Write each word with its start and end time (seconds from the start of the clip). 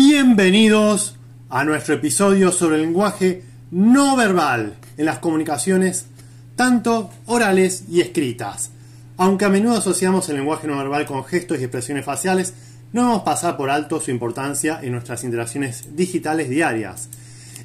Bienvenidos 0.00 1.16
a 1.50 1.64
nuestro 1.64 1.96
episodio 1.96 2.52
sobre 2.52 2.76
el 2.76 2.82
lenguaje 2.82 3.42
no 3.72 4.14
verbal 4.14 4.76
en 4.96 5.04
las 5.04 5.18
comunicaciones 5.18 6.06
tanto 6.54 7.10
orales 7.26 7.82
y 7.90 8.00
escritas. 8.00 8.70
Aunque 9.16 9.44
a 9.44 9.48
menudo 9.48 9.78
asociamos 9.78 10.28
el 10.28 10.36
lenguaje 10.36 10.68
no 10.68 10.78
verbal 10.78 11.04
con 11.04 11.24
gestos 11.24 11.58
y 11.58 11.64
expresiones 11.64 12.04
faciales, 12.04 12.54
no 12.92 13.02
vamos 13.02 13.22
a 13.22 13.24
pasar 13.24 13.56
por 13.56 13.70
alto 13.70 13.98
su 13.98 14.12
importancia 14.12 14.78
en 14.80 14.92
nuestras 14.92 15.24
interacciones 15.24 15.96
digitales 15.96 16.48
diarias. 16.48 17.08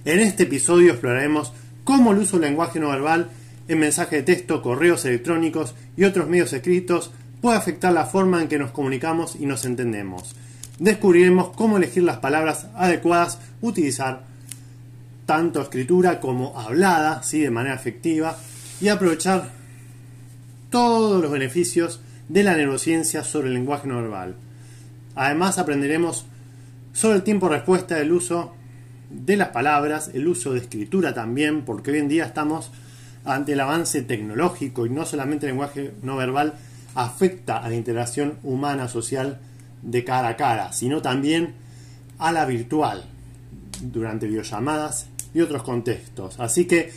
En 0.04 0.20
este 0.20 0.42
episodio 0.44 0.94
exploraremos 0.94 1.54
cómo 1.84 2.14
el 2.14 2.18
uso 2.18 2.40
del 2.40 2.50
lenguaje 2.50 2.80
no 2.80 2.90
verbal 2.90 3.30
en 3.68 3.78
mensaje 3.78 4.16
de 4.16 4.24
texto, 4.24 4.64
correos 4.64 5.06
electrónicos 5.06 5.76
y 5.96 6.06
otros 6.06 6.28
medios 6.28 6.52
escritos 6.52 7.12
puede 7.42 7.60
afectar 7.60 7.94
la 7.94 8.08
forma 8.08 8.42
en 8.42 8.48
que 8.48 8.58
nos 8.58 8.72
comunicamos 8.72 9.36
y 9.40 9.46
nos 9.46 9.66
entendemos. 9.66 10.34
Descubriremos 10.80 11.50
cómo 11.56 11.78
elegir 11.78 12.04
las 12.04 12.18
palabras 12.18 12.68
adecuadas, 12.76 13.40
utilizar 13.62 14.24
tanto 15.26 15.62
escritura 15.62 16.20
como 16.20 16.60
hablada, 16.60 17.24
¿sí? 17.24 17.40
de 17.40 17.52
manera 17.52 17.76
efectiva, 17.76 18.38
y 18.82 18.88
aprovechar 18.88 19.52
todos 20.70 21.22
los 21.22 21.32
beneficios 21.32 22.02
de 22.28 22.44
la 22.44 22.56
neurociencia 22.56 23.24
sobre 23.24 23.48
el 23.48 23.54
lenguaje 23.54 23.88
no 23.88 24.02
verbal. 24.02 24.36
Además 25.16 25.60
aprenderemos 25.60 26.26
sobre 26.94 27.18
el 27.18 27.24
tiempo 27.24 27.50
respuesta 27.50 27.96
del 27.96 28.12
uso 28.12 28.54
de 29.10 29.38
las 29.38 29.50
palabras, 29.50 30.10
el 30.14 30.28
uso 30.28 30.54
de 30.54 30.60
escritura 30.60 31.14
también, 31.14 31.64
porque 31.64 31.92
hoy 31.92 32.00
en 32.00 32.08
día 32.08 32.26
estamos 32.26 32.72
ante 33.26 33.54
el 33.54 33.60
avance 33.60 34.02
tecnológico 34.02 34.86
y 34.86 34.90
no 34.90 35.06
solamente 35.06 35.46
el 35.46 35.52
lenguaje 35.52 35.94
no 36.02 36.18
verbal 36.18 36.56
afecta 36.96 37.58
a 37.58 37.70
la 37.70 37.76
interacción 37.76 38.38
humana 38.44 38.88
social 38.88 39.40
de 39.84 40.04
cara 40.04 40.30
a 40.30 40.38
cara, 40.38 40.74
sino 40.74 41.02
también 41.02 41.54
a 42.20 42.32
la 42.32 42.46
virtual, 42.46 43.04
durante 43.82 44.28
videollamadas 44.28 45.08
y 45.34 45.42
otros 45.42 45.64
contextos. 45.64 46.40
Así 46.40 46.66
que 46.66 46.92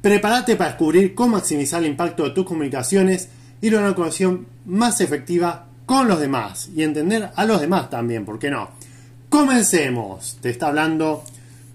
prepárate 0.00 0.56
para 0.56 0.70
descubrir 0.70 1.14
cómo 1.14 1.36
maximizar 1.36 1.82
el 1.82 1.90
impacto 1.90 2.24
de 2.24 2.30
tus 2.30 2.46
comunicaciones 2.46 3.28
y 3.60 3.70
lograr 3.70 3.88
una 3.88 3.96
conexión 3.96 4.46
más 4.66 5.00
efectiva 5.00 5.66
con 5.84 6.08
los 6.08 6.20
demás 6.20 6.70
y 6.74 6.82
entender 6.82 7.30
a 7.34 7.44
los 7.44 7.60
demás 7.60 7.90
también, 7.90 8.24
¿por 8.24 8.38
qué 8.38 8.50
no? 8.50 8.70
Comencemos. 9.28 10.38
Te 10.40 10.50
está 10.50 10.68
hablando 10.68 11.24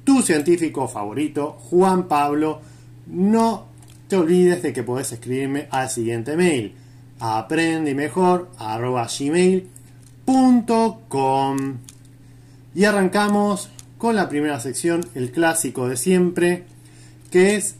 tu 0.03 0.21
científico 0.21 0.87
favorito, 0.87 1.57
Juan 1.69 2.07
Pablo. 2.07 2.61
No 3.07 3.67
te 4.07 4.15
olvides 4.15 4.61
de 4.61 4.73
que 4.73 4.83
podés 4.83 5.11
escribirme 5.11 5.67
al 5.71 5.89
siguiente 5.89 6.35
mail, 6.37 6.75
aprende 7.19 7.93
mejor 7.93 8.51
gmail.com 10.25 11.77
y 12.73 12.83
arrancamos 12.83 13.69
con 13.97 14.15
la 14.15 14.27
primera 14.27 14.59
sección, 14.59 15.07
el 15.15 15.31
clásico 15.31 15.87
de 15.87 15.97
siempre, 15.97 16.65
que 17.31 17.55
es 17.55 17.75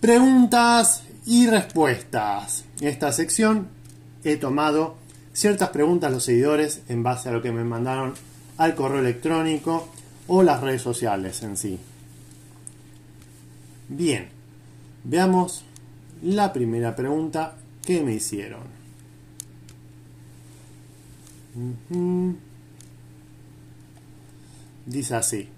preguntas 0.00 1.04
y 1.24 1.46
respuestas. 1.46 2.64
En 2.80 2.88
esta 2.88 3.12
sección 3.12 3.68
he 4.24 4.36
tomado 4.36 4.96
ciertas 5.32 5.70
preguntas 5.70 6.10
a 6.10 6.12
los 6.12 6.24
seguidores 6.24 6.82
en 6.88 7.02
base 7.02 7.28
a 7.28 7.32
lo 7.32 7.42
que 7.42 7.52
me 7.52 7.64
mandaron 7.64 8.14
al 8.58 8.74
correo 8.74 9.00
electrónico 9.00 9.88
o 10.26 10.42
las 10.42 10.60
redes 10.60 10.82
sociales 10.82 11.42
en 11.42 11.56
sí. 11.56 11.78
Bien, 13.88 14.28
veamos 15.04 15.64
la 16.22 16.52
primera 16.52 16.94
pregunta 16.94 17.54
que 17.84 18.02
me 18.02 18.12
hicieron. 18.14 18.77
Dice 24.86 25.14
así. 25.14 25.48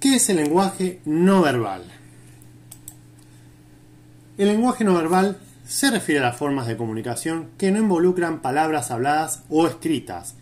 ¿Qué 0.00 0.16
es 0.16 0.28
el 0.28 0.36
lenguaje 0.36 1.00
no 1.06 1.42
verbal? 1.42 1.82
El 4.36 4.48
lenguaje 4.48 4.84
no 4.84 4.94
verbal 4.94 5.38
se 5.66 5.90
refiere 5.90 6.20
a 6.20 6.24
las 6.24 6.36
formas 6.36 6.66
de 6.66 6.76
comunicación 6.76 7.48
que 7.56 7.70
no 7.70 7.78
involucran 7.78 8.42
palabras 8.42 8.90
habladas 8.90 9.44
o 9.48 9.66
escritas. 9.66 10.34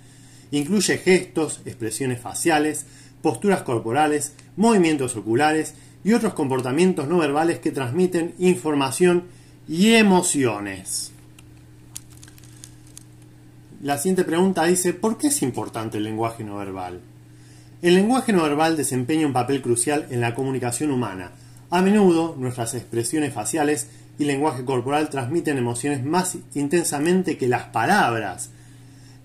Incluye 0.50 0.98
gestos, 0.98 1.60
expresiones 1.64 2.20
faciales, 2.20 2.86
posturas 3.22 3.62
corporales, 3.62 4.34
movimientos 4.56 5.16
oculares 5.16 5.74
y 6.02 6.12
otros 6.12 6.34
comportamientos 6.34 7.06
no 7.06 7.18
verbales 7.18 7.60
que 7.60 7.70
transmiten 7.70 8.34
información 8.38 9.24
y 9.68 9.92
emociones. 9.92 11.11
La 13.82 13.98
siguiente 13.98 14.22
pregunta 14.22 14.62
dice, 14.62 14.92
¿por 14.92 15.18
qué 15.18 15.26
es 15.26 15.42
importante 15.42 15.98
el 15.98 16.04
lenguaje 16.04 16.44
no 16.44 16.56
verbal? 16.56 17.00
El 17.82 17.96
lenguaje 17.96 18.32
no 18.32 18.44
verbal 18.44 18.76
desempeña 18.76 19.26
un 19.26 19.32
papel 19.32 19.60
crucial 19.60 20.06
en 20.10 20.20
la 20.20 20.36
comunicación 20.36 20.92
humana. 20.92 21.32
A 21.68 21.82
menudo 21.82 22.36
nuestras 22.38 22.74
expresiones 22.74 23.34
faciales 23.34 23.88
y 24.20 24.24
lenguaje 24.24 24.64
corporal 24.64 25.10
transmiten 25.10 25.58
emociones 25.58 26.04
más 26.04 26.38
intensamente 26.54 27.36
que 27.36 27.48
las 27.48 27.64
palabras. 27.64 28.50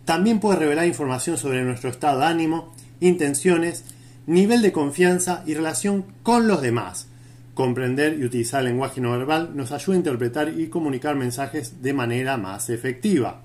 También 0.06 0.40
puede 0.40 0.58
revelar 0.58 0.88
información 0.88 1.38
sobre 1.38 1.62
nuestro 1.62 1.92
estado 1.92 2.22
de 2.22 2.26
ánimo, 2.26 2.74
intenciones, 3.00 3.84
nivel 4.26 4.64
de 4.64 4.72
confianza 4.72 5.44
y 5.46 5.54
relación 5.54 6.04
con 6.24 6.48
los 6.48 6.64
demás. 6.64 7.06
Comprender 7.54 8.18
y 8.18 8.26
utilizar 8.26 8.62
el 8.62 8.70
lenguaje 8.70 9.02
no 9.02 9.12
verbal 9.12 9.52
nos 9.56 9.72
ayuda 9.72 9.94
a 9.94 10.00
interpretar 10.00 10.50
y 10.50 10.70
comunicar 10.70 11.16
mensajes 11.16 11.84
de 11.84 11.94
manera 11.94 12.38
más 12.38 12.72
efectiva. 12.72 13.44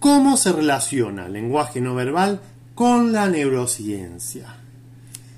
¿Cómo 0.00 0.38
se 0.38 0.50
relaciona 0.50 1.26
el 1.26 1.34
lenguaje 1.34 1.78
no 1.82 1.94
verbal 1.94 2.40
con 2.74 3.12
la 3.12 3.28
neurociencia? 3.28 4.46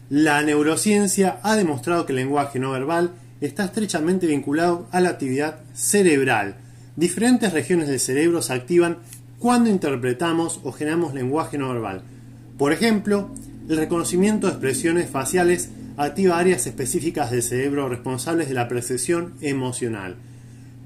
La 0.09 0.41
neurociencia 0.43 1.41
ha 1.43 1.57
demostrado 1.57 2.07
que 2.07 2.13
el 2.13 2.19
lenguaje 2.19 2.61
no 2.61 2.71
verbal 2.71 3.11
está 3.41 3.65
estrechamente 3.65 4.29
vinculado 4.29 4.87
a 4.93 5.01
la 5.01 5.09
actividad 5.09 5.59
cerebral. 5.75 6.55
Diferentes 6.95 7.53
regiones 7.53 7.89
del 7.89 7.99
cerebro 7.99 8.41
se 8.41 8.53
activan 8.53 8.99
cuando 9.41 9.69
interpretamos 9.69 10.61
o 10.63 10.71
generamos 10.71 11.13
lenguaje 11.13 11.59
no 11.59 11.69
verbal. 11.71 12.03
Por 12.57 12.73
ejemplo, 12.73 13.31
el 13.69 13.77
reconocimiento 13.77 14.47
de 14.47 14.53
expresiones 14.53 15.11
faciales 15.11 15.71
activa 15.97 16.39
áreas 16.39 16.69
específicas 16.69 17.33
del 17.33 17.43
cerebro 17.43 17.89
responsables 17.89 18.49
de 18.49 18.55
la 18.55 18.69
percepción 18.69 19.35
emocional. 19.41 20.15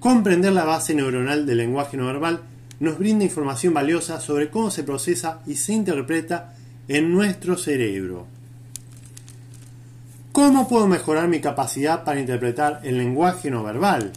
Comprender 0.01 0.55
la 0.55 0.65
base 0.65 0.95
neuronal 0.95 1.45
del 1.45 1.59
lenguaje 1.59 1.99
no 1.99 2.07
verbal 2.07 2.41
nos 2.81 2.99
brinda 2.99 3.25
información 3.25 3.73
valiosa 3.75 4.21
sobre 4.21 4.51
cómo 4.51 4.71
se 4.71 4.85
procesa 4.85 5.41
y 5.47 5.55
se 5.55 5.73
interpreta 5.73 6.55
en 6.89 7.13
nuestro 7.13 7.57
cerebro. 7.57 8.27
¿Cómo 10.33 10.69
puedo 10.69 10.87
mejorar 10.87 11.29
mi 11.29 11.41
capacidad 11.41 12.05
para 12.05 12.21
interpretar 12.21 12.81
el 12.85 12.99
lenguaje 12.99 13.51
no 13.51 13.63
verbal? 13.63 14.13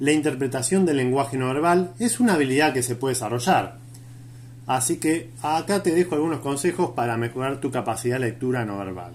La 0.00 0.12
interpretación 0.12 0.84
del 0.84 0.98
lenguaje 0.98 1.38
no 1.38 1.46
verbal 1.46 1.92
es 1.98 2.20
una 2.20 2.34
habilidad 2.34 2.74
que 2.74 2.82
se 2.82 2.96
puede 2.96 3.14
desarrollar. 3.14 3.78
Así 4.66 4.98
que 4.98 5.30
acá 5.42 5.82
te 5.82 5.92
dejo 5.92 6.14
algunos 6.14 6.40
consejos 6.40 6.90
para 6.90 7.16
mejorar 7.16 7.60
tu 7.60 7.70
capacidad 7.70 8.16
de 8.16 8.26
lectura 8.26 8.66
no 8.66 8.76
verbal. 8.76 9.12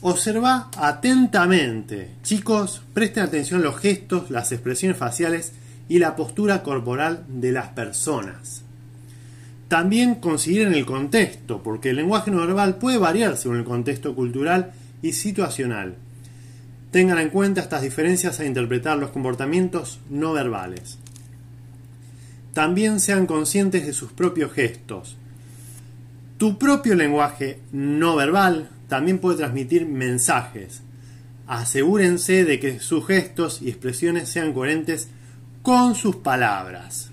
Observa 0.00 0.70
atentamente. 0.76 2.12
Chicos, 2.22 2.82
presten 2.94 3.24
atención 3.24 3.60
a 3.60 3.64
los 3.64 3.78
gestos, 3.78 4.30
las 4.30 4.50
expresiones 4.52 4.96
faciales 4.96 5.52
y 5.88 5.98
la 5.98 6.16
postura 6.16 6.62
corporal 6.62 7.24
de 7.28 7.52
las 7.52 7.68
personas. 7.68 8.62
También 9.68 10.16
consideren 10.16 10.74
el 10.74 10.84
contexto, 10.84 11.62
porque 11.62 11.90
el 11.90 11.96
lenguaje 11.96 12.30
no 12.30 12.40
verbal 12.40 12.76
puede 12.76 12.98
variar 12.98 13.36
según 13.36 13.56
el 13.56 13.64
contexto 13.64 14.14
cultural 14.14 14.72
y 15.00 15.12
situacional. 15.12 15.96
Tengan 16.90 17.18
en 17.18 17.30
cuenta 17.30 17.62
estas 17.62 17.80
diferencias 17.80 18.38
a 18.38 18.44
interpretar 18.44 18.98
los 18.98 19.10
comportamientos 19.10 19.98
no 20.10 20.34
verbales. 20.34 20.98
También 22.52 23.00
sean 23.00 23.26
conscientes 23.26 23.86
de 23.86 23.94
sus 23.94 24.12
propios 24.12 24.52
gestos. 24.52 25.16
Tu 26.36 26.58
propio 26.58 26.94
lenguaje 26.94 27.60
no 27.72 28.14
verbal 28.14 28.68
también 28.88 29.20
puede 29.20 29.38
transmitir 29.38 29.86
mensajes. 29.86 30.82
Asegúrense 31.46 32.44
de 32.44 32.60
que 32.60 32.78
sus 32.78 33.06
gestos 33.06 33.62
y 33.62 33.70
expresiones 33.70 34.28
sean 34.28 34.52
coherentes 34.52 35.08
con 35.62 35.94
sus 35.94 36.16
palabras. 36.16 37.10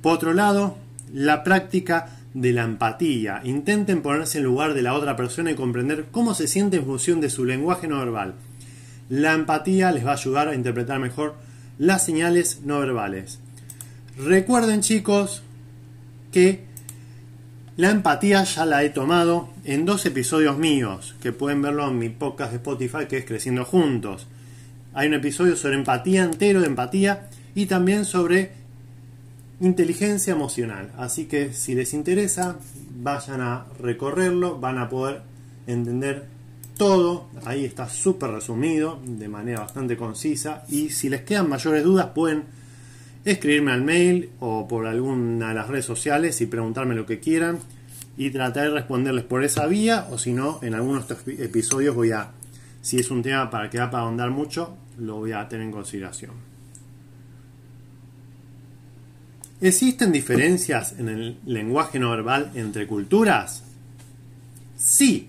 Por 0.00 0.14
otro 0.14 0.32
lado, 0.32 0.76
la 1.12 1.42
práctica 1.44 2.08
de 2.34 2.52
la 2.52 2.64
empatía. 2.64 3.40
Intenten 3.44 4.02
ponerse 4.02 4.38
en 4.38 4.44
lugar 4.44 4.74
de 4.74 4.82
la 4.82 4.94
otra 4.94 5.16
persona 5.16 5.50
y 5.50 5.54
comprender 5.54 6.06
cómo 6.10 6.34
se 6.34 6.48
siente 6.48 6.76
en 6.76 6.84
función 6.84 7.20
de 7.20 7.30
su 7.30 7.44
lenguaje 7.44 7.88
no 7.88 7.98
verbal. 7.98 8.34
La 9.08 9.32
empatía 9.32 9.92
les 9.92 10.04
va 10.04 10.10
a 10.10 10.14
ayudar 10.14 10.48
a 10.48 10.54
interpretar 10.54 10.98
mejor 10.98 11.36
las 11.78 12.04
señales 12.04 12.60
no 12.64 12.80
verbales. 12.80 13.38
Recuerden 14.16 14.80
chicos 14.80 15.42
que 16.32 16.64
la 17.76 17.90
empatía 17.90 18.44
ya 18.44 18.64
la 18.66 18.84
he 18.84 18.90
tomado 18.90 19.48
en 19.64 19.84
dos 19.84 20.06
episodios 20.06 20.58
míos, 20.58 21.16
que 21.20 21.32
pueden 21.32 21.62
verlo 21.62 21.88
en 21.88 21.98
mi 21.98 22.08
podcast 22.08 22.52
de 22.52 22.56
Spotify 22.58 23.06
que 23.08 23.18
es 23.18 23.24
Creciendo 23.24 23.64
Juntos. 23.64 24.26
Hay 24.92 25.08
un 25.08 25.14
episodio 25.14 25.56
sobre 25.56 25.76
empatía 25.76 26.22
entero 26.22 26.60
de 26.60 26.68
empatía 26.68 27.28
y 27.54 27.66
también 27.66 28.04
sobre 28.04 28.52
inteligencia 29.60 30.32
emocional. 30.32 30.92
Así 30.96 31.26
que 31.26 31.52
si 31.52 31.74
les 31.74 31.94
interesa, 31.94 32.58
vayan 32.96 33.40
a 33.40 33.66
recorrerlo, 33.80 34.58
van 34.58 34.78
a 34.78 34.88
poder 34.88 35.22
entender 35.66 36.26
todo. 36.76 37.28
Ahí 37.44 37.64
está 37.64 37.88
súper 37.88 38.30
resumido, 38.30 39.00
de 39.04 39.28
manera 39.28 39.60
bastante 39.60 39.96
concisa. 39.96 40.64
Y 40.68 40.90
si 40.90 41.08
les 41.08 41.22
quedan 41.22 41.48
mayores 41.48 41.84
dudas, 41.84 42.06
pueden 42.14 42.44
escribirme 43.24 43.72
al 43.72 43.82
mail 43.82 44.30
o 44.40 44.68
por 44.68 44.86
alguna 44.86 45.48
de 45.48 45.54
las 45.54 45.68
redes 45.68 45.86
sociales 45.86 46.40
y 46.40 46.46
preguntarme 46.46 46.94
lo 46.94 47.06
que 47.06 47.20
quieran. 47.20 47.58
Y 48.16 48.30
tratar 48.30 48.68
de 48.68 48.70
responderles 48.70 49.24
por 49.24 49.42
esa 49.42 49.66
vía, 49.66 50.06
o 50.10 50.18
si 50.18 50.32
no, 50.32 50.60
en 50.62 50.74
algunos 50.74 51.10
episodios 51.26 51.96
voy 51.96 52.12
a, 52.12 52.30
si 52.80 52.98
es 52.98 53.10
un 53.10 53.24
tema 53.24 53.50
para 53.50 53.68
que 53.68 53.78
da 53.78 53.90
para 53.90 54.04
ahondar 54.04 54.30
mucho, 54.30 54.76
lo 54.98 55.16
voy 55.16 55.32
a 55.32 55.48
tener 55.48 55.66
en 55.66 55.72
consideración. 55.72 56.53
¿Existen 59.64 60.12
diferencias 60.12 60.94
en 60.98 61.08
el 61.08 61.38
lenguaje 61.46 61.98
no 61.98 62.10
verbal 62.10 62.50
entre 62.54 62.86
culturas? 62.86 63.62
Sí, 64.76 65.28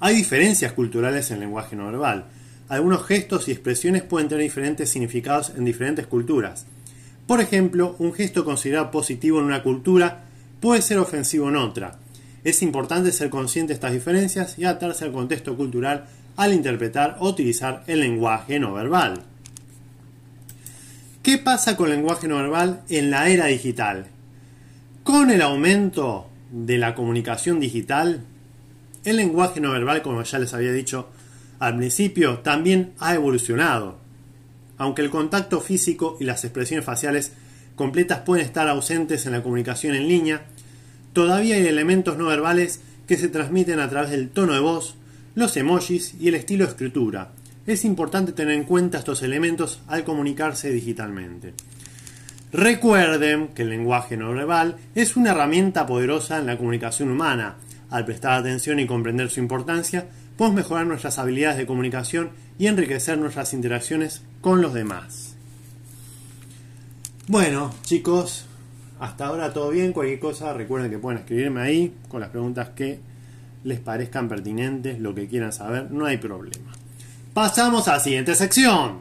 hay 0.00 0.16
diferencias 0.16 0.72
culturales 0.72 1.30
en 1.30 1.34
el 1.34 1.40
lenguaje 1.40 1.76
no 1.76 1.84
verbal. 1.84 2.24
Algunos 2.70 3.04
gestos 3.04 3.46
y 3.46 3.52
expresiones 3.52 4.04
pueden 4.04 4.26
tener 4.26 4.42
diferentes 4.42 4.88
significados 4.88 5.52
en 5.54 5.66
diferentes 5.66 6.06
culturas. 6.06 6.64
Por 7.26 7.42
ejemplo, 7.42 7.94
un 7.98 8.14
gesto 8.14 8.42
considerado 8.42 8.90
positivo 8.90 9.38
en 9.38 9.44
una 9.44 9.62
cultura 9.62 10.24
puede 10.60 10.80
ser 10.80 10.96
ofensivo 10.96 11.50
en 11.50 11.56
otra. 11.56 11.98
Es 12.44 12.62
importante 12.62 13.12
ser 13.12 13.28
consciente 13.28 13.72
de 13.72 13.74
estas 13.74 13.92
diferencias 13.92 14.58
y 14.58 14.64
atarse 14.64 15.04
al 15.04 15.12
contexto 15.12 15.58
cultural 15.58 16.06
al 16.36 16.54
interpretar 16.54 17.18
o 17.20 17.28
utilizar 17.28 17.84
el 17.86 18.00
lenguaje 18.00 18.58
no 18.58 18.72
verbal. 18.72 19.24
¿Qué 21.22 21.36
pasa 21.36 21.76
con 21.76 21.90
el 21.90 21.96
lenguaje 21.96 22.28
no 22.28 22.36
verbal 22.36 22.82
en 22.88 23.10
la 23.10 23.28
era 23.28 23.46
digital? 23.46 24.06
Con 25.02 25.30
el 25.30 25.42
aumento 25.42 26.30
de 26.50 26.78
la 26.78 26.94
comunicación 26.94 27.58
digital, 27.58 28.24
el 29.04 29.16
lenguaje 29.16 29.60
no 29.60 29.72
verbal, 29.72 30.02
como 30.02 30.22
ya 30.22 30.38
les 30.38 30.54
había 30.54 30.72
dicho 30.72 31.08
al 31.58 31.76
principio, 31.76 32.38
también 32.38 32.92
ha 33.00 33.14
evolucionado. 33.14 33.98
Aunque 34.78 35.02
el 35.02 35.10
contacto 35.10 35.60
físico 35.60 36.16
y 36.20 36.24
las 36.24 36.44
expresiones 36.44 36.86
faciales 36.86 37.32
completas 37.74 38.20
pueden 38.20 38.46
estar 38.46 38.68
ausentes 38.68 39.26
en 39.26 39.32
la 39.32 39.42
comunicación 39.42 39.96
en 39.96 40.08
línea, 40.08 40.46
todavía 41.12 41.56
hay 41.56 41.66
elementos 41.66 42.16
no 42.16 42.26
verbales 42.26 42.80
que 43.08 43.16
se 43.16 43.28
transmiten 43.28 43.80
a 43.80 43.90
través 43.90 44.10
del 44.10 44.30
tono 44.30 44.52
de 44.52 44.60
voz, 44.60 44.94
los 45.34 45.56
emojis 45.56 46.14
y 46.20 46.28
el 46.28 46.36
estilo 46.36 46.64
de 46.64 46.70
escritura. 46.70 47.32
Es 47.68 47.84
importante 47.84 48.32
tener 48.32 48.54
en 48.54 48.64
cuenta 48.64 48.96
estos 48.96 49.22
elementos 49.22 49.82
al 49.88 50.02
comunicarse 50.02 50.70
digitalmente. 50.70 51.52
Recuerden 52.50 53.48
que 53.48 53.60
el 53.60 53.68
lenguaje 53.68 54.16
no 54.16 54.32
verbal 54.32 54.76
es 54.94 55.18
una 55.18 55.32
herramienta 55.32 55.84
poderosa 55.84 56.38
en 56.38 56.46
la 56.46 56.56
comunicación 56.56 57.10
humana. 57.10 57.56
Al 57.90 58.06
prestar 58.06 58.32
atención 58.32 58.80
y 58.80 58.86
comprender 58.86 59.28
su 59.28 59.40
importancia, 59.40 60.06
podemos 60.38 60.56
mejorar 60.56 60.86
nuestras 60.86 61.18
habilidades 61.18 61.58
de 61.58 61.66
comunicación 61.66 62.30
y 62.58 62.68
enriquecer 62.68 63.18
nuestras 63.18 63.52
interacciones 63.52 64.22
con 64.40 64.62
los 64.62 64.72
demás. 64.72 65.36
Bueno, 67.26 67.74
chicos, 67.82 68.46
hasta 68.98 69.26
ahora 69.26 69.52
todo 69.52 69.68
bien. 69.68 69.92
Cualquier 69.92 70.20
cosa, 70.20 70.54
recuerden 70.54 70.90
que 70.90 70.98
pueden 70.98 71.18
escribirme 71.18 71.60
ahí 71.60 71.94
con 72.08 72.22
las 72.22 72.30
preguntas 72.30 72.70
que 72.70 72.98
les 73.62 73.78
parezcan 73.78 74.26
pertinentes, 74.26 74.98
lo 74.98 75.14
que 75.14 75.28
quieran 75.28 75.52
saber, 75.52 75.90
no 75.90 76.06
hay 76.06 76.16
problema. 76.16 76.77
Pasamos 77.40 77.86
a 77.86 77.92
la 77.92 78.00
siguiente 78.00 78.34
sección. 78.34 78.98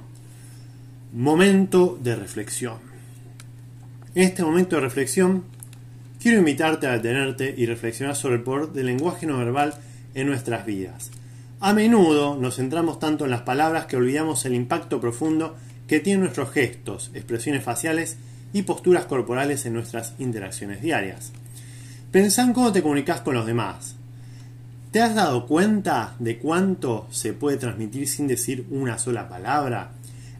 Momento 1.12 1.98
de 2.00 2.16
reflexión. 2.16 2.78
En 4.14 4.26
este 4.26 4.44
momento 4.44 4.76
de 4.76 4.84
reflexión, 4.84 5.44
quiero 6.22 6.38
invitarte 6.38 6.86
a 6.86 6.92
detenerte 6.92 7.56
y 7.58 7.66
reflexionar 7.66 8.16
sobre 8.16 8.36
el 8.36 8.44
poder 8.44 8.68
del 8.68 8.86
lenguaje 8.86 9.26
no 9.26 9.40
verbal 9.40 9.74
en 10.14 10.28
nuestras 10.28 10.68
vidas. 10.68 11.10
A 11.62 11.74
menudo 11.74 12.38
nos 12.38 12.58
centramos 12.58 13.00
tanto 13.00 13.26
en 13.26 13.32
las 13.32 13.42
palabras 13.42 13.88
que 13.88 13.98
olvidamos 13.98 14.46
el 14.46 14.54
impacto 14.54 15.02
profundo 15.02 15.56
que 15.88 16.00
tienen 16.00 16.22
nuestros 16.22 16.52
gestos, 16.52 17.10
expresiones 17.16 17.64
faciales 17.64 18.18
y 18.54 18.62
posturas 18.62 19.06
corporales 19.06 19.66
en 19.66 19.74
nuestras 19.74 20.14
interacciones 20.20 20.84
diarias. 20.84 21.32
Pensá 22.12 22.44
en 22.44 22.54
cómo 22.54 22.72
te 22.72 22.84
comunicas 22.84 23.22
con 23.22 23.34
los 23.34 23.48
demás, 23.48 23.96
¿Te 24.98 25.04
has 25.04 25.14
dado 25.14 25.46
cuenta 25.46 26.16
de 26.18 26.40
cuánto 26.40 27.06
se 27.12 27.32
puede 27.32 27.58
transmitir 27.58 28.08
sin 28.08 28.26
decir 28.26 28.66
una 28.72 28.98
sola 28.98 29.30
palabra? 29.30 29.92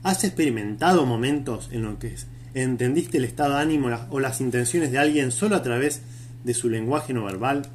¿Has 0.02 0.24
experimentado 0.24 1.06
momentos 1.06 1.70
en 1.72 1.84
los 1.84 2.00
que 2.00 2.16
entendiste 2.56 3.20
el 3.20 3.26
estado 3.26 3.54
de 3.54 3.62
ánimo 3.62 3.90
o 4.10 4.20
las 4.20 4.42
intenciones 4.42 4.92
de 4.92 4.98
alguien 4.98 5.32
solo 5.32 5.56
a 5.56 5.62
través 5.62 6.02
de 6.44 6.56
su 6.56 6.72
lenguaje 6.72 7.14
no 7.14 7.26
verbal? 7.26 7.68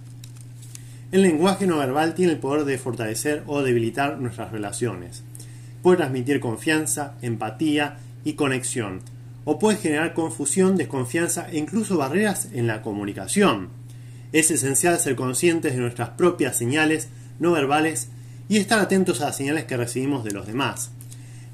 El 1.13 1.23
lenguaje 1.23 1.69
no 1.69 1.79
verbal 1.79 2.15
tiene 2.15 2.33
el 2.33 2.41
poder 2.41 2.65
de 2.65 2.79
fortalecer 2.79 3.45
o 3.47 3.63
debilitar 3.63 4.19
nuestras 4.19 4.51
relaciones. 4.51 5.23
Puede 5.85 5.99
transmitir 5.99 6.41
confianza, 6.41 7.15
empatía 7.23 7.99
y 8.25 8.33
conexión, 8.33 9.03
o 9.45 9.61
puede 9.61 9.79
generar 9.79 10.15
confusión, 10.15 10.77
desconfianza 10.77 11.49
e 11.49 11.59
incluso 11.59 11.97
barreras 11.97 12.49
en 12.53 12.67
la 12.67 12.83
comunicación. 12.83 13.69
Es 14.33 14.51
esencial 14.51 14.99
ser 14.99 15.15
conscientes 15.15 15.75
de 15.75 15.81
nuestras 15.81 16.11
propias 16.11 16.57
señales 16.57 17.09
no 17.39 17.53
verbales 17.53 18.09
y 18.49 18.59
estar 18.59 18.79
atentos 18.79 19.21
a 19.21 19.27
las 19.27 19.37
señales 19.37 19.65
que 19.65 19.77
recibimos 19.77 20.25
de 20.25 20.33
los 20.33 20.47
demás. 20.47 20.91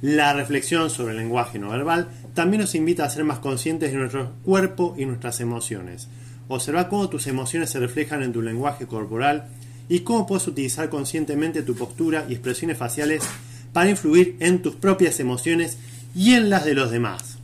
La 0.00 0.32
reflexión 0.32 0.90
sobre 0.90 1.12
el 1.12 1.18
lenguaje 1.18 1.58
no 1.58 1.70
verbal 1.70 2.08
también 2.34 2.60
nos 2.60 2.76
invita 2.76 3.04
a 3.04 3.10
ser 3.10 3.24
más 3.24 3.40
conscientes 3.40 3.90
de 3.90 3.98
nuestro 3.98 4.32
cuerpo 4.44 4.94
y 4.96 5.06
nuestras 5.06 5.40
emociones. 5.40 6.08
Observa 6.46 6.88
cómo 6.88 7.08
tus 7.08 7.26
emociones 7.26 7.70
se 7.70 7.80
reflejan 7.80 8.22
en 8.22 8.32
tu 8.32 8.42
lenguaje 8.42 8.86
corporal 8.86 9.48
y 9.88 10.00
cómo 10.00 10.26
puedes 10.26 10.46
utilizar 10.46 10.88
conscientemente 10.88 11.62
tu 11.62 11.74
postura 11.74 12.26
y 12.28 12.34
expresiones 12.34 12.78
faciales 12.78 13.24
para 13.72 13.90
influir 13.90 14.36
en 14.38 14.62
tus 14.62 14.76
propias 14.76 15.18
emociones 15.18 15.78
y 16.14 16.34
en 16.34 16.48
las 16.48 16.64
de 16.64 16.74
los 16.74 16.90
demás. 16.90 17.38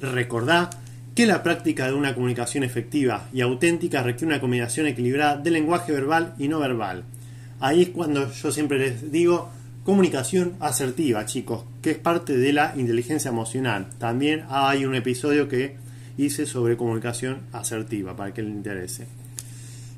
Recordá 0.00 0.70
que 1.14 1.26
la 1.26 1.42
práctica 1.42 1.86
de 1.86 1.94
una 1.94 2.14
comunicación 2.14 2.64
efectiva 2.64 3.28
y 3.32 3.40
auténtica 3.40 4.02
requiere 4.02 4.32
una 4.34 4.40
combinación 4.40 4.86
equilibrada 4.86 5.36
de 5.36 5.50
lenguaje 5.50 5.92
verbal 5.92 6.34
y 6.38 6.48
no 6.48 6.58
verbal. 6.58 7.04
Ahí 7.60 7.82
es 7.82 7.88
cuando 7.90 8.32
yo 8.32 8.50
siempre 8.50 8.78
les 8.78 9.12
digo 9.12 9.50
comunicación 9.84 10.54
asertiva, 10.60 11.24
chicos, 11.26 11.64
que 11.82 11.92
es 11.92 11.98
parte 11.98 12.36
de 12.36 12.52
la 12.52 12.74
inteligencia 12.76 13.28
emocional. 13.28 13.86
También 13.98 14.44
hay 14.48 14.86
un 14.86 14.94
episodio 14.94 15.48
que 15.48 15.76
hice 16.16 16.46
sobre 16.46 16.76
comunicación 16.76 17.42
asertiva, 17.52 18.16
para 18.16 18.32
que 18.34 18.42
les 18.42 18.52
interese. 18.52 19.06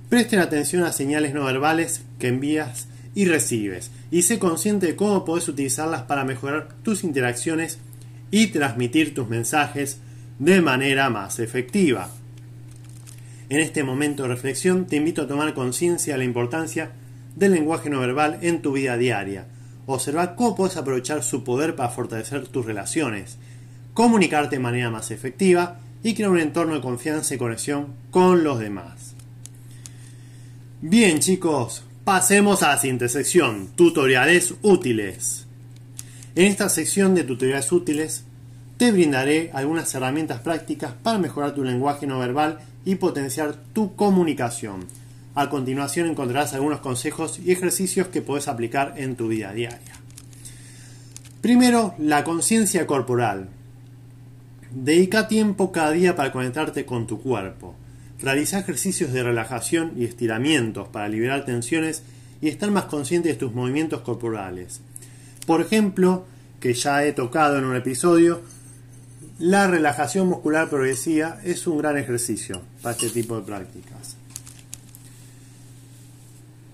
Presten 0.08 0.40
atención 0.40 0.82
a 0.82 0.92
señales 0.92 1.34
no 1.34 1.44
verbales 1.44 2.02
que 2.18 2.28
envías 2.28 2.88
y 3.14 3.24
recibes, 3.24 3.90
y 4.10 4.22
sé 4.22 4.38
consciente 4.38 4.86
de 4.86 4.96
cómo 4.96 5.24
puedes 5.24 5.48
utilizarlas 5.48 6.02
para 6.02 6.24
mejorar 6.24 6.68
tus 6.82 7.04
interacciones 7.04 7.78
y 8.30 8.48
transmitir 8.48 9.14
tus 9.14 9.28
mensajes 9.28 10.00
de 10.38 10.60
manera 10.60 11.10
más 11.10 11.38
efectiva. 11.38 12.10
En 13.48 13.60
este 13.60 13.84
momento 13.84 14.24
de 14.24 14.30
reflexión 14.30 14.86
te 14.86 14.96
invito 14.96 15.22
a 15.22 15.28
tomar 15.28 15.54
conciencia 15.54 16.14
de 16.14 16.18
la 16.18 16.24
importancia 16.24 16.90
del 17.36 17.52
lenguaje 17.52 17.90
no 17.90 18.00
verbal 18.00 18.38
en 18.42 18.60
tu 18.60 18.72
vida 18.72 18.96
diaria. 18.96 19.46
Observa 19.86 20.34
cómo 20.34 20.56
puedes 20.56 20.76
aprovechar 20.76 21.22
su 21.22 21.44
poder 21.44 21.76
para 21.76 21.90
fortalecer 21.90 22.48
tus 22.48 22.66
relaciones, 22.66 23.38
comunicarte 23.94 24.56
de 24.56 24.62
manera 24.62 24.90
más 24.90 25.10
efectiva 25.10 25.78
y 26.02 26.14
crear 26.14 26.30
un 26.30 26.40
entorno 26.40 26.74
de 26.74 26.80
confianza 26.80 27.34
y 27.34 27.38
conexión 27.38 27.94
con 28.10 28.42
los 28.42 28.58
demás. 28.58 29.14
Bien 30.80 31.20
chicos, 31.20 31.84
pasemos 32.04 32.62
a 32.62 32.68
la 32.68 32.78
siguiente 32.78 33.08
sección, 33.08 33.68
tutoriales 33.76 34.54
útiles. 34.62 35.46
En 36.34 36.46
esta 36.46 36.68
sección 36.68 37.14
de 37.14 37.24
tutoriales 37.24 37.70
útiles 37.72 38.24
te 38.76 38.92
brindaré 38.92 39.50
algunas 39.54 39.94
herramientas 39.94 40.40
prácticas 40.40 40.92
para 41.02 41.18
mejorar 41.18 41.54
tu 41.54 41.64
lenguaje 41.64 42.06
no 42.06 42.18
verbal 42.18 42.58
y 42.84 42.96
potenciar 42.96 43.56
tu 43.72 43.96
comunicación. 43.96 44.86
A 45.34 45.50
continuación 45.50 46.08
encontrarás 46.08 46.54
algunos 46.54 46.80
consejos 46.80 47.38
y 47.44 47.52
ejercicios 47.52 48.08
que 48.08 48.22
puedes 48.22 48.48
aplicar 48.48 48.94
en 48.96 49.16
tu 49.16 49.28
vida 49.28 49.52
diaria. 49.52 49.92
Primero, 51.40 51.94
la 51.98 52.24
conciencia 52.24 52.86
corporal. 52.86 53.48
Dedica 54.70 55.28
tiempo 55.28 55.72
cada 55.72 55.92
día 55.92 56.16
para 56.16 56.32
conectarte 56.32 56.84
con 56.84 57.06
tu 57.06 57.20
cuerpo. 57.20 57.74
Realiza 58.20 58.58
ejercicios 58.58 59.12
de 59.12 59.22
relajación 59.22 59.92
y 59.96 60.04
estiramientos 60.04 60.88
para 60.88 61.08
liberar 61.08 61.44
tensiones 61.44 62.02
y 62.40 62.48
estar 62.48 62.70
más 62.70 62.84
consciente 62.84 63.28
de 63.28 63.34
tus 63.34 63.54
movimientos 63.54 64.00
corporales. 64.00 64.80
Por 65.46 65.60
ejemplo, 65.60 66.26
que 66.60 66.74
ya 66.74 67.04
he 67.04 67.12
tocado 67.12 67.58
en 67.58 67.64
un 67.64 67.76
episodio, 67.76 68.40
la 69.38 69.66
relajación 69.66 70.28
muscular 70.28 70.70
progresiva 70.70 71.38
es 71.44 71.66
un 71.66 71.78
gran 71.78 71.98
ejercicio 71.98 72.62
para 72.80 72.94
este 72.94 73.10
tipo 73.10 73.36
de 73.36 73.42
prácticas. 73.42 74.16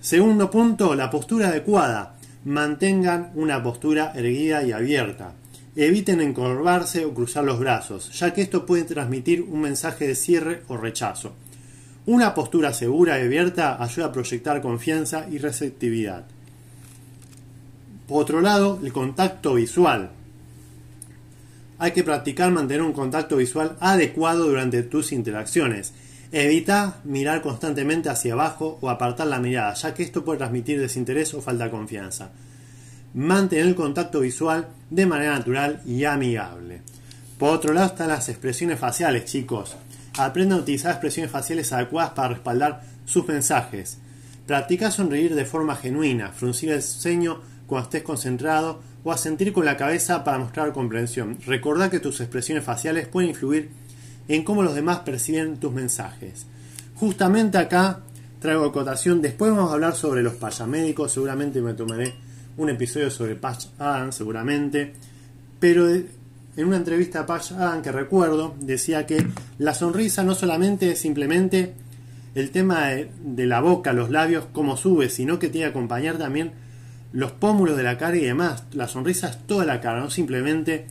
Segundo 0.00 0.50
punto, 0.50 0.95
la 0.95 1.11
postura 1.11 1.49
adecuada. 1.49 2.16
Mantengan 2.45 3.31
una 3.35 3.62
postura 3.62 4.12
erguida 4.14 4.62
y 4.64 4.73
abierta. 4.73 5.33
Eviten 5.75 6.21
encorvarse 6.21 7.04
o 7.04 7.14
cruzar 7.14 7.45
los 7.45 7.59
brazos, 7.59 8.12
ya 8.19 8.33
que 8.33 8.42
esto 8.42 8.66
puede 8.66 8.85
transmitir 8.85 9.42
un 9.42 9.61
mensaje 9.61 10.07
de 10.07 10.14
cierre 10.14 10.62
o 10.69 10.76
rechazo. 10.76 11.35
Una 12.07 12.35
postura 12.35 12.73
segura 12.73 13.19
y 13.19 13.23
abierta 13.23 13.83
ayuda 13.83 14.07
a 14.07 14.12
proyectar 14.12 14.61
confianza 14.61 15.26
y 15.31 15.38
receptividad. 15.38 16.26
Por 18.09 18.23
otro 18.23 18.40
lado, 18.40 18.81
el 18.83 18.92
contacto 18.92 19.54
visual. 19.54 20.11
Hay 21.82 21.90
que 21.90 22.04
practicar 22.04 22.52
mantener 22.52 22.80
un 22.80 22.92
contacto 22.92 23.38
visual 23.38 23.76
adecuado 23.80 24.46
durante 24.46 24.84
tus 24.84 25.10
interacciones. 25.10 25.92
Evita 26.30 27.00
mirar 27.02 27.42
constantemente 27.42 28.08
hacia 28.08 28.34
abajo 28.34 28.78
o 28.80 28.88
apartar 28.88 29.26
la 29.26 29.40
mirada, 29.40 29.74
ya 29.74 29.92
que 29.92 30.04
esto 30.04 30.24
puede 30.24 30.38
transmitir 30.38 30.78
desinterés 30.78 31.34
o 31.34 31.42
falta 31.42 31.64
de 31.64 31.70
confianza. 31.72 32.30
Mantener 33.14 33.66
el 33.66 33.74
contacto 33.74 34.20
visual 34.20 34.68
de 34.90 35.06
manera 35.06 35.36
natural 35.36 35.82
y 35.84 36.04
amigable. 36.04 36.82
Por 37.36 37.50
otro 37.50 37.72
lado 37.72 37.88
están 37.88 38.10
las 38.10 38.28
expresiones 38.28 38.78
faciales, 38.78 39.24
chicos. 39.24 39.74
Aprendan 40.18 40.60
a 40.60 40.62
utilizar 40.62 40.92
expresiones 40.92 41.32
faciales 41.32 41.72
adecuadas 41.72 42.12
para 42.12 42.28
respaldar 42.28 42.84
sus 43.06 43.26
mensajes. 43.26 43.98
Practica 44.46 44.92
sonreír 44.92 45.34
de 45.34 45.46
forma 45.46 45.74
genuina, 45.74 46.30
fruncir 46.30 46.70
el 46.70 46.80
ceño 46.80 47.40
cuando 47.66 47.88
estés 47.88 48.04
concentrado 48.04 48.91
o 49.04 49.12
asentir 49.12 49.52
con 49.52 49.64
la 49.64 49.76
cabeza 49.76 50.25
para 50.25 50.38
mostrar 50.38 50.73
comprensión. 50.73 51.38
Recordá 51.47 51.90
que 51.90 52.00
tus 52.00 52.21
expresiones 52.21 52.64
faciales 52.64 53.09
pueden 53.09 53.30
influir 53.30 53.71
en 54.28 54.44
cómo 54.44 54.62
los 54.62 54.75
demás 54.75 55.00
perciben 55.00 55.59
tus 55.59 55.73
mensajes. 55.73 56.47
Justamente 56.94 57.59
acá 57.59 58.00
traigo 58.40 58.64
acotación. 58.64 59.23
Después 59.23 59.50
vamos 59.52 59.71
a 59.71 59.75
hablar 59.75 59.94
sobre 59.94 60.23
los 60.23 60.35
payamédicos. 60.35 61.12
Seguramente 61.12 61.61
me 61.61 61.75
tomaré 61.75 62.14
un 62.56 62.68
episodio 62.68 63.11
sobre 63.11 63.35
Patch 63.35 63.66
Adam, 63.78 64.12
seguramente. 64.12 64.92
Pero 65.59 65.88
en 65.88 66.06
una 66.56 66.76
entrevista 66.76 67.21
a 67.21 67.26
Patch 67.26 67.52
Adam 67.52 67.82
que 67.82 67.92
recuerdo, 67.92 68.54
decía 68.61 69.06
que 69.06 69.26
la 69.59 69.75
sonrisa 69.75 70.23
no 70.23 70.35
solamente 70.35 70.92
es 70.92 70.99
simplemente 70.99 71.75
el 72.35 72.50
tema 72.50 72.88
de, 72.88 73.47
la 73.47 73.61
boca, 73.61 73.92
los 73.92 74.11
labios, 74.11 74.47
cómo 74.52 74.76
sube, 74.76 75.09
sino 75.09 75.38
que 75.38 75.49
tiene 75.49 75.66
que 75.66 75.71
acompañar 75.71 76.18
también 76.18 76.52
los 77.12 77.33
pómulos 77.33 77.76
de 77.76 77.83
la 77.83 77.99
cara 77.99 78.16
y 78.16 78.25
demás. 78.25 78.64
La 78.73 78.88
sonrisa 78.88 79.28
es 79.28 79.38
toda 79.47 79.64
la 79.64 79.81
cara, 79.81 80.00
no 80.00 80.11
simplemente 80.11 80.87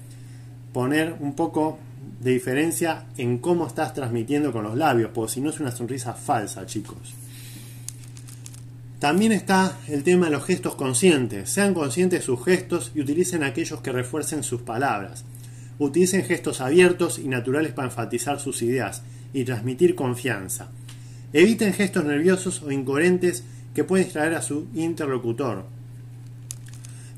poner 0.74 1.16
un 1.20 1.36
poco 1.36 1.80
de 2.20 2.32
diferencia 2.32 3.06
en 3.18 3.40
cómo 3.40 3.68
estás 3.68 3.94
transmitiendo 3.94 4.52
con 4.52 4.64
los 4.64 4.78
labios, 4.78 5.12
porque 5.14 5.34
si 5.34 5.42
no 5.42 5.50
es 5.50 5.60
una 5.60 5.72
sonrisa 5.72 6.14
falsa, 6.14 6.66
chicos. 6.66 7.16
También 9.00 9.32
está 9.32 9.80
el 9.88 10.04
tema 10.04 10.28
de 10.28 10.34
los 10.34 10.46
gestos 10.46 10.76
conscientes. 10.76 11.50
Sean 11.50 11.74
conscientes 11.74 12.20
de 12.20 12.26
sus 12.26 12.46
gestos 12.46 12.92
y 12.94 13.02
utilicen 13.02 13.44
aquellos 13.44 13.82
que 13.82 13.92
refuercen 13.92 14.44
sus 14.44 14.62
palabras. 14.62 15.26
Utilicen 15.80 16.24
gestos 16.24 16.62
abiertos 16.62 17.18
y 17.18 17.28
naturales 17.28 17.74
para 17.74 17.88
enfatizar 17.88 18.40
sus 18.40 18.62
ideas 18.62 19.02
y 19.34 19.44
transmitir 19.44 19.96
confianza. 19.96 20.70
Eviten 21.34 21.74
gestos 21.74 22.06
nerviosos 22.06 22.62
o 22.62 22.72
incoherentes 22.72 23.44
que 23.74 23.84
pueden 23.84 24.06
distraer 24.06 24.36
a 24.36 24.44
su 24.44 24.68
interlocutor. 24.76 25.66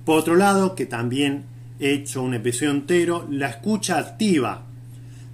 Por 0.05 0.19
otro 0.19 0.35
lado, 0.35 0.75
que 0.75 0.85
también 0.85 1.45
he 1.79 1.91
hecho 1.91 2.21
un 2.21 2.33
episodio 2.33 2.71
entero, 2.71 3.27
la 3.29 3.49
escucha 3.49 3.97
activa. 3.97 4.63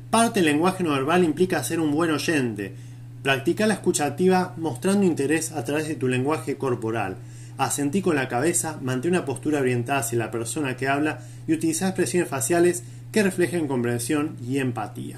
Parte 0.10 0.40
del 0.40 0.46
lenguaje 0.46 0.84
no 0.84 0.92
verbal 0.92 1.24
implica 1.24 1.64
ser 1.64 1.80
un 1.80 1.92
buen 1.92 2.12
oyente. 2.12 2.76
Practica 3.22 3.68
la 3.68 3.76
escucha 3.76 4.06
activa 4.06 4.54
mostrando 4.58 5.06
interés 5.06 5.52
a 5.52 5.64
través 5.64 5.88
de 5.88 5.96
tu 5.96 6.08
lenguaje 6.08 6.58
corporal. 6.58 7.18
Asentí 7.60 8.02
con 8.02 8.16
la 8.16 8.28
cabeza, 8.28 8.80
mantén 8.82 9.12
una 9.12 9.26
postura 9.26 9.60
orientada 9.60 10.00
hacia 10.00 10.18
la 10.18 10.32
persona 10.32 10.78
que 10.78 10.88
habla 10.88 11.20
y 11.46 11.54
utiliza 11.54 11.90
expresiones 11.90 12.30
faciales 12.30 12.84
que 13.12 13.22
reflejen 13.22 13.68
comprensión 13.68 14.38
y 14.48 14.60
empatía. 14.60 15.18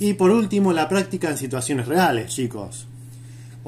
Y 0.00 0.14
por 0.14 0.30
último, 0.30 0.72
la 0.72 0.88
práctica 0.88 1.30
en 1.30 1.36
situaciones 1.36 1.86
reales, 1.86 2.34
chicos. 2.34 2.87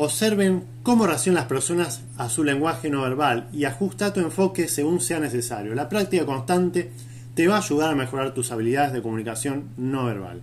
Observen 0.02 0.64
cómo 0.82 1.06
reaccionan 1.06 1.42
las 1.42 1.48
personas 1.48 2.00
a 2.16 2.30
su 2.30 2.42
lenguaje 2.42 2.88
no 2.88 3.02
verbal 3.02 3.50
y 3.52 3.66
ajusta 3.66 4.14
tu 4.14 4.20
enfoque 4.20 4.66
según 4.66 4.98
sea 5.02 5.20
necesario. 5.20 5.74
La 5.74 5.90
práctica 5.90 6.24
constante 6.24 6.90
te 7.34 7.46
va 7.46 7.56
a 7.56 7.58
ayudar 7.58 7.90
a 7.90 7.94
mejorar 7.94 8.32
tus 8.32 8.50
habilidades 8.50 8.94
de 8.94 9.02
comunicación 9.02 9.64
no 9.76 10.06
verbal. 10.06 10.40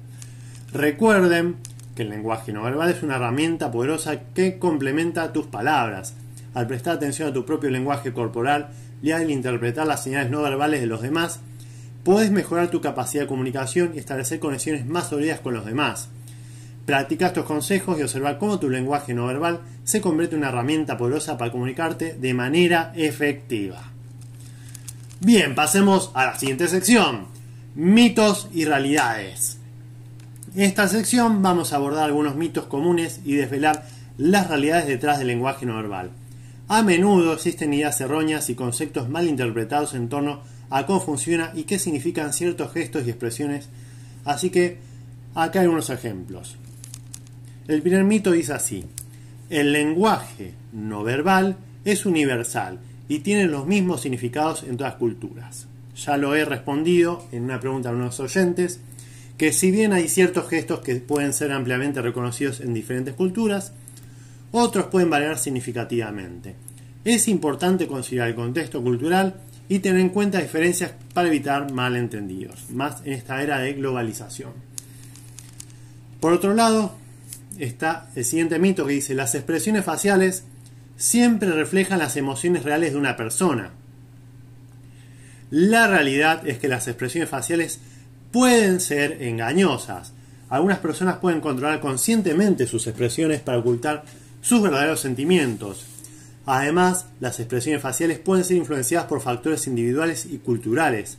Recuerden 0.72 1.56
que 1.96 2.04
el 2.04 2.12
lenguaje 2.12 2.54
no 2.54 2.62
verbal 2.62 2.92
es 2.92 3.02
una 3.02 3.16
herramienta 3.16 3.72
poderosa 3.72 4.20
que 4.36 4.60
complementa 4.60 5.34
tus 5.34 5.48
palabras. 5.48 6.14
Al 6.54 6.68
prestar 6.68 6.98
atención 6.98 7.28
a 7.28 7.34
tu 7.34 7.44
propio 7.44 7.72
lenguaje 7.72 8.14
corporal 8.14 8.68
y 9.02 9.10
al 9.10 9.32
interpretar 9.32 9.88
las 9.88 10.04
señales 10.04 10.30
no 10.30 10.44
verbales 10.44 10.82
de 10.82 10.86
los 10.86 11.02
demás, 11.02 11.40
puedes 12.04 12.30
mejorar 12.30 12.70
tu 12.70 12.80
capacidad 12.80 13.24
de 13.24 13.28
comunicación 13.28 13.94
y 13.96 13.98
establecer 13.98 14.40
conexiones 14.40 14.86
más 14.86 15.10
sólidas 15.10 15.40
con 15.40 15.56
los 15.56 15.66
demás. 15.66 16.10
Practica 16.88 17.28
estos 17.28 17.44
consejos 17.44 18.00
y 18.00 18.04
observa 18.04 18.40
cómo 18.40 18.60
tu 18.60 18.70
lenguaje 18.70 19.14
no 19.14 19.28
verbal 19.28 19.60
se 19.84 20.00
convierte 20.00 20.36
en 20.36 20.40
una 20.40 20.48
herramienta 20.48 20.98
poderosa 20.98 21.38
para 21.38 21.52
comunicarte 21.52 22.14
de 22.14 22.34
manera 22.34 22.94
efectiva. 22.96 23.92
Bien, 25.20 25.54
pasemos 25.54 26.12
a 26.14 26.28
la 26.28 26.40
siguiente 26.40 26.70
sección. 26.70 27.26
Mitos 27.76 28.48
y 28.54 28.64
realidades. 28.64 29.58
En 30.56 30.62
esta 30.62 30.88
sección 30.88 31.42
vamos 31.42 31.74
a 31.74 31.76
abordar 31.76 32.06
algunos 32.06 32.38
mitos 32.38 32.68
comunes 32.68 33.20
y 33.26 33.34
desvelar 33.34 33.86
las 34.18 34.48
realidades 34.48 34.88
detrás 34.88 35.18
del 35.18 35.28
lenguaje 35.28 35.66
no 35.66 35.76
verbal. 35.76 36.12
A 36.70 36.84
menudo 36.84 37.34
existen 37.34 37.74
ideas 37.74 38.00
erróneas 38.00 38.50
y 38.50 38.56
conceptos 38.56 39.10
mal 39.10 39.28
interpretados 39.28 39.94
en 39.94 40.08
torno 40.08 40.40
a 40.70 40.86
cómo 40.86 41.02
funciona 41.02 41.52
y 41.54 41.64
qué 41.64 41.80
significan 41.80 42.32
ciertos 42.32 42.72
gestos 42.72 43.06
y 43.06 43.10
expresiones. 43.10 43.68
Así 44.24 44.52
que 44.52 44.78
acá 45.36 45.60
hay 45.60 45.68
unos 45.68 45.90
ejemplos. 45.90 46.56
El 47.68 47.82
primer 47.82 48.06
mito 48.06 48.32
dice 48.32 48.54
así, 48.54 48.86
el 49.50 49.74
lenguaje 49.74 50.54
no 50.72 51.04
verbal 51.04 51.58
es 51.84 52.06
universal 52.06 52.80
y 53.10 53.20
tiene 53.20 53.46
los 53.46 53.68
mismos 53.68 54.02
significados 54.02 54.64
en 54.64 54.78
todas 54.78 54.96
culturas. 54.96 55.68
Ya 55.96 56.16
lo 56.16 56.36
he 56.36 56.46
respondido 56.46 57.26
en 57.32 57.44
una 57.44 57.60
pregunta 57.60 57.90
a 57.90 57.94
unos 57.94 58.20
oyentes, 58.20 58.80
que 59.38 59.52
si 59.52 59.72
bien 59.72 59.94
hay 59.94 60.08
ciertos 60.08 60.48
gestos 60.50 60.80
que 60.80 60.96
pueden 60.96 61.34
ser 61.34 61.52
ampliamente 61.52 62.02
reconocidos 62.02 62.62
en 62.62 62.74
diferentes 62.74 63.16
culturas, 63.16 63.74
otros 64.52 64.86
pueden 64.86 65.10
variar 65.10 65.38
significativamente. 65.38 66.56
Es 67.04 67.28
importante 67.28 67.88
considerar 67.88 68.30
el 68.30 68.36
contexto 68.36 68.82
cultural 68.82 69.36
y 69.70 69.80
tener 69.80 70.00
en 70.00 70.10
cuenta 70.10 70.40
diferencias 70.40 70.94
para 71.14 71.28
evitar 71.28 71.72
malentendidos, 71.72 72.70
más 72.72 73.02
en 73.06 73.14
esta 73.14 73.42
era 73.44 73.60
de 73.60 73.74
globalización. 73.74 74.52
Por 76.20 76.34
otro 76.34 76.54
lado, 76.54 76.96
está 77.60 78.10
el 78.16 78.26
siguiente 78.26 78.60
mito 78.60 78.86
que 78.86 78.94
dice, 78.94 79.14
las 79.14 79.36
expresiones 79.36 79.86
faciales 79.86 80.44
siempre 80.98 81.52
reflejan 81.52 82.00
las 82.00 82.18
emociones 82.18 82.64
reales 82.64 82.94
de 82.94 82.98
una 82.98 83.16
persona. 83.16 83.72
La 85.50 85.88
realidad 85.88 86.48
es 86.48 86.58
que 86.58 86.68
las 86.68 86.88
expresiones 86.88 87.30
faciales 87.30 87.80
pueden 88.32 88.80
ser 88.80 89.22
engañosas. 89.22 90.14
Algunas 90.50 90.80
personas 90.80 91.18
pueden 91.18 91.42
controlar 91.42 91.80
conscientemente 91.80 92.68
sus 92.68 92.88
expresiones 92.88 93.42
para 93.42 93.60
ocultar 93.60 94.04
sus 94.42 94.62
verdaderos 94.62 95.00
sentimientos. 95.00 95.86
Además, 96.46 97.06
las 97.20 97.40
expresiones 97.40 97.82
faciales 97.82 98.20
pueden 98.20 98.46
ser 98.46 98.58
influenciadas 98.58 99.08
por 99.08 99.22
factores 99.22 99.68
individuales 99.68 100.26
y 100.26 100.38
culturales, 100.38 101.18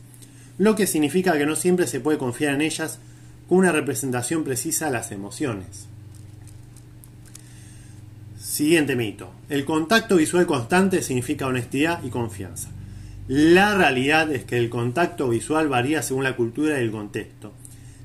lo 0.57 0.75
que 0.75 0.87
significa 0.87 1.37
que 1.37 1.45
no 1.45 1.55
siempre 1.55 1.87
se 1.87 1.99
puede 1.99 2.17
confiar 2.17 2.55
en 2.55 2.61
ellas 2.61 2.99
con 3.47 3.59
una 3.59 3.71
representación 3.71 4.43
precisa 4.43 4.85
de 4.85 4.91
las 4.91 5.11
emociones. 5.11 5.87
Siguiente 8.59 8.97
mito. 8.97 9.31
El 9.47 9.63
contacto 9.63 10.17
visual 10.17 10.45
constante 10.45 11.01
significa 11.01 11.47
honestidad 11.47 12.03
y 12.03 12.09
confianza. 12.09 12.67
La 13.29 13.73
realidad 13.73 14.29
es 14.33 14.43
que 14.43 14.57
el 14.57 14.69
contacto 14.69 15.29
visual 15.29 15.69
varía 15.69 16.01
según 16.01 16.25
la 16.25 16.35
cultura 16.35 16.77
y 16.77 16.83
el 16.83 16.91
contexto. 16.91 17.53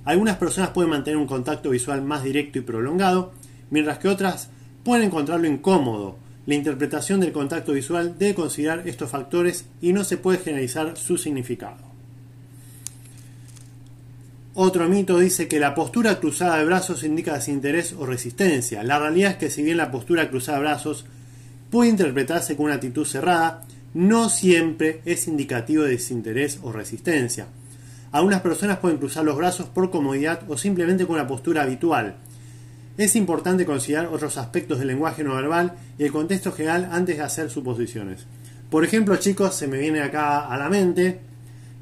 Algunas 0.04 0.37
personas 0.37 0.70
pueden 0.70 0.92
mantener 0.92 1.16
un 1.16 1.26
contacto 1.26 1.70
visual 1.70 2.02
más 2.02 2.23
directo 2.23 2.61
y 2.61 2.62
prolongado, 2.62 3.32
mientras 3.70 3.99
que 3.99 4.06
otras 4.06 4.50
pueden 4.84 5.06
encontrarlo 5.06 5.49
incómodo 5.49 6.18
la 6.46 6.54
interpretación 6.54 7.18
del 7.18 7.32
contacto 7.32 7.73
visual 7.73 8.16
debe 8.16 8.37
considerar 8.37 8.87
estos 8.87 9.11
factores 9.11 9.66
y 9.80 9.92
no 9.92 10.04
se 10.04 10.18
puede 10.18 10.38
generalizar 10.38 10.96
su 10.96 11.18
significado. 11.18 11.93
Otro 14.56 14.88
mito 14.88 15.18
dice 15.18 15.49
que 15.49 15.58
la 15.58 15.75
postura 15.75 16.20
cruzada 16.20 16.58
de 16.58 16.64
brazos 16.64 17.02
indica 17.02 17.34
desinterés 17.34 17.92
o 17.99 18.06
resistencia. 18.06 18.84
La 18.84 19.00
realidad 19.00 19.32
es 19.32 19.37
que 19.37 19.50
si 19.50 19.64
bien 19.64 19.78
la 19.78 19.90
postura 19.90 20.30
cruzada 20.30 20.58
de 20.58 20.64
brazos 20.64 21.06
puede 21.73 21.90
interpretarse 21.90 22.54
como 22.54 22.66
una 22.66 22.76
actitud 22.76 23.04
cerrada, 23.04 23.62
no 23.94 24.28
siempre 24.28 25.00
es 25.06 25.26
indicativo 25.26 25.82
de 25.82 25.90
desinterés 25.90 26.61
o 26.62 26.70
resistencia. 26.70 27.46
Algunas 28.12 28.42
personas 28.42 28.78
pueden 28.78 28.99
cruzar 28.99 29.25
los 29.25 29.37
brazos 29.37 29.66
por 29.66 29.90
comodidad 29.90 30.42
o 30.49 30.56
simplemente 30.56 31.04
con 31.04 31.16
una 31.16 31.26
postura 31.26 31.62
habitual. 31.62 32.14
Es 32.96 33.16
importante 33.16 33.66
considerar 33.66 34.06
otros 34.06 34.37
aspectos 34.37 34.78
del 34.78 34.87
lenguaje 34.87 35.25
no 35.25 35.34
verbal 35.34 35.75
y 35.99 36.04
el 36.04 36.12
contexto 36.12 36.52
general 36.52 36.90
antes 36.92 37.16
de 37.16 37.25
hacer 37.25 37.50
suposiciones. 37.50 38.25
Por 38.70 38.84
ejemplo, 38.84 39.16
chicos, 39.16 39.56
se 39.56 39.66
me 39.66 39.78
viene 39.78 40.00
acá 40.00 40.46
a 40.46 40.56
la 40.56 40.68
mente 40.68 41.18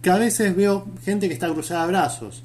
que 0.00 0.08
a 0.08 0.16
veces 0.16 0.56
veo 0.56 0.86
gente 1.04 1.28
que 1.28 1.34
está 1.34 1.52
cruzada 1.52 1.82
de 1.82 1.88
brazos 1.88 2.42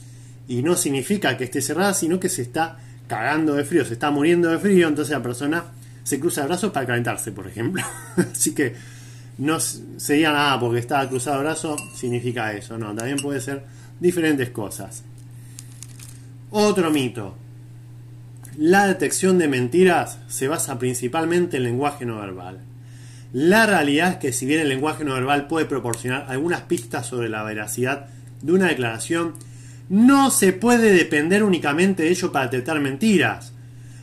y 0.48 0.64
no 0.64 0.76
significa 0.76 1.38
que 1.38 1.46
esté 1.46 1.62
cerrada, 1.62 1.94
sino 1.94 2.20
que 2.20 2.30
se 2.30 2.42
está 2.42 2.78
cagando 3.08 3.56
de 3.56 3.64
frío, 3.64 3.86
se 3.86 3.94
está 3.94 4.12
muriendo 4.12 4.50
de 4.50 4.60
frío, 4.60 4.88
entonces 4.88 5.14
la 5.14 5.24
persona 5.24 5.66
se 6.04 6.20
cruza 6.20 6.42
de 6.42 6.48
brazos 6.48 6.72
para 6.72 6.86
calentarse, 6.86 7.32
por 7.32 7.48
ejemplo. 7.48 7.84
Así 8.18 8.54
que 8.54 8.76
no 9.38 9.60
sería 9.60 10.32
nada 10.32 10.60
porque 10.60 10.80
estaba 10.80 11.08
cruzado 11.08 11.38
de 11.38 11.44
brazos, 11.44 11.82
significa 11.96 12.54
eso, 12.54 12.78
no, 12.78 12.94
también 12.96 13.18
puede 13.18 13.42
ser 13.42 13.64
diferentes 14.00 14.50
cosas. 14.50 15.04
Otro 16.50 16.92
mito. 16.92 17.36
La 18.58 18.88
detección 18.88 19.38
de 19.38 19.48
mentiras 19.48 20.18
se 20.28 20.48
basa 20.48 20.80
principalmente 20.80 21.58
en 21.58 21.64
lenguaje 21.64 22.06
no 22.06 22.20
verbal. 22.20 22.60
La 23.34 23.66
realidad 23.66 24.14
es 24.14 24.18
que 24.18 24.34
si 24.34 24.46
bien 24.46 24.62
el 24.62 24.70
lenguaje 24.70 25.04
no 25.04 25.14
verbal 25.14 25.48
puede 25.48 25.66
proporcionar 25.66 26.26
algunas 26.30 26.62
pistas 26.62 27.06
sobre 27.06 27.30
la 27.30 27.44
veracidad 27.44 28.08
de 28.42 28.54
una 28.54 28.68
declaración, 28.68 29.34
no 29.90 30.32
se 30.32 30.52
puede 30.54 30.92
depender 30.92 31.44
únicamente 31.44 32.04
de 32.04 32.10
ello 32.10 32.32
para 32.32 32.46
detectar 32.46 32.80
mentiras. 32.80 33.54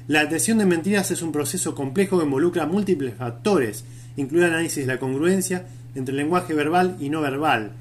La 0.09 0.21
detección 0.21 0.59
de 0.59 0.67
mentiras 0.67 1.11
es 1.11 1.23
un 1.23 1.33
proceso 1.33 1.75
complejo 1.75 2.19
que 2.19 2.25
involucra 2.25 2.67
múltiples 2.67 3.15
factores, 3.15 3.85
incluye 4.17 4.47
el 4.47 4.53
análisis 4.53 4.87
de 4.87 4.93
la 4.93 4.99
congruencia 4.99 5.67
entre 5.95 6.13
el 6.13 6.19
lenguaje 6.19 6.55
verbal 6.55 6.97
y 7.01 7.11
no 7.11 7.21
verbal. 7.21 7.73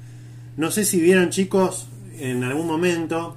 No 0.56 0.70
sé 0.70 0.84
si 0.84 1.00
vieron 1.00 1.30
chicos 1.30 1.88
en 2.18 2.44
algún 2.44 2.66
momento, 2.66 3.36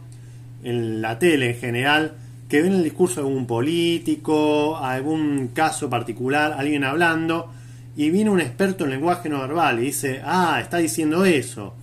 en 0.64 1.02
la 1.02 1.18
tele 1.18 1.52
en 1.52 1.60
general, 1.60 2.16
que 2.50 2.62
ven 2.62 2.74
el 2.74 2.84
discurso 2.84 3.22
de 3.22 3.28
algún 3.28 3.48
político, 3.48 4.78
algún 4.78 5.50
caso 5.54 5.90
particular, 5.90 6.54
alguien 6.54 6.84
hablando, 6.84 7.52
y 7.96 8.10
viene 8.10 8.30
un 8.30 8.40
experto 8.40 8.84
en 8.84 8.92
lenguaje 8.92 9.28
no 9.28 9.40
verbal 9.40 9.80
y 9.80 9.88
dice, 9.88 10.22
ah, 10.24 10.60
está 10.62 10.78
diciendo 10.78 11.26
eso 11.26 11.74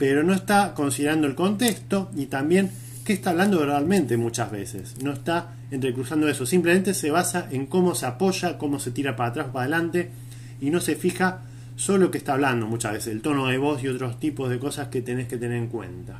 pero 0.00 0.22
no 0.22 0.32
está 0.32 0.72
considerando 0.72 1.26
el 1.26 1.34
contexto 1.34 2.10
y 2.16 2.24
también 2.24 2.70
qué 3.04 3.12
está 3.12 3.30
hablando 3.30 3.60
verbalmente 3.60 4.16
muchas 4.16 4.50
veces. 4.50 4.94
No 5.02 5.12
está 5.12 5.56
entrecruzando 5.70 6.26
eso, 6.26 6.46
simplemente 6.46 6.94
se 6.94 7.10
basa 7.10 7.48
en 7.50 7.66
cómo 7.66 7.94
se 7.94 8.06
apoya, 8.06 8.56
cómo 8.56 8.80
se 8.80 8.92
tira 8.92 9.14
para 9.14 9.28
atrás, 9.28 9.46
para 9.52 9.64
adelante 9.64 10.10
y 10.58 10.70
no 10.70 10.80
se 10.80 10.96
fija 10.96 11.42
solo 11.76 12.10
que 12.10 12.16
está 12.16 12.32
hablando 12.32 12.66
muchas 12.66 12.94
veces, 12.94 13.12
el 13.12 13.20
tono 13.20 13.48
de 13.48 13.58
voz 13.58 13.84
y 13.84 13.88
otros 13.88 14.18
tipos 14.18 14.48
de 14.48 14.58
cosas 14.58 14.88
que 14.88 15.02
tenés 15.02 15.28
que 15.28 15.36
tener 15.36 15.58
en 15.58 15.68
cuenta. 15.68 16.18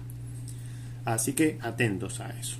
Así 1.06 1.32
que 1.32 1.56
atentos 1.62 2.20
a 2.20 2.28
eso. 2.38 2.58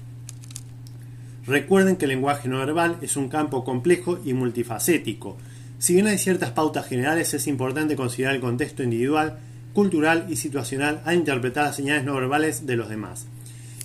Recuerden 1.47 1.97
que 1.97 2.07
el 2.07 2.13
lenguaje 2.13 2.49
no 2.49 2.61
verbal 2.61 2.97
es 3.03 3.19
un 3.19 3.29
campo 3.29 3.63
complejo 3.63 4.19
y 4.25 4.33
multifacético. 4.33 5.37
Si 5.79 5.93
bien 5.93 6.07
hay 6.07 6.17
ciertas 6.17 6.53
pautas 6.53 6.87
generales, 6.87 7.35
es 7.35 7.47
importante 7.47 7.95
considerar 7.95 8.37
el 8.37 8.41
contexto 8.41 8.83
individual 8.83 9.39
cultural 9.73 10.27
y 10.29 10.37
situacional 10.37 11.01
a 11.05 11.15
interpretar 11.15 11.67
las 11.67 11.77
señales 11.77 12.05
no 12.05 12.15
verbales 12.15 12.67
de 12.67 12.77
los 12.77 12.89
demás. 12.89 13.27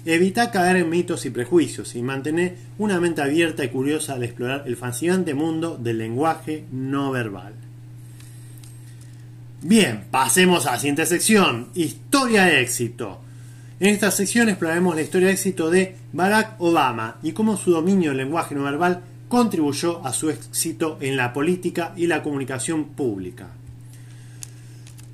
Evita 0.05 0.51
caer 0.51 0.75
en 0.75 0.89
mitos 0.89 1.25
y 1.25 1.31
prejuicios 1.31 1.95
y 1.95 2.03
mantener 2.03 2.55
una 2.77 2.99
mente 2.99 3.23
abierta 3.23 3.63
y 3.63 3.69
curiosa 3.69 4.13
al 4.13 4.23
explorar 4.23 4.63
el 4.67 4.77
fascinante 4.77 5.33
mundo 5.33 5.77
del 5.77 5.97
lenguaje 5.97 6.65
no 6.71 7.11
verbal. 7.11 7.53
Bien, 9.63 10.03
pasemos 10.11 10.67
a 10.67 10.73
la 10.73 10.79
siguiente 10.79 11.07
sección, 11.07 11.69
historia 11.73 12.43
de 12.43 12.61
éxito. 12.61 13.19
En 13.79 13.89
esta 13.89 14.11
sección 14.11 14.47
exploraremos 14.47 14.95
la 14.95 15.01
historia 15.01 15.27
de 15.27 15.33
éxito 15.33 15.71
de 15.71 15.95
Barack 16.13 16.61
Obama 16.61 17.17
y 17.23 17.31
cómo 17.31 17.57
su 17.57 17.71
dominio 17.71 18.11
del 18.11 18.19
lenguaje 18.19 18.53
no 18.53 18.63
verbal 18.63 19.01
contribuyó 19.27 20.05
a 20.05 20.13
su 20.13 20.29
éxito 20.29 20.99
en 21.01 21.17
la 21.17 21.33
política 21.33 21.93
y 21.97 22.05
la 22.05 22.21
comunicación 22.21 22.89
pública. 22.89 23.49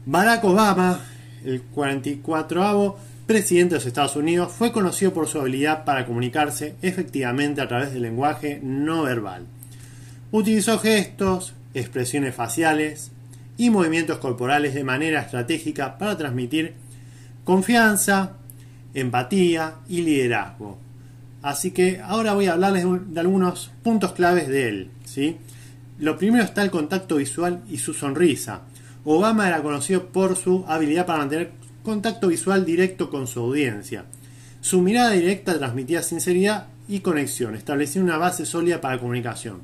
Barack 0.06 0.44
Obama, 0.46 1.00
el 1.46 1.62
44 1.62 2.98
presidente 3.28 3.76
de 3.76 3.80
los 3.80 3.86
Estados 3.86 4.16
Unidos, 4.16 4.52
fue 4.52 4.72
conocido 4.72 5.14
por 5.14 5.28
su 5.28 5.40
habilidad 5.40 5.86
para 5.86 6.08
comunicarse 6.08 6.74
efectivamente 6.82 7.62
a 7.62 7.68
través 7.68 7.94
del 7.94 8.02
lenguaje 8.02 8.60
no 8.64 9.04
verbal. 9.04 9.46
Utilizó 10.32 10.80
gestos, 10.80 11.54
expresiones 11.76 12.34
faciales 12.34 13.12
y 13.58 13.70
movimientos 13.70 14.18
corporales 14.18 14.74
de 14.74 14.84
manera 14.84 15.22
estratégica 15.22 16.00
para 16.00 16.18
transmitir 16.18 16.74
confianza, 17.44 18.38
empatía 18.96 19.76
y 19.88 20.02
liderazgo. 20.02 20.80
Así 21.44 21.70
que 21.70 22.02
ahora 22.04 22.34
voy 22.34 22.48
a 22.48 22.54
hablarles 22.54 22.86
de 23.08 23.20
algunos 23.20 23.72
puntos 23.84 24.14
claves 24.14 24.48
de 24.48 24.68
él. 24.68 24.90
¿sí? 25.06 25.38
Lo 26.00 26.18
primero 26.18 26.44
está 26.44 26.64
el 26.64 26.72
contacto 26.72 27.18
visual 27.18 27.62
y 27.70 27.78
su 27.78 27.94
sonrisa. 27.94 28.62
Obama 29.04 29.48
era 29.48 29.64
conocido 29.64 30.08
por 30.08 30.36
su 30.36 30.64
habilidad 30.68 31.06
para 31.06 31.20
mantener 31.20 31.52
contacto 31.84 32.28
visual 32.28 32.66
directo 32.66 33.10
con 33.10 33.28
su 33.28 33.40
audiencia. 33.40 34.06
Su 34.62 34.82
mirada 34.82 35.12
directa 35.12 35.58
transmitía 35.58 36.04
sinceridad 36.04 36.68
y 36.88 37.00
conexión, 37.00 37.56
estableciendo 37.56 38.12
una 38.12 38.20
base 38.20 38.46
sólida 38.46 38.80
para 38.80 38.96
la 38.96 39.02
comunicación. 39.02 39.62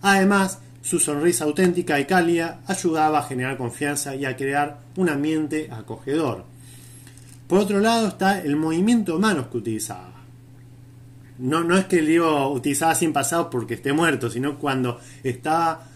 Además, 0.00 0.60
su 0.80 0.98
sonrisa 0.98 1.44
auténtica 1.44 1.98
y 1.98 2.06
cálida 2.06 2.60
ayudaba 2.66 3.18
a 3.18 3.24
generar 3.24 3.56
confianza 3.56 4.14
y 4.14 4.24
a 4.24 4.36
crear 4.36 4.78
un 4.96 5.08
ambiente 5.08 5.68
acogedor. 5.70 6.44
Por 7.48 7.58
otro 7.58 7.80
lado 7.80 8.08
está 8.08 8.40
el 8.40 8.56
movimiento 8.56 9.14
de 9.14 9.18
manos 9.18 9.48
que 9.48 9.58
utilizaba. 9.58 10.12
No, 11.38 11.62
no 11.62 11.76
es 11.76 11.84
que 11.84 11.98
el 11.98 12.06
libro 12.06 12.50
utilizaba 12.50 12.94
sin 12.94 13.12
pasado 13.12 13.50
porque 13.50 13.74
esté 13.74 13.92
muerto, 13.92 14.30
sino 14.30 14.58
cuando 14.58 15.00
estaba 15.22 15.88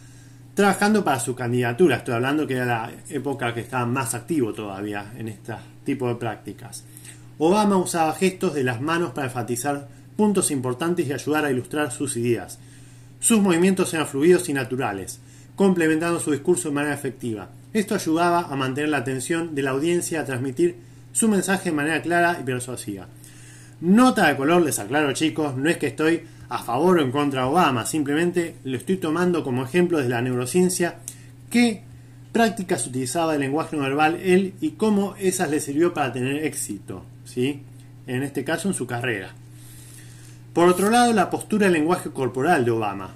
trabajando 0.61 1.03
para 1.03 1.19
su 1.19 1.35
candidatura. 1.35 1.97
Estoy 1.97 2.17
hablando 2.17 2.47
que 2.47 2.53
era 2.53 2.67
la 2.67 2.93
época 3.09 3.55
que 3.55 3.61
estaba 3.61 3.87
más 3.87 4.13
activo 4.13 4.53
todavía 4.53 5.11
en 5.17 5.29
este 5.29 5.55
tipo 5.87 6.07
de 6.07 6.17
prácticas. 6.17 6.85
Obama 7.39 7.79
usaba 7.79 8.13
gestos 8.13 8.53
de 8.53 8.63
las 8.63 8.79
manos 8.83 9.13
para 9.13 9.29
enfatizar 9.29 9.89
puntos 10.19 10.51
importantes 10.51 11.07
y 11.07 11.15
ayudar 11.15 11.47
a 11.47 11.51
ilustrar 11.51 11.91
sus 11.91 12.15
ideas. 12.19 12.59
Sus 13.21 13.41
movimientos 13.41 13.95
eran 13.95 14.07
fluidos 14.07 14.51
y 14.51 14.53
naturales, 14.53 15.21
complementando 15.57 16.21
su 16.21 16.31
discurso 16.31 16.69
de 16.69 16.75
manera 16.75 16.95
efectiva. 16.95 17.49
Esto 17.73 17.95
ayudaba 17.95 18.41
a 18.41 18.55
mantener 18.55 18.91
la 18.91 18.99
atención 18.99 19.55
de 19.55 19.63
la 19.63 19.71
audiencia 19.71 20.21
a 20.21 20.27
transmitir 20.27 20.77
su 21.13 21.27
mensaje 21.29 21.71
de 21.71 21.77
manera 21.77 22.03
clara 22.03 22.37
y 22.39 22.45
persuasiva. 22.45 23.09
Nota 23.81 24.29
de 24.29 24.37
color, 24.37 24.61
les 24.61 24.79
aclaro 24.79 25.15
chicos, 25.15 25.57
no 25.57 25.71
es 25.71 25.79
que 25.79 25.87
estoy 25.87 26.23
a 26.51 26.59
favor 26.59 26.99
o 26.99 27.03
en 27.03 27.13
contra 27.13 27.43
de 27.43 27.49
Obama, 27.49 27.87
simplemente 27.87 28.57
lo 28.65 28.77
estoy 28.77 28.97
tomando 28.97 29.45
como 29.45 29.63
ejemplo 29.63 29.99
de 29.99 30.09
la 30.09 30.21
neurociencia, 30.21 30.97
qué 31.49 31.85
prácticas 32.33 32.87
utilizaba 32.87 33.35
el 33.35 33.41
lenguaje 33.41 33.77
no 33.77 33.85
verbal 33.85 34.17
él 34.17 34.55
y 34.61 34.73
cómo 34.73 35.15
esas 35.19 35.49
le 35.49 35.61
sirvió 35.61 35.95
para 35.95 36.13
tener 36.13 36.45
éxito, 36.45 37.05
¿sí? 37.25 37.63
en 38.09 38.25
este 38.25 38.43
caso 38.43 38.67
en 38.67 38.75
su 38.75 38.87
carrera. 38.87 39.31
Por 40.53 40.69
otro 40.69 40.91
lado, 40.91 41.13
la 41.13 41.31
postura 41.31 41.67
del 41.67 41.75
lenguaje 41.75 42.11
corporal 42.11 42.65
de 42.65 42.73
Obama. 42.73 43.15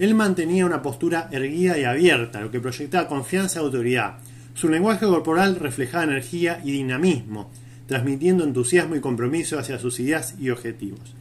Él 0.00 0.16
mantenía 0.16 0.66
una 0.66 0.82
postura 0.82 1.28
erguida 1.30 1.78
y 1.78 1.84
abierta, 1.84 2.40
lo 2.40 2.50
que 2.50 2.58
proyectaba 2.58 3.06
confianza 3.06 3.60
y 3.60 3.62
autoridad. 3.62 4.14
Su 4.54 4.68
lenguaje 4.68 5.06
corporal 5.06 5.54
reflejaba 5.54 6.02
energía 6.02 6.60
y 6.64 6.72
dinamismo, 6.72 7.48
transmitiendo 7.86 8.42
entusiasmo 8.42 8.96
y 8.96 9.00
compromiso 9.00 9.60
hacia 9.60 9.78
sus 9.78 10.00
ideas 10.00 10.34
y 10.40 10.50
objetivos. 10.50 11.14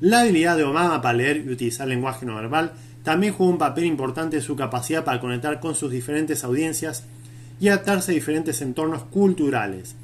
La 0.00 0.20
habilidad 0.20 0.56
de 0.56 0.64
Obama 0.64 1.02
para 1.02 1.18
leer 1.18 1.38
y 1.38 1.50
utilizar 1.50 1.88
lenguaje 1.88 2.24
no 2.24 2.36
verbal 2.36 2.72
también 3.02 3.32
jugó 3.32 3.50
un 3.50 3.58
papel 3.58 3.84
importante 3.84 4.36
en 4.36 4.42
su 4.42 4.54
capacidad 4.54 5.04
para 5.04 5.20
conectar 5.20 5.60
con 5.60 5.74
sus 5.74 5.90
diferentes 5.90 6.44
audiencias 6.44 7.04
y 7.60 7.68
adaptarse 7.68 8.12
a 8.12 8.14
diferentes 8.14 8.60
entornos 8.60 9.02
culturales. 9.04 9.96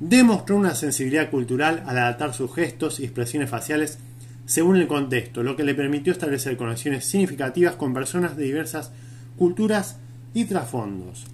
Demostró 0.00 0.56
una 0.56 0.74
sensibilidad 0.74 1.30
cultural 1.30 1.82
al 1.86 1.98
adaptar 1.98 2.32
sus 2.32 2.54
gestos 2.54 3.00
y 3.00 3.04
expresiones 3.04 3.50
faciales 3.50 3.98
según 4.46 4.76
el 4.76 4.86
contexto, 4.86 5.42
lo 5.42 5.56
que 5.56 5.64
le 5.64 5.74
permitió 5.74 6.10
establecer 6.10 6.56
conexiones 6.56 7.04
significativas 7.04 7.74
con 7.74 7.92
personas 7.92 8.34
de 8.34 8.44
diversas 8.44 8.92
culturas 9.36 9.98
y 10.32 10.46
trasfondos. 10.46 11.26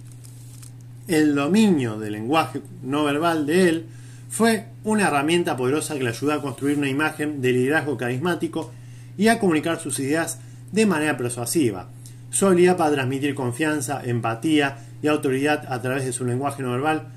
El 1.07 1.33
dominio 1.33 1.97
del 1.97 2.11
lenguaje 2.11 2.61
no 2.83 3.05
verbal 3.05 3.45
de 3.45 3.69
él 3.69 3.85
fue 4.29 4.65
una 4.83 5.07
herramienta 5.07 5.55
poderosa 5.55 5.95
que 5.95 6.03
le 6.03 6.09
ayudó 6.09 6.33
a 6.33 6.41
construir 6.41 6.77
una 6.77 6.89
imagen 6.89 7.41
de 7.41 7.51
liderazgo 7.51 7.97
carismático 7.97 8.71
y 9.17 9.27
a 9.27 9.39
comunicar 9.39 9.79
sus 9.79 9.99
ideas 9.99 10.39
de 10.71 10.85
manera 10.85 11.17
persuasiva. 11.17 11.89
Su 12.29 12.47
habilidad 12.47 12.75
para 12.75 12.91
transmitir 12.91 13.33
confianza, 13.33 14.01
empatía 14.03 14.77
y 15.01 15.07
autoridad 15.07 15.71
a 15.71 15.81
través 15.81 16.05
de 16.05 16.11
su 16.11 16.25
lenguaje 16.25 16.63
no 16.63 16.71
verbal 16.71 17.07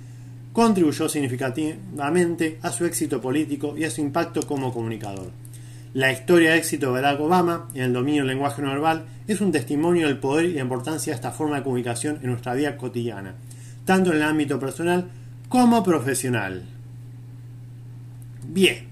contribuyó 0.53 1.09
significativamente 1.09 2.59
a 2.63 2.71
su 2.71 2.85
éxito 2.85 3.21
político 3.21 3.77
y 3.77 3.85
a 3.85 3.91
su 3.91 4.01
impacto 4.01 4.43
como 4.43 4.73
comunicador. 4.73 5.31
La 5.95 6.13
historia 6.13 6.53
de 6.53 6.59
éxito 6.59 6.87
de 6.87 7.01
Barack 7.01 7.21
Obama 7.21 7.69
en 7.75 7.83
el 7.83 7.93
dominio 7.93 8.23
del 8.23 8.29
lenguaje 8.29 8.63
no 8.63 8.69
verbal 8.69 9.07
es 9.27 9.41
un 9.41 9.53
testimonio 9.53 10.07
del 10.07 10.19
poder 10.19 10.47
y 10.47 10.55
la 10.55 10.61
importancia 10.61 11.13
de 11.13 11.17
esta 11.17 11.33
forma 11.33 11.57
de 11.57 11.63
comunicación 11.63 12.19
en 12.23 12.31
nuestra 12.31 12.55
vida 12.55 12.77
cotidiana, 12.77 13.35
tanto 13.85 14.11
en 14.11 14.17
el 14.17 14.23
ámbito 14.23 14.61
personal 14.61 15.09
como 15.49 15.83
profesional. 15.83 16.63
Bien, 18.51 18.87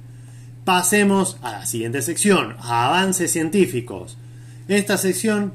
pasemos 0.67 1.39
a 1.41 1.51
la 1.51 1.67
siguiente 1.67 2.03
sección, 2.03 2.57
a 2.61 2.89
avances 2.89 3.33
científicos. 3.33 4.19
Esta 4.69 4.99
sección 4.99 5.55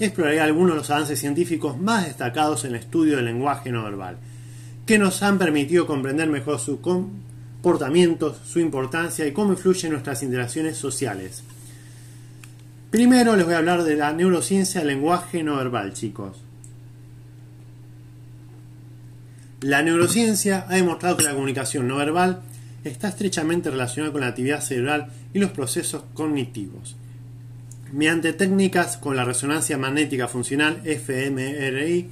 explorará 0.00 0.44
algunos 0.44 0.72
de 0.72 0.78
los 0.78 0.90
avances 0.90 1.20
científicos 1.20 1.78
más 1.78 2.06
destacados 2.06 2.64
en 2.64 2.70
el 2.70 2.80
estudio 2.80 3.16
del 3.16 3.26
lenguaje 3.26 3.70
no 3.70 3.84
verbal, 3.84 4.16
que 4.86 4.98
nos 4.98 5.22
han 5.22 5.38
permitido 5.38 5.86
comprender 5.86 6.30
mejor 6.30 6.60
su 6.60 6.80
comportamientos, 6.80 8.38
su 8.46 8.58
importancia 8.58 9.26
y 9.26 9.32
cómo 9.32 9.52
influyen 9.52 9.92
nuestras 9.92 10.22
interacciones 10.22 10.78
sociales. 10.78 11.44
Primero 12.90 13.36
les 13.36 13.44
voy 13.44 13.54
a 13.54 13.58
hablar 13.58 13.84
de 13.84 13.96
la 13.96 14.14
neurociencia 14.14 14.80
del 14.80 14.88
lenguaje 14.88 15.42
no 15.42 15.56
verbal, 15.56 15.92
chicos. 15.92 16.38
La 19.60 19.82
neurociencia 19.82 20.64
ha 20.70 20.74
demostrado 20.76 21.18
que 21.18 21.24
la 21.24 21.34
comunicación 21.34 21.86
no 21.86 21.96
verbal 21.96 22.42
está 22.84 23.08
estrechamente 23.08 23.70
relacionada 23.70 24.12
con 24.12 24.22
la 24.22 24.28
actividad 24.28 24.60
cerebral 24.60 25.08
y 25.32 25.38
los 25.38 25.50
procesos 25.50 26.04
cognitivos. 26.14 26.96
Mediante 27.92 28.32
técnicas 28.32 28.96
con 28.96 29.16
la 29.16 29.24
resonancia 29.24 29.78
magnética 29.78 30.26
funcional 30.26 30.82
fMRI, 30.84 32.08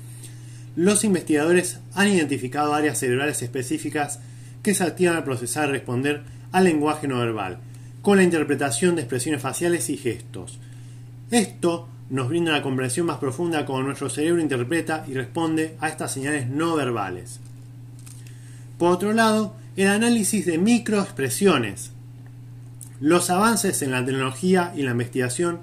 los 0.77 1.05
investigadores 1.05 1.79
han 1.95 2.09
identificado 2.09 2.75
áreas 2.75 2.99
cerebrales 2.99 3.43
específicas 3.43 4.21
que 4.63 4.75
se 4.75 4.85
activan 4.85 5.17
al 5.17 5.25
procesar 5.25 5.69
y 5.69 5.73
responder 5.73 6.23
al 6.53 6.65
lenguaje 6.65 7.09
no 7.09 7.19
verbal, 7.19 7.59
con 8.03 8.19
la 8.19 8.23
interpretación 8.23 8.95
de 8.95 9.03
expresiones 9.03 9.43
faciales 9.43 9.89
y 9.91 9.97
gestos. 9.97 10.59
Esto 11.31 11.89
nos 12.11 12.29
brinda 12.29 12.53
una 12.53 12.63
comprensión 12.63 13.07
más 13.07 13.19
profunda 13.19 13.59
de 13.59 13.65
cómo 13.65 13.83
nuestro 13.83 14.11
cerebro 14.11 14.41
interpreta 14.43 15.05
y 15.09 15.15
responde 15.15 15.77
a 15.81 15.89
estas 15.89 16.13
señales 16.13 16.49
no 16.49 16.75
verbales. 16.75 17.41
Por 18.79 18.93
otro 18.93 19.13
lado, 19.13 19.55
el 19.81 19.89
análisis 19.89 20.45
de 20.45 20.59
microexpresiones. 20.59 21.93
Los 23.01 23.31
avances 23.31 23.81
en 23.81 23.93
la 23.93 24.05
tecnología 24.05 24.75
y 24.77 24.83
la 24.83 24.91
investigación 24.91 25.61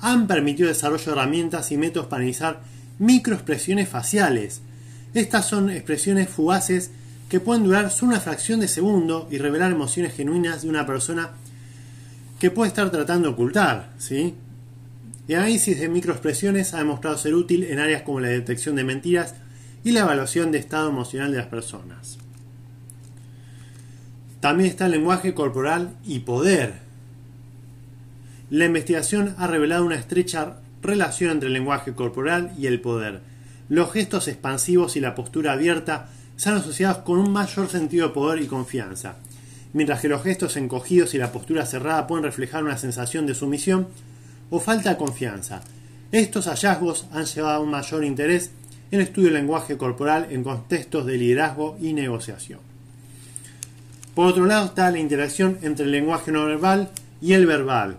han 0.00 0.28
permitido 0.28 0.68
el 0.68 0.74
desarrollo 0.74 1.04
de 1.04 1.10
herramientas 1.10 1.72
y 1.72 1.76
métodos 1.76 2.06
para 2.06 2.20
analizar 2.20 2.60
microexpresiones 3.00 3.88
faciales. 3.88 4.60
Estas 5.14 5.48
son 5.48 5.68
expresiones 5.68 6.28
fugaces 6.28 6.92
que 7.28 7.40
pueden 7.40 7.64
durar 7.64 7.90
solo 7.90 8.12
una 8.12 8.20
fracción 8.20 8.60
de 8.60 8.68
segundo 8.68 9.26
y 9.32 9.38
revelar 9.38 9.72
emociones 9.72 10.14
genuinas 10.14 10.62
de 10.62 10.68
una 10.68 10.86
persona 10.86 11.30
que 12.38 12.52
puede 12.52 12.68
estar 12.68 12.88
tratando 12.92 13.28
de 13.28 13.34
ocultar. 13.34 13.90
El 14.08 14.34
análisis 15.34 15.80
de 15.80 15.88
microexpresiones 15.88 16.72
ha 16.72 16.78
demostrado 16.78 17.18
ser 17.18 17.34
útil 17.34 17.64
en 17.64 17.80
áreas 17.80 18.02
como 18.02 18.20
la 18.20 18.28
detección 18.28 18.76
de 18.76 18.84
mentiras 18.84 19.34
y 19.82 19.90
la 19.90 20.00
evaluación 20.00 20.52
de 20.52 20.58
estado 20.58 20.88
emocional 20.88 21.32
de 21.32 21.38
las 21.38 21.48
personas. 21.48 22.18
También 24.40 24.70
está 24.70 24.86
el 24.86 24.92
lenguaje 24.92 25.34
corporal 25.34 25.96
y 26.04 26.20
poder. 26.20 26.74
La 28.48 28.64
investigación 28.64 29.34
ha 29.38 29.46
revelado 29.46 29.84
una 29.84 29.96
estrecha 29.96 30.56
relación 30.82 31.30
entre 31.30 31.48
el 31.48 31.52
lenguaje 31.52 31.92
corporal 31.92 32.52
y 32.58 32.66
el 32.66 32.80
poder. 32.80 33.20
Los 33.68 33.92
gestos 33.92 34.28
expansivos 34.28 34.96
y 34.96 35.00
la 35.00 35.14
postura 35.14 35.52
abierta 35.52 36.08
han 36.46 36.54
asociados 36.54 36.98
con 36.98 37.18
un 37.18 37.32
mayor 37.32 37.68
sentido 37.68 38.08
de 38.08 38.14
poder 38.14 38.42
y 38.42 38.46
confianza, 38.46 39.16
mientras 39.74 40.00
que 40.00 40.08
los 40.08 40.22
gestos 40.22 40.56
encogidos 40.56 41.14
y 41.14 41.18
la 41.18 41.32
postura 41.32 41.66
cerrada 41.66 42.06
pueden 42.06 42.24
reflejar 42.24 42.64
una 42.64 42.78
sensación 42.78 43.26
de 43.26 43.34
sumisión 43.34 43.88
o 44.48 44.58
falta 44.58 44.90
de 44.90 44.96
confianza. 44.96 45.60
Estos 46.12 46.46
hallazgos 46.46 47.06
han 47.12 47.26
llevado 47.26 47.56
a 47.56 47.60
un 47.60 47.70
mayor 47.70 48.04
interés 48.04 48.52
en 48.90 49.00
el 49.00 49.06
estudio 49.06 49.28
del 49.28 49.34
lenguaje 49.34 49.76
corporal 49.76 50.28
en 50.30 50.42
contextos 50.42 51.04
de 51.04 51.18
liderazgo 51.18 51.76
y 51.80 51.92
negociación. 51.92 52.69
Por 54.14 54.26
otro 54.26 54.44
lado 54.46 54.66
está 54.66 54.90
la 54.90 54.98
interacción 54.98 55.58
entre 55.62 55.84
el 55.84 55.92
lenguaje 55.92 56.32
no 56.32 56.44
verbal 56.46 56.90
y 57.20 57.34
el 57.34 57.46
verbal. 57.46 57.98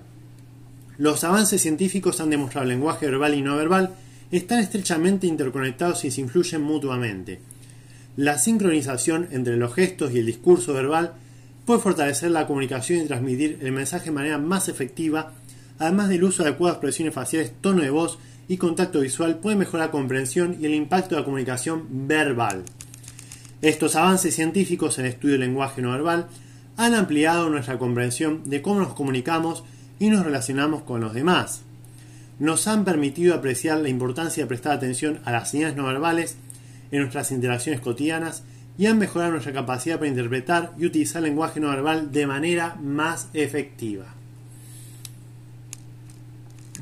Los 0.97 1.24
avances 1.24 1.62
científicos 1.62 2.19
han 2.19 2.30
demostrado 2.30 2.65
que 2.65 2.74
el 2.74 2.78
lenguaje 2.78 3.06
verbal 3.06 3.34
y 3.34 3.41
no 3.41 3.56
verbal 3.56 3.95
están 4.32 4.60
estrechamente 4.60 5.28
interconectados 5.28 6.06
y 6.06 6.12
se 6.12 6.21
influyen 6.21 6.62
mutuamente. 6.62 7.39
La 8.17 8.38
sincronización 8.38 9.30
entre 9.32 9.56
los 9.58 9.74
gestos 9.74 10.12
y 10.13 10.19
el 10.19 10.26
discurso 10.26 10.74
verbal 10.74 11.13
puede 11.65 11.80
fortalecer 11.80 12.32
la 12.32 12.45
comunicación 12.45 13.00
y 13.00 13.08
transmitir 13.08 13.60
el 13.62 13.71
mensaje 13.71 14.06
de 14.06 14.12
manera 14.12 14.38
más 14.38 14.67
efectiva, 14.67 15.34
además 15.80 16.10
del 16.10 16.26
uso 16.26 16.43
de 16.43 16.50
expresiones 16.50 17.13
faciales, 17.13 17.54
tono 17.62 17.82
de 17.82 17.89
voz 17.89 18.19
y 18.47 18.58
contacto 18.58 19.00
visual 19.00 19.39
puede 19.39 19.56
mejorar 19.56 19.88
la 19.88 19.91
comprensión 19.91 20.58
y 20.60 20.65
el 20.65 20.74
impacto 20.74 21.15
de 21.15 21.21
la 21.21 21.26
comunicación 21.26 21.88
verbal. 22.08 22.63
Estos 23.62 23.95
avances 23.95 24.36
científicos 24.36 24.97
en 24.97 25.06
el 25.06 25.12
estudio 25.12 25.34
del 25.34 25.41
lenguaje 25.41 25.82
no 25.82 25.91
verbal 25.91 26.28
han 26.78 26.95
ampliado 26.95 27.50
nuestra 27.50 27.78
comprensión 27.78 28.41
de 28.50 28.62
cómo 28.62 28.80
nos 28.80 28.93
comunicamos 28.93 29.63
y 30.00 30.10
nos 30.10 30.26
relacionamos 30.26 30.82
con 30.82 31.00
los 31.00 31.13
demás. 31.13 31.62
Nos 32.39 32.67
han 32.67 32.86
permitido 32.86 33.36
apreciar 33.36 33.78
la 33.78 33.89
importancia 33.89 34.43
de 34.43 34.47
prestar 34.47 34.74
atención 34.74 35.19
a 35.26 35.32
las 35.32 35.52
señales 35.52 35.76
no 35.76 35.86
verbales 35.86 36.38
en 36.91 37.02
nuestras 37.02 37.32
interacciones 37.32 37.82
cotidianas 37.82 38.43
y 38.80 38.88
han 38.88 38.97
mejorado 38.97 39.34
nuestra 39.34 39.54
capacidad 39.54 39.97
para 39.97 40.10
interpretar 40.10 40.74
y 40.80 40.88
utilizar 40.88 41.19
el 41.19 41.30
lenguaje 41.30 41.60
no 41.60 41.69
verbal 41.69 42.12
de 42.12 42.26
manera 42.26 42.76
más 42.82 43.28
efectiva. 43.34 44.06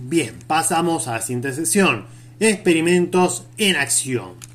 Bien, 0.02 0.34
pasamos 0.48 1.10
a 1.10 1.14
la 1.14 1.22
siguiente 1.22 1.52
sesión. 1.52 2.06
Experimentos 2.40 3.46
en 3.58 3.76
acción. 3.76 4.49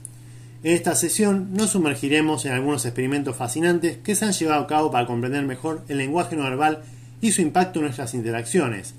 En 0.65 0.73
esta 0.73 0.95
sesión 0.95 1.51
nos 1.53 1.73
sumergiremos 1.73 2.47
en 2.47 2.53
algunos 2.53 2.87
experimentos 2.87 3.37
fascinantes 3.37 3.99
que 3.99 4.15
se 4.15 4.25
han 4.25 4.33
llevado 4.33 4.63
a 4.63 4.67
cabo 4.67 4.91
para 4.91 5.07
comprender 5.07 5.45
mejor 5.45 5.85
el 5.89 5.99
lenguaje 5.99 6.37
no 6.37 6.45
verbal 6.45 6.83
y 7.21 7.33
su 7.33 7.43
impacto 7.43 7.81
en 7.81 7.85
nuestras 7.85 8.15
interacciones. 8.15 8.95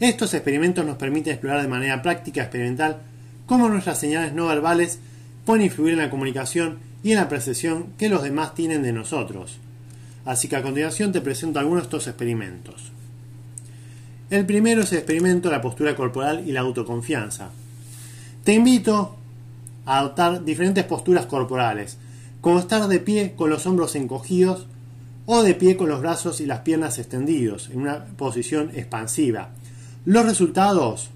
Estos 0.00 0.32
experimentos 0.32 0.86
nos 0.86 0.96
permiten 0.96 1.34
explorar 1.34 1.60
de 1.60 1.68
manera 1.68 2.00
práctica 2.00 2.40
experimental 2.40 3.02
cómo 3.44 3.68
nuestras 3.68 4.00
señales 4.00 4.32
no 4.32 4.46
verbales 4.46 4.98
pueden 5.44 5.66
influir 5.66 5.92
en 5.92 5.98
la 5.98 6.08
comunicación 6.08 6.78
y 7.02 7.10
en 7.10 7.18
la 7.18 7.28
percepción 7.28 7.88
que 7.98 8.08
los 8.08 8.22
demás 8.22 8.54
tienen 8.54 8.82
de 8.82 8.94
nosotros. 8.94 9.58
Así 10.24 10.48
que 10.48 10.56
a 10.56 10.62
continuación 10.62 11.12
te 11.12 11.20
presento 11.20 11.58
algunos 11.58 11.82
de 11.82 11.88
estos 11.88 12.06
experimentos. 12.06 12.92
El 14.30 14.46
primero 14.46 14.80
es 14.80 14.92
el 14.92 14.98
experimento 14.98 15.50
de 15.50 15.56
la 15.56 15.60
postura 15.60 15.94
corporal 15.94 16.48
y 16.48 16.52
la 16.52 16.60
autoconfianza. 16.60 17.50
Te 18.42 18.54
invito 18.54 19.18
adoptar 19.86 20.44
diferentes 20.44 20.84
posturas 20.84 21.26
corporales, 21.26 21.98
como 22.40 22.58
estar 22.58 22.88
de 22.88 23.00
pie 23.00 23.34
con 23.36 23.50
los 23.50 23.66
hombros 23.66 23.94
encogidos 23.96 24.66
o 25.26 25.42
de 25.42 25.54
pie 25.54 25.76
con 25.76 25.88
los 25.88 26.00
brazos 26.00 26.40
y 26.40 26.46
las 26.46 26.60
piernas 26.60 26.98
extendidos, 26.98 27.70
en 27.70 27.80
una 27.80 28.04
posición 28.04 28.70
expansiva. 28.74 29.50
Los 30.04 30.26
resultados 30.26 31.10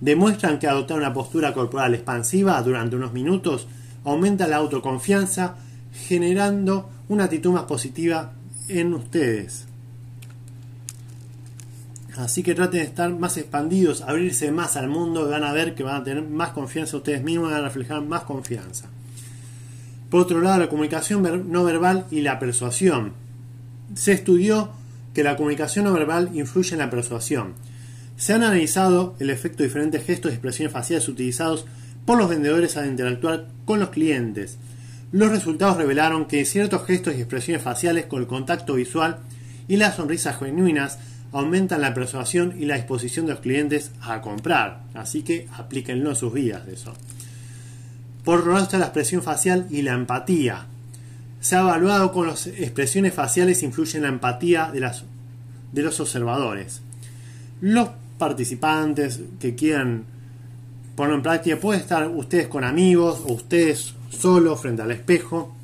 demuestran 0.00 0.58
que 0.58 0.68
adoptar 0.68 0.98
una 0.98 1.12
postura 1.12 1.52
corporal 1.52 1.94
expansiva 1.94 2.62
durante 2.62 2.96
unos 2.96 3.12
minutos 3.12 3.66
aumenta 4.04 4.46
la 4.46 4.56
autoconfianza, 4.56 5.56
generando 5.92 6.88
una 7.08 7.24
actitud 7.24 7.52
más 7.52 7.64
positiva 7.64 8.32
en 8.68 8.94
ustedes. 8.94 9.66
Así 12.16 12.42
que 12.42 12.54
traten 12.54 12.80
de 12.80 12.86
estar 12.86 13.10
más 13.14 13.36
expandidos, 13.36 14.02
abrirse 14.02 14.50
más 14.50 14.76
al 14.76 14.88
mundo, 14.88 15.28
van 15.28 15.44
a 15.44 15.52
ver 15.52 15.74
que 15.74 15.82
van 15.82 16.00
a 16.00 16.04
tener 16.04 16.22
más 16.22 16.50
confianza 16.50 16.96
ustedes 16.96 17.22
mismos, 17.22 17.50
van 17.50 17.60
a 17.60 17.64
reflejar 17.64 18.02
más 18.02 18.22
confianza. 18.22 18.88
Por 20.10 20.22
otro 20.22 20.40
lado, 20.40 20.58
la 20.58 20.68
comunicación 20.68 21.50
no 21.52 21.64
verbal 21.64 22.06
y 22.10 22.22
la 22.22 22.40
persuasión. 22.40 23.12
Se 23.94 24.12
estudió 24.12 24.70
que 25.14 25.22
la 25.22 25.36
comunicación 25.36 25.84
no 25.84 25.92
verbal 25.92 26.30
influye 26.34 26.72
en 26.72 26.80
la 26.80 26.90
persuasión. 26.90 27.54
Se 28.16 28.32
han 28.32 28.42
analizado 28.42 29.14
el 29.20 29.30
efecto 29.30 29.58
de 29.58 29.68
diferentes 29.68 30.04
gestos 30.04 30.32
y 30.32 30.34
expresiones 30.34 30.72
faciales 30.72 31.08
utilizados 31.08 31.64
por 32.04 32.18
los 32.18 32.28
vendedores 32.28 32.76
al 32.76 32.88
interactuar 32.88 33.46
con 33.64 33.78
los 33.78 33.90
clientes. 33.90 34.58
Los 35.12 35.30
resultados 35.30 35.76
revelaron 35.76 36.26
que 36.26 36.44
ciertos 36.44 36.86
gestos 36.86 37.14
y 37.14 37.18
expresiones 37.18 37.62
faciales 37.62 38.06
con 38.06 38.20
el 38.20 38.26
contacto 38.26 38.74
visual 38.74 39.20
y 39.68 39.76
las 39.76 39.96
sonrisas 39.96 40.38
genuinas 40.38 40.98
aumentan 41.32 41.80
la 41.80 41.94
persuasión 41.94 42.54
y 42.58 42.64
la 42.64 42.76
disposición 42.76 43.26
de 43.26 43.32
los 43.32 43.40
clientes 43.40 43.92
a 44.00 44.20
comprar. 44.20 44.82
Así 44.94 45.22
que 45.22 45.48
aplíquenlo 45.52 46.10
en 46.10 46.16
sus 46.16 46.32
vidas 46.32 46.66
de 46.66 46.74
eso. 46.74 46.94
Por 48.24 48.40
otro 48.40 48.52
lado 48.52 48.64
está 48.64 48.78
la 48.78 48.86
expresión 48.86 49.22
facial 49.22 49.66
y 49.70 49.82
la 49.82 49.94
empatía 49.94 50.66
se 51.40 51.56
ha 51.56 51.60
evaluado 51.60 52.12
con 52.12 52.26
las 52.26 52.46
expresiones 52.46 53.14
faciales 53.14 53.62
influyen 53.62 53.98
en 53.98 54.02
la 54.02 54.08
empatía 54.10 54.70
de, 54.70 54.80
las, 54.80 55.04
de 55.72 55.82
los 55.82 55.98
observadores. 55.98 56.82
Los 57.62 57.88
participantes 58.18 59.20
que 59.40 59.54
quieran 59.54 60.04
ponerlo 60.94 61.16
en 61.16 61.22
práctica 61.22 61.56
pueden 61.56 61.80
estar 61.80 62.06
ustedes 62.08 62.48
con 62.48 62.62
amigos 62.62 63.22
o 63.26 63.32
ustedes 63.32 63.94
solos 64.10 64.60
frente 64.60 64.82
al 64.82 64.90
espejo 64.90 65.54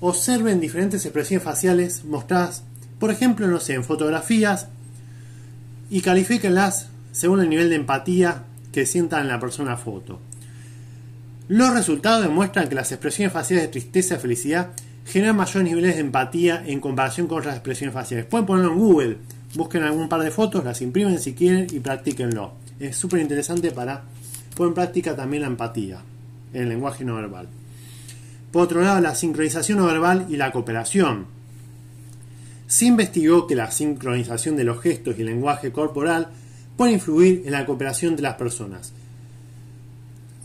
observen 0.00 0.60
diferentes 0.60 1.04
expresiones 1.04 1.42
faciales 1.44 2.04
mostradas, 2.04 2.62
por 3.00 3.10
ejemplo, 3.10 3.48
no 3.48 3.58
sé, 3.58 3.74
en 3.74 3.82
fotografías 3.82 4.68
y 5.90 6.00
califíquenlas 6.00 6.88
según 7.12 7.40
el 7.40 7.48
nivel 7.48 7.70
de 7.70 7.76
empatía 7.76 8.44
que 8.72 8.86
sientan 8.86 9.22
en 9.22 9.28
la 9.28 9.40
persona 9.40 9.76
foto. 9.76 10.20
Los 11.48 11.72
resultados 11.72 12.22
demuestran 12.22 12.68
que 12.68 12.74
las 12.74 12.92
expresiones 12.92 13.32
faciales 13.32 13.64
de 13.64 13.72
tristeza 13.72 14.16
y 14.16 14.18
felicidad 14.18 14.70
generan 15.06 15.36
mayores 15.36 15.64
niveles 15.64 15.94
de 15.94 16.00
empatía 16.00 16.62
en 16.66 16.80
comparación 16.80 17.26
con 17.26 17.38
otras 17.38 17.54
expresiones 17.54 17.94
faciales. 17.94 18.26
Pueden 18.26 18.46
ponerlo 18.46 18.72
en 18.72 18.78
Google, 18.78 19.16
busquen 19.54 19.82
algún 19.82 20.08
par 20.08 20.20
de 20.20 20.30
fotos, 20.30 20.64
las 20.64 20.82
imprimen 20.82 21.18
si 21.18 21.32
quieren 21.32 21.66
y 21.72 21.80
practíquenlo. 21.80 22.52
Es 22.78 22.96
súper 22.96 23.20
interesante 23.20 23.70
para 23.70 24.02
poner 24.54 24.68
en 24.68 24.74
práctica 24.74 25.16
también 25.16 25.42
la 25.42 25.48
empatía 25.48 26.02
el 26.52 26.68
lenguaje 26.68 27.04
no 27.04 27.16
verbal. 27.16 27.48
Por 28.52 28.62
otro 28.62 28.80
lado, 28.80 29.00
la 29.00 29.14
sincronización 29.14 29.78
no 29.78 29.86
verbal 29.86 30.26
y 30.28 30.36
la 30.36 30.50
cooperación. 30.50 31.26
Se 32.68 32.84
investigó 32.84 33.46
que 33.46 33.56
la 33.56 33.70
sincronización 33.70 34.54
de 34.54 34.64
los 34.64 34.80
gestos 34.82 35.16
y 35.16 35.22
el 35.22 35.28
lenguaje 35.28 35.72
corporal 35.72 36.28
puede 36.76 36.92
influir 36.92 37.42
en 37.46 37.52
la 37.52 37.64
cooperación 37.64 38.14
de 38.14 38.22
las 38.22 38.34
personas. 38.34 38.92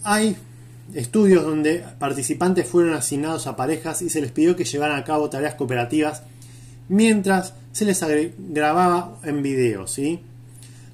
Hay 0.03 0.37
estudios 0.93 1.43
donde 1.43 1.83
participantes 1.99 2.67
fueron 2.67 2.93
asignados 2.93 3.45
a 3.45 3.57
parejas 3.57 4.01
y 4.01 4.09
se 4.09 4.21
les 4.21 4.31
pidió 4.31 4.55
que 4.55 4.63
llevaran 4.63 4.97
a 4.97 5.03
cabo 5.03 5.29
tareas 5.29 5.55
cooperativas 5.55 6.23
mientras 6.87 7.55
se 7.73 7.83
les 7.83 8.01
grababa 8.37 9.17
en 9.23 9.43
video. 9.43 9.85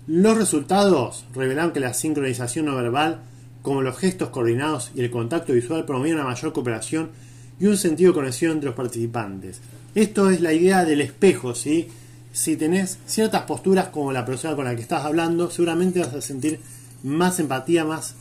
Los 0.07 0.35
resultados 0.35 1.25
revelaron 1.35 1.73
que 1.73 1.79
la 1.79 1.93
sincronización 1.93 2.65
no 2.65 2.75
verbal, 2.75 3.19
como 3.61 3.83
los 3.83 3.99
gestos 3.99 4.29
coordinados 4.29 4.91
y 4.95 5.01
el 5.01 5.11
contacto 5.11 5.53
visual, 5.53 5.85
promovían 5.85 6.15
una 6.15 6.25
mayor 6.25 6.53
cooperación 6.53 7.11
y 7.59 7.67
un 7.67 7.77
sentido 7.77 8.13
de 8.13 8.15
conexión 8.15 8.53
entre 8.53 8.67
los 8.67 8.75
participantes. 8.75 9.61
Esto 9.95 10.29
es 10.29 10.41
la 10.41 10.53
idea 10.53 10.85
del 10.85 11.01
espejo, 11.01 11.55
¿sí? 11.55 11.87
Si 12.31 12.55
tenés 12.55 12.99
ciertas 13.07 13.43
posturas 13.43 13.89
como 13.89 14.11
la 14.11 14.25
persona 14.25 14.55
con 14.55 14.65
la 14.65 14.75
que 14.75 14.81
estás 14.81 15.03
hablando, 15.03 15.49
seguramente 15.49 15.99
vas 15.99 16.13
a 16.13 16.21
sentir 16.21 16.59
más 17.03 17.39
empatía, 17.39 17.85
más 17.85 18.15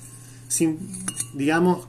digamos, 1.34 1.86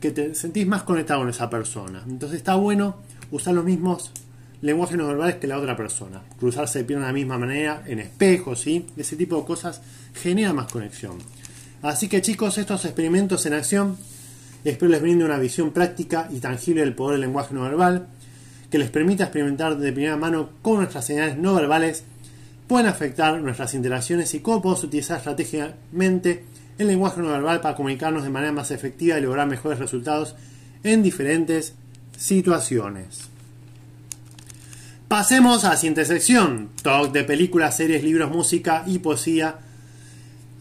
que 0.00 0.10
te 0.10 0.34
sentís 0.34 0.66
más 0.66 0.82
conectado 0.84 1.20
con 1.20 1.28
esa 1.28 1.50
persona. 1.50 2.02
Entonces 2.08 2.38
está 2.38 2.54
bueno 2.54 2.96
usar 3.30 3.54
los 3.54 3.64
mismos 3.64 4.12
lenguajes 4.60 4.96
no 4.96 5.08
verbales 5.08 5.36
que 5.36 5.46
la 5.46 5.58
otra 5.58 5.76
persona. 5.76 6.22
Cruzarse 6.38 6.80
de 6.80 6.84
pierna 6.84 7.06
de 7.06 7.12
la 7.12 7.14
misma 7.14 7.38
manera, 7.38 7.82
en 7.86 7.98
espejos, 7.98 8.60
¿sí? 8.60 8.86
Ese 8.96 9.16
tipo 9.16 9.36
de 9.36 9.44
cosas 9.44 9.82
genera 10.14 10.52
más 10.52 10.70
conexión. 10.70 11.18
Así 11.82 12.08
que 12.08 12.22
chicos, 12.22 12.58
estos 12.58 12.84
experimentos 12.84 13.44
en 13.46 13.54
acción 13.54 13.96
espero 14.64 14.92
les 14.92 15.02
brinde 15.02 15.24
una 15.24 15.38
visión 15.38 15.72
práctica 15.72 16.28
y 16.30 16.38
tangible 16.38 16.82
del 16.82 16.94
poder 16.94 17.14
del 17.18 17.22
lenguaje 17.22 17.54
no 17.54 17.62
verbal, 17.62 18.06
que 18.72 18.78
les 18.78 18.88
permita 18.88 19.24
experimentar 19.24 19.76
de 19.76 19.92
primera 19.92 20.16
mano 20.16 20.48
cómo 20.62 20.78
nuestras 20.78 21.04
señales 21.04 21.36
no 21.36 21.54
verbales 21.54 22.04
pueden 22.66 22.86
afectar 22.86 23.38
nuestras 23.38 23.74
interacciones 23.74 24.32
y 24.32 24.40
cómo 24.40 24.62
podemos 24.62 24.82
utilizar 24.82 25.18
estratégicamente 25.18 26.44
el 26.78 26.86
lenguaje 26.86 27.20
no 27.20 27.28
verbal 27.28 27.60
para 27.60 27.76
comunicarnos 27.76 28.22
de 28.22 28.30
manera 28.30 28.50
más 28.50 28.70
efectiva 28.70 29.18
y 29.18 29.20
lograr 29.20 29.46
mejores 29.46 29.78
resultados 29.78 30.36
en 30.84 31.02
diferentes 31.02 31.74
situaciones. 32.16 33.28
Pasemos 35.06 35.66
a 35.66 35.68
la 35.68 35.76
siguiente 35.76 36.06
sección, 36.06 36.70
talk 36.82 37.12
de 37.12 37.24
películas, 37.24 37.76
series, 37.76 38.02
libros, 38.02 38.30
música 38.30 38.84
y 38.86 39.00
poesía. 39.00 39.56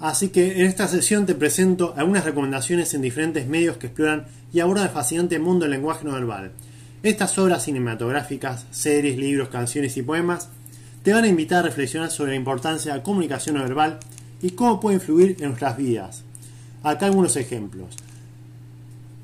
Así 0.02 0.28
que 0.28 0.60
en 0.60 0.66
esta 0.66 0.90
sesión 0.90 1.26
te 1.26 1.36
presento 1.36 1.94
algunas 1.96 2.26
recomendaciones 2.26 2.94
en 2.94 3.04
diferentes 3.04 3.48
medios 3.48 3.78
que 3.78 3.88
exploran 3.88 4.26
y 4.52 4.60
abordan 4.60 4.88
el 4.88 4.92
fascinante 4.92 5.40
mundo 5.40 5.64
del 5.64 5.72
lenguaje 5.72 6.04
no 6.04 6.12
verbal. 6.12 6.52
Estas 7.04 7.36
obras 7.40 7.64
cinematográficas, 7.64 8.68
series, 8.70 9.18
libros, 9.18 9.50
canciones 9.50 9.98
y 9.98 10.04
poemas 10.04 10.50
te 11.02 11.14
van 11.14 11.24
a 11.24 11.30
invitar 11.30 11.60
a 11.60 11.68
reflexionar 11.68 12.12
sobre 12.12 12.34
la 12.34 12.38
importancia 12.38 12.92
de 12.92 13.00
la 13.00 13.04
comunicación 13.04 13.56
no 13.56 13.64
verbal 13.64 14.00
y 14.40 14.52
cómo 14.52 14.80
puede 14.80 14.98
influir 14.98 15.36
en 15.40 15.48
nuestras 15.48 15.78
vidas. 15.78 16.24
Acá 16.84 17.08
algunos 17.08 17.36
ejemplos. 17.38 17.96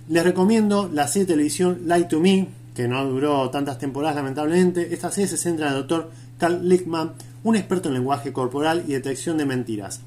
Les 0.10 0.24
recomiendo 0.24 0.90
la 0.92 1.08
serie 1.08 1.28
de 1.28 1.34
televisión 1.34 1.82
Light 1.86 2.08
to 2.08 2.20
Me, 2.20 2.48
que 2.74 2.88
no 2.88 3.06
duró 3.06 3.48
tantas 3.52 3.78
temporadas 3.78 4.16
lamentablemente. 4.16 4.92
Esta 4.92 5.12
serie 5.12 5.28
se 5.28 5.38
centra 5.38 5.68
en 5.68 5.74
el 5.74 5.80
doctor 5.80 6.10
Carl 6.40 6.68
Lickman, 6.68 7.14
un 7.44 7.56
experto 7.56 7.90
en 7.90 7.96
lenguaje 7.96 8.34
corporal 8.34 8.86
y 8.88 8.94
detección 8.94 9.38
de 9.38 9.46
mentiras. 9.46 10.02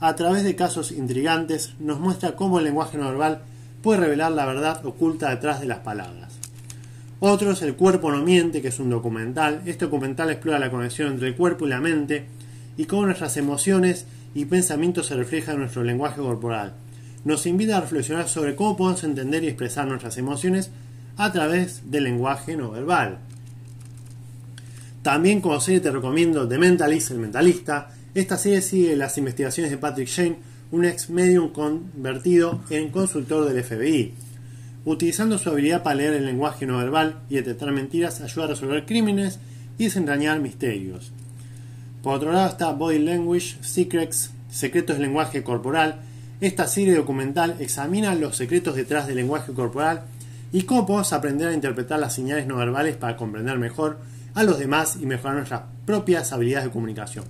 A 0.00 0.16
través 0.16 0.42
de 0.42 0.56
casos 0.56 0.90
intrigantes 0.90 1.74
nos 1.78 2.00
muestra 2.00 2.34
cómo 2.34 2.58
el 2.58 2.64
lenguaje 2.64 2.98
no 2.98 3.04
verbal 3.04 3.42
puede 3.80 4.00
revelar 4.00 4.32
la 4.32 4.44
verdad 4.44 4.84
oculta 4.84 5.30
detrás 5.30 5.60
de 5.60 5.66
las 5.66 5.78
palabras. 5.78 6.41
Otro 7.24 7.52
es 7.52 7.62
El 7.62 7.76
cuerpo 7.76 8.10
no 8.10 8.20
miente, 8.24 8.60
que 8.60 8.66
es 8.66 8.80
un 8.80 8.90
documental. 8.90 9.62
Este 9.64 9.84
documental 9.84 10.28
explora 10.30 10.58
la 10.58 10.72
conexión 10.72 11.12
entre 11.12 11.28
el 11.28 11.36
cuerpo 11.36 11.64
y 11.64 11.70
la 11.70 11.80
mente 11.80 12.26
y 12.76 12.86
cómo 12.86 13.06
nuestras 13.06 13.36
emociones 13.36 14.06
y 14.34 14.46
pensamiento 14.46 15.04
se 15.04 15.14
refleja 15.14 15.52
en 15.52 15.60
nuestro 15.60 15.84
lenguaje 15.84 16.20
corporal. 16.20 16.74
Nos 17.24 17.46
invita 17.46 17.76
a 17.76 17.80
reflexionar 17.80 18.28
sobre 18.28 18.56
cómo 18.56 18.76
podemos 18.76 19.04
entender 19.04 19.44
y 19.44 19.46
expresar 19.46 19.86
nuestras 19.86 20.18
emociones 20.18 20.72
a 21.16 21.30
través 21.30 21.92
del 21.92 22.02
lenguaje 22.02 22.56
no 22.56 22.72
verbal. 22.72 23.20
También 25.02 25.40
como 25.40 25.60
serie 25.60 25.78
te 25.78 25.92
recomiendo 25.92 26.48
The 26.48 26.58
Mentalist, 26.58 27.12
el 27.12 27.18
mentalista. 27.18 27.94
Esta 28.16 28.36
serie 28.36 28.62
sigue 28.62 28.96
las 28.96 29.16
investigaciones 29.16 29.70
de 29.70 29.78
Patrick 29.78 30.08
Shane, 30.08 30.38
un 30.72 30.84
ex 30.84 31.08
medium 31.08 31.52
convertido 31.52 32.64
en 32.68 32.90
consultor 32.90 33.48
del 33.48 33.62
FBI. 33.62 34.31
Utilizando 34.84 35.38
su 35.38 35.48
habilidad 35.48 35.82
para 35.82 35.96
leer 35.96 36.14
el 36.14 36.26
lenguaje 36.26 36.66
no 36.66 36.78
verbal 36.78 37.20
y 37.28 37.36
detectar 37.36 37.70
mentiras, 37.70 38.20
ayuda 38.20 38.46
a 38.46 38.48
resolver 38.48 38.84
crímenes 38.84 39.38
y 39.78 39.84
desentrañar 39.84 40.40
misterios. 40.40 41.12
Por 42.02 42.16
otro 42.16 42.32
lado 42.32 42.48
está 42.48 42.72
Body 42.72 42.98
Language 42.98 43.58
Secrets, 43.60 44.32
Secretos 44.50 44.96
del 44.96 45.06
Lenguaje 45.06 45.44
Corporal. 45.44 46.00
Esta 46.40 46.66
serie 46.66 46.96
documental 46.96 47.56
examina 47.60 48.16
los 48.16 48.36
secretos 48.36 48.74
detrás 48.74 49.06
del 49.06 49.16
lenguaje 49.16 49.52
corporal 49.52 50.02
y 50.52 50.62
cómo 50.62 50.84
podemos 50.84 51.12
aprender 51.12 51.48
a 51.48 51.54
interpretar 51.54 52.00
las 52.00 52.14
señales 52.14 52.48
no 52.48 52.56
verbales 52.56 52.96
para 52.96 53.16
comprender 53.16 53.58
mejor 53.58 53.98
a 54.34 54.42
los 54.42 54.58
demás 54.58 54.98
y 55.00 55.06
mejorar 55.06 55.36
nuestras 55.36 55.62
propias 55.86 56.32
habilidades 56.32 56.66
de 56.66 56.72
comunicación. 56.72 57.24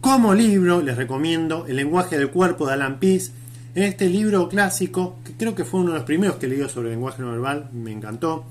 Como 0.00 0.34
libro 0.34 0.80
les 0.80 0.96
recomiendo 0.96 1.66
El 1.66 1.76
lenguaje 1.76 2.16
del 2.16 2.30
cuerpo 2.30 2.66
de 2.66 2.74
Alan 2.74 3.00
Pease. 3.00 3.32
En 3.72 3.84
este 3.84 4.08
libro 4.08 4.48
clásico, 4.48 5.18
que 5.24 5.32
creo 5.34 5.54
que 5.54 5.64
fue 5.64 5.78
uno 5.78 5.92
de 5.92 5.98
los 5.98 6.04
primeros 6.04 6.36
que 6.36 6.48
leí 6.48 6.68
sobre 6.68 6.88
el 6.88 6.94
lenguaje 6.94 7.22
no 7.22 7.30
verbal, 7.30 7.68
me 7.72 7.92
encantó, 7.92 8.44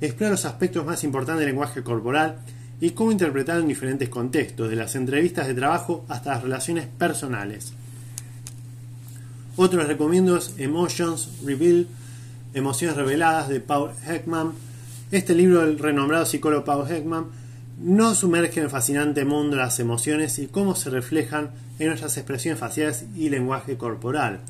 explora 0.00 0.32
los 0.32 0.44
aspectos 0.46 0.84
más 0.84 1.04
importantes 1.04 1.40
del 1.40 1.54
lenguaje 1.54 1.84
corporal 1.84 2.38
y 2.80 2.90
cómo 2.90 3.12
interpretar 3.12 3.60
en 3.60 3.68
diferentes 3.68 4.08
contextos, 4.08 4.68
de 4.68 4.74
las 4.74 4.96
entrevistas 4.96 5.46
de 5.46 5.54
trabajo 5.54 6.04
hasta 6.08 6.30
las 6.30 6.42
relaciones 6.42 6.88
personales. 6.88 7.72
Otro 9.54 9.78
les 9.78 9.86
recomiendo 9.86 10.36
es 10.36 10.54
Emotions 10.58 11.28
Reveal, 11.44 11.86
Emociones 12.52 12.96
Reveladas 12.96 13.48
de 13.48 13.60
Paul 13.60 13.92
Heckman. 14.08 14.54
Este 15.12 15.36
libro 15.36 15.60
del 15.60 15.78
renombrado 15.78 16.26
psicólogo 16.26 16.64
Paul 16.64 16.90
Heckman 16.90 17.26
nos 17.80 18.18
sumerge 18.18 18.58
en 18.58 18.64
el 18.64 18.70
fascinante 18.70 19.24
mundo 19.24 19.56
de 19.56 19.62
las 19.62 19.78
emociones 19.78 20.40
y 20.40 20.48
cómo 20.48 20.74
se 20.74 20.90
reflejan 20.90 21.50
en 21.78 21.86
nuestras 21.86 22.16
expresiones 22.16 22.58
faciales 22.58 23.04
y 23.14 23.28
lenguaje 23.28 23.76
corporal. 23.76 24.40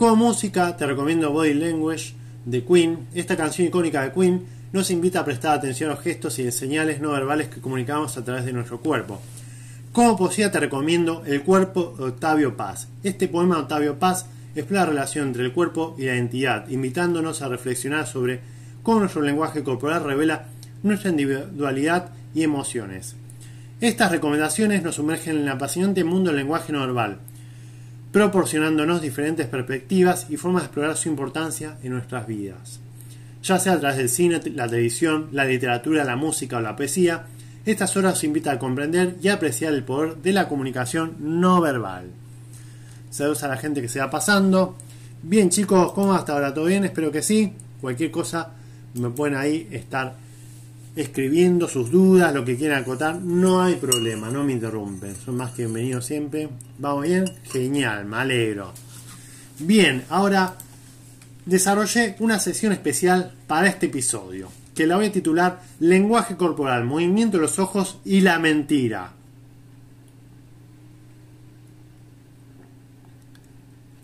Como 0.00 0.16
música 0.16 0.74
te 0.78 0.86
recomiendo 0.86 1.30
Body 1.30 1.52
Language 1.52 2.14
de 2.46 2.64
Queen, 2.64 3.08
esta 3.14 3.36
canción 3.36 3.68
icónica 3.68 4.00
de 4.00 4.12
Queen 4.12 4.46
nos 4.72 4.90
invita 4.90 5.20
a 5.20 5.24
prestar 5.26 5.58
atención 5.58 5.90
a 5.90 5.94
los 5.94 6.02
gestos 6.02 6.38
y 6.38 6.50
señales 6.52 7.02
no 7.02 7.10
verbales 7.10 7.48
que 7.48 7.60
comunicamos 7.60 8.16
a 8.16 8.24
través 8.24 8.46
de 8.46 8.54
nuestro 8.54 8.80
cuerpo. 8.80 9.20
Como 9.92 10.16
poesía 10.16 10.50
te 10.50 10.58
recomiendo 10.58 11.22
El 11.26 11.42
cuerpo 11.42 11.94
de 11.98 12.04
Octavio 12.04 12.56
Paz. 12.56 12.88
Este 13.02 13.28
poema 13.28 13.56
de 13.56 13.60
Octavio 13.60 13.98
Paz 13.98 14.24
explora 14.54 14.84
la 14.84 14.90
relación 14.90 15.28
entre 15.28 15.44
el 15.44 15.52
cuerpo 15.52 15.94
y 15.98 16.06
la 16.06 16.14
identidad, 16.14 16.66
invitándonos 16.70 17.42
a 17.42 17.48
reflexionar 17.48 18.06
sobre 18.06 18.40
cómo 18.82 19.00
nuestro 19.00 19.20
lenguaje 19.20 19.62
corporal 19.62 20.02
revela 20.02 20.46
nuestra 20.82 21.10
individualidad 21.10 22.08
y 22.34 22.42
emociones. 22.42 23.16
Estas 23.82 24.10
recomendaciones 24.10 24.82
nos 24.82 24.94
sumergen 24.94 25.36
en 25.36 25.42
el 25.42 25.48
apasionante 25.50 26.04
mundo 26.04 26.30
del 26.30 26.38
lenguaje 26.38 26.72
no 26.72 26.80
verbal, 26.80 27.18
proporcionándonos 28.12 29.02
diferentes 29.02 29.46
perspectivas 29.46 30.26
y 30.28 30.36
formas 30.36 30.62
de 30.62 30.66
explorar 30.66 30.96
su 30.96 31.08
importancia 31.08 31.78
en 31.82 31.92
nuestras 31.92 32.26
vidas 32.26 32.80
ya 33.42 33.58
sea 33.58 33.74
a 33.74 33.80
través 33.80 33.96
del 33.98 34.08
cine, 34.08 34.40
la 34.54 34.68
televisión, 34.68 35.28
la 35.32 35.44
literatura, 35.44 36.04
la 36.04 36.16
música 36.16 36.58
o 36.58 36.60
la 36.60 36.76
poesía, 36.76 37.26
estas 37.64 37.96
horas 37.96 38.14
nos 38.14 38.24
invitan 38.24 38.56
a 38.56 38.58
comprender 38.58 39.16
y 39.22 39.28
apreciar 39.28 39.72
el 39.72 39.84
poder 39.84 40.16
de 40.16 40.32
la 40.32 40.48
comunicación 40.48 41.16
no 41.20 41.60
verbal. 41.60 42.06
Saludos 43.10 43.42
a 43.42 43.48
la 43.48 43.56
gente 43.56 43.82
que 43.82 43.88
se 43.88 44.00
va 44.00 44.10
pasando. 44.10 44.76
Bien 45.22 45.50
chicos, 45.50 45.92
¿cómo 45.92 46.14
hasta 46.14 46.32
ahora? 46.32 46.54
¿Todo 46.54 46.66
bien? 46.66 46.84
Espero 46.84 47.10
que 47.10 47.22
sí. 47.22 47.52
Cualquier 47.80 48.10
cosa 48.10 48.50
me 48.94 49.10
pueden 49.10 49.36
ahí 49.36 49.68
estar 49.70 50.14
escribiendo 50.96 51.68
sus 51.68 51.90
dudas, 51.90 52.34
lo 52.34 52.44
que 52.44 52.56
quieran 52.56 52.82
acotar. 52.82 53.16
No 53.16 53.62
hay 53.62 53.76
problema, 53.76 54.30
no 54.30 54.44
me 54.44 54.52
interrumpen. 54.52 55.14
Son 55.16 55.36
más 55.36 55.52
que 55.52 55.62
bienvenidos 55.62 56.04
siempre. 56.04 56.48
¿Vamos 56.78 57.04
bien? 57.04 57.24
Genial, 57.44 58.04
me 58.06 58.16
alegro. 58.16 58.72
Bien, 59.58 60.04
ahora 60.08 60.56
desarrollé 61.44 62.16
una 62.20 62.38
sesión 62.38 62.72
especial 62.72 63.32
para 63.46 63.68
este 63.68 63.86
episodio, 63.86 64.50
que 64.74 64.86
la 64.86 64.96
voy 64.96 65.06
a 65.06 65.12
titular 65.12 65.62
Lenguaje 65.80 66.36
corporal, 66.36 66.84
movimiento 66.84 67.36
de 67.36 67.42
los 67.42 67.58
ojos 67.58 67.98
y 68.04 68.20
la 68.20 68.38
mentira. 68.38 69.12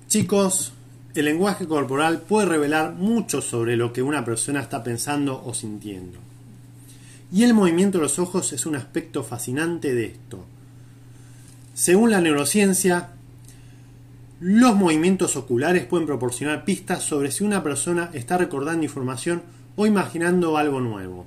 Chicos, 0.09 0.72
el 1.14 1.25
lenguaje 1.25 1.66
corporal 1.66 2.20
puede 2.20 2.46
revelar 2.46 2.92
mucho 2.92 3.42
sobre 3.42 3.77
lo 3.77 3.92
que 3.92 4.03
una 4.03 4.25
persona 4.25 4.61
está 4.61 4.83
pensando 4.83 5.42
o 5.44 5.53
sintiendo. 5.53 6.26
Y 7.33 7.43
el 7.43 7.55
movimiento 7.55 7.99
de 7.99 8.03
los 8.03 8.19
ojos 8.19 8.53
es 8.53 8.67
un 8.67 8.77
aspecto 8.77 9.25
fascinante 9.25 9.95
de 9.95 10.07
esto. 10.07 10.45
Según 11.75 12.11
la 12.11 12.21
neurociencia, 12.21 13.11
los 14.41 14.77
movimientos 14.77 15.37
oculares 15.37 15.87
pueden 15.87 16.07
proporcionar 16.07 16.65
pistas 16.65 17.03
sobre 17.03 17.31
si 17.31 17.43
una 17.43 17.62
persona 17.62 18.11
está 18.12 18.39
recordando 18.39 18.85
información 18.85 19.43
o 19.77 19.87
imaginando 19.87 20.57
algo 20.57 20.81
nuevo. 20.81 21.27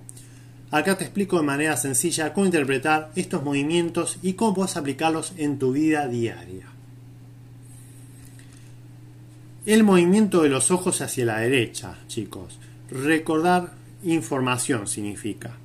Acá 0.71 0.97
te 0.97 1.03
explico 1.03 1.37
de 1.37 1.43
manera 1.43 1.75
sencilla 1.77 2.33
cómo 2.33 2.45
interpretar 2.45 3.11
estos 3.15 3.43
movimientos 3.43 4.19
y 4.21 4.33
cómo 4.33 4.53
puedes 4.53 4.77
aplicarlos 4.77 5.33
en 5.37 5.57
tu 5.57 5.71
vida 5.71 6.07
diaria. 6.07 6.67
El 9.65 9.83
movimiento 9.83 10.43
de 10.43 10.49
los 10.49 10.71
ojos 10.71 11.01
hacia 11.01 11.25
la 11.25 11.39
derecha, 11.39 11.97
chicos. 12.07 12.59
Recordar 12.91 13.73
información 14.03 14.87
significa. 14.87 15.57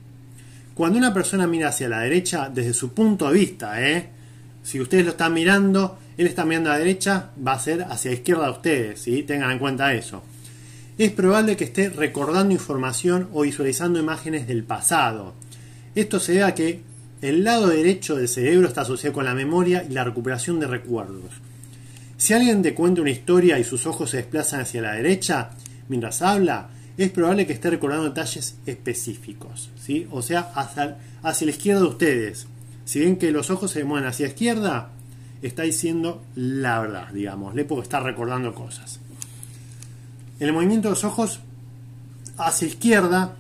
Cuando 0.75 0.99
una 0.99 1.15
persona 1.15 1.47
mira 1.47 1.69
hacia 1.69 1.89
la 1.89 2.01
derecha 2.01 2.51
desde 2.53 2.75
su 2.75 2.93
punto 2.93 3.29
de 3.29 3.39
vista, 3.39 3.81
¿eh? 3.81 4.09
si 4.63 4.81
ustedes 4.81 5.05
lo 5.05 5.13
están 5.13 5.33
mirando, 5.33 5.99
él 6.17 6.27
está 6.27 6.45
mirando 6.45 6.71
a 6.71 6.73
la 6.73 6.79
derecha, 6.81 7.31
va 7.47 7.53
a 7.53 7.59
ser 7.61 7.83
hacia 7.83 8.11
la 8.11 8.17
izquierda 8.17 8.45
de 8.47 8.51
ustedes, 8.51 9.27
tengan 9.27 9.53
en 9.53 9.59
cuenta 9.59 9.95
eso. 9.95 10.23
Es 10.99 11.13
probable 11.13 11.57
que 11.57 11.65
esté 11.65 11.91
recordando 11.91 12.53
información 12.53 13.29
o 13.33 13.43
visualizando 13.43 14.01
imágenes 14.01 14.49
del 14.49 14.65
pasado. 14.65 15.35
Esto 15.95 16.19
se 16.19 16.33
debe 16.33 16.45
a 16.45 16.55
que 16.55 16.81
el 17.21 17.45
lado 17.45 17.69
derecho 17.69 18.17
del 18.17 18.29
cerebro 18.29 18.67
está 18.67 18.83
asociado 18.83 19.15
con 19.15 19.25
la 19.25 19.35
memoria 19.35 19.85
y 19.89 19.93
la 19.93 20.05
recuperación 20.05 20.59
de 20.61 20.67
recuerdos. 20.67 21.31
Si 22.17 22.33
alguien 22.33 22.63
te 22.63 22.75
cuenta 22.75 23.01
una 23.01 23.11
historia 23.11 23.59
y 23.59 23.65
sus 23.65 23.87
ojos 23.87 24.11
se 24.11 24.19
desplazan 24.19 24.61
hacia 24.61 24.83
la 24.83 24.95
derecha 24.95 25.51
mientras 25.89 26.23
habla, 26.23 26.69
es 26.97 27.11
probable 27.11 27.47
que 27.47 27.53
esté 27.53 27.71
recordando 27.71 28.09
detalles 28.09 28.57
específicos, 28.67 29.71
¿sí? 29.81 30.07
o 30.11 30.23
sea, 30.23 30.53
hacia, 30.55 30.97
la 31.23 31.51
izquierda 31.51 31.81
de 31.81 31.87
ustedes. 31.87 32.47
Si 32.85 33.01
ven 33.01 33.17
que 33.17 33.33
los 33.33 33.51
ojos 33.51 33.73
se 33.73 33.85
mueven 33.85 34.09
hacia 34.09 34.27
la 34.27 34.33
izquierda, 34.33 34.91
está 35.43 35.63
diciendo 35.63 36.23
la 36.37 36.81
verdad, 36.81 37.09
digamos, 37.13 37.55
porque 37.67 37.83
está 37.83 38.01
recordando 38.01 38.55
cosas. 38.55 39.01
El 40.39 40.53
movimiento 40.53 40.89
de 40.89 40.95
los 40.95 41.05
ojos 41.05 41.41
hacia 42.37 42.69
izquierda 42.69 43.37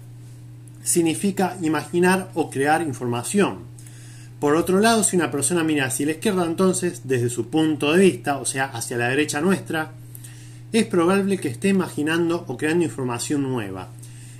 significa 0.82 1.56
imaginar 1.62 2.30
o 2.34 2.50
crear 2.50 2.82
información. 2.82 3.58
Por 4.40 4.56
otro 4.56 4.80
lado, 4.80 5.04
si 5.04 5.16
una 5.16 5.30
persona 5.30 5.64
mira 5.64 5.86
hacia 5.86 6.06
la 6.06 6.12
izquierda, 6.12 6.44
entonces, 6.44 7.02
desde 7.04 7.30
su 7.30 7.48
punto 7.48 7.92
de 7.92 8.00
vista, 8.00 8.38
o 8.38 8.44
sea, 8.44 8.66
hacia 8.66 8.98
la 8.98 9.08
derecha 9.08 9.40
nuestra, 9.40 9.92
es 10.78 10.86
probable 10.86 11.38
que 11.38 11.46
esté 11.46 11.68
imaginando 11.68 12.44
o 12.48 12.56
creando 12.56 12.84
información 12.84 13.42
nueva. 13.42 13.90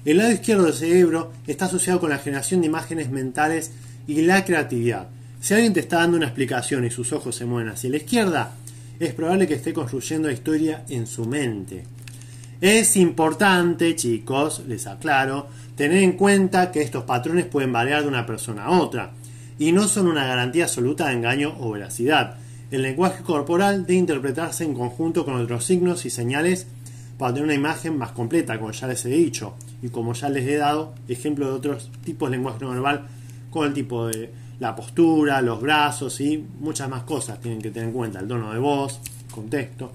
El 0.05 0.19
lado 0.19 0.33
izquierdo 0.33 0.65
del 0.65 0.75
cerebro 0.75 1.33
está 1.47 1.67
asociado 1.67 2.01
con 2.01 2.11
la 2.11 2.19
generación 2.19 2.61
de 2.61 2.67
imágenes 2.67 3.09
mentales 3.09 3.71
y 4.09 4.23
la 4.23 4.45
creatividad. 4.45 5.07
Si 5.41 5.55
alguien 5.55 5.73
te 5.73 5.79
está 5.79 5.99
dando 5.99 6.17
una 6.17 6.27
explicación 6.27 6.85
y 6.85 6.91
sus 6.91 7.13
ojos 7.13 7.37
se 7.37 7.45
mueven 7.45 7.73
hacia 7.73 7.89
la 7.89 7.99
izquierda, 7.99 8.53
es 8.99 9.15
probable 9.15 9.47
que 9.47 9.55
esté 9.55 9.73
construyendo 9.73 10.27
la 10.27 10.35
historia 10.35 10.85
en 10.89 11.07
su 11.07 11.25
mente. 11.25 11.85
Es 12.61 12.97
importante, 12.97 13.95
chicos, 13.95 14.63
les 14.67 14.89
aclaro, 14.89 15.47
tener 15.77 16.03
en 16.03 16.13
cuenta 16.13 16.73
que 16.73 16.83
estos 16.83 17.05
patrones 17.05 17.47
pueden 17.47 17.73
variar 17.73 18.03
de 18.03 18.09
una 18.09 18.27
persona 18.27 18.65
a 18.65 18.81
otra 18.81 19.13
y 19.57 19.71
no 19.71 19.87
son 19.87 20.09
una 20.09 20.27
garantía 20.27 20.65
absoluta 20.65 21.07
de 21.07 21.15
engaño 21.15 21.55
o 21.61 21.71
veracidad. 21.71 22.39
El 22.75 22.83
lenguaje 22.83 23.23
corporal 23.23 23.87
debe 23.87 24.01
interpretarse 24.01 24.65
en 24.65 24.75
conjunto 24.75 25.25
con 25.25 25.37
otros 25.37 25.65
signos 25.65 26.05
y 26.07 26.11
señales 26.11 26.67
para 27.17 27.33
tener 27.33 27.45
una 27.45 27.55
imagen 27.55 27.97
más 27.97 28.11
completa, 28.11 28.59
como 28.59 28.73
ya 28.73 28.89
les 28.89 29.05
he 29.05 29.11
dicho, 29.11 29.55
y 29.81 29.91
como 29.91 30.13
ya 30.13 30.29
les 30.29 30.45
he 30.49 30.57
dado 30.57 30.93
ejemplo 31.07 31.47
de 31.47 31.53
otros 31.53 31.89
tipos 32.05 32.29
de 32.29 32.37
lenguaje 32.37 32.59
no 32.65 32.71
verbal, 32.71 33.07
con 33.51 33.69
el 33.69 33.75
tipo 33.75 34.09
de 34.09 34.29
la 34.59 34.75
postura, 34.75 35.41
los 35.41 35.61
brazos 35.61 36.21
y 36.21 36.45
muchas 36.59 36.89
más 36.89 37.05
cosas 37.05 37.41
tienen 37.41 37.63
que 37.63 37.71
tener 37.71 37.91
en 37.91 37.95
cuenta, 37.95 38.19
el 38.19 38.27
tono 38.27 38.53
de 38.53 38.59
voz, 38.59 38.99
contexto. 39.31 39.93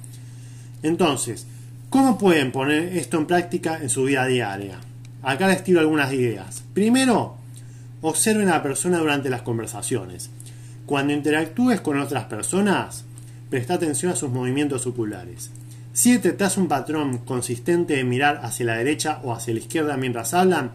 Entonces, 0.82 1.48
¿cómo 1.90 2.18
pueden 2.18 2.54
poner 2.54 2.96
esto 2.96 3.18
en 3.18 3.26
práctica 3.26 3.78
en 3.82 3.90
su 3.90 4.06
vida 4.06 4.26
diaria? 4.26 4.80
Acá 5.22 5.50
les 5.50 5.66
tiro 5.66 5.82
algunas 5.82 6.14
ideas. 6.14 6.64
Primero, 6.74 7.40
Observen 8.02 8.48
a 8.48 8.54
la 8.54 8.64
persona 8.64 8.98
durante 8.98 9.30
las 9.30 9.42
conversaciones. 9.42 10.30
Cuando 10.90 11.14
interactúes 11.14 11.82
con 11.82 12.00
otras 12.00 12.24
personas, 12.24 13.04
presta 13.52 13.76
atención 13.76 14.12
a 14.12 14.16
sus 14.16 14.32
movimientos 14.32 14.88
oculares. 14.88 15.52
Si 15.94 16.14
detectas 16.14 16.58
un 16.58 16.68
patrón 16.68 17.20
consistente 17.20 17.96
de 17.96 18.04
mirar 18.04 18.42
hacia 18.42 18.66
la 18.66 18.78
derecha 18.78 19.22
o 19.24 19.32
hacia 19.32 19.54
la 19.54 19.60
izquierda 19.60 19.98
mientras 19.98 20.34
hablan, 20.34 20.72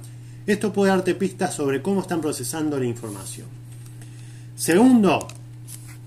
esto 0.47 0.73
puede 0.73 0.93
darte 0.93 1.17
pistas 1.17 1.53
sobre 1.55 1.83
cómo 1.83 2.01
están 2.01 2.21
procesando 2.21 2.79
la 2.79 2.85
información. 2.85 3.49
Segundo, 4.55 5.27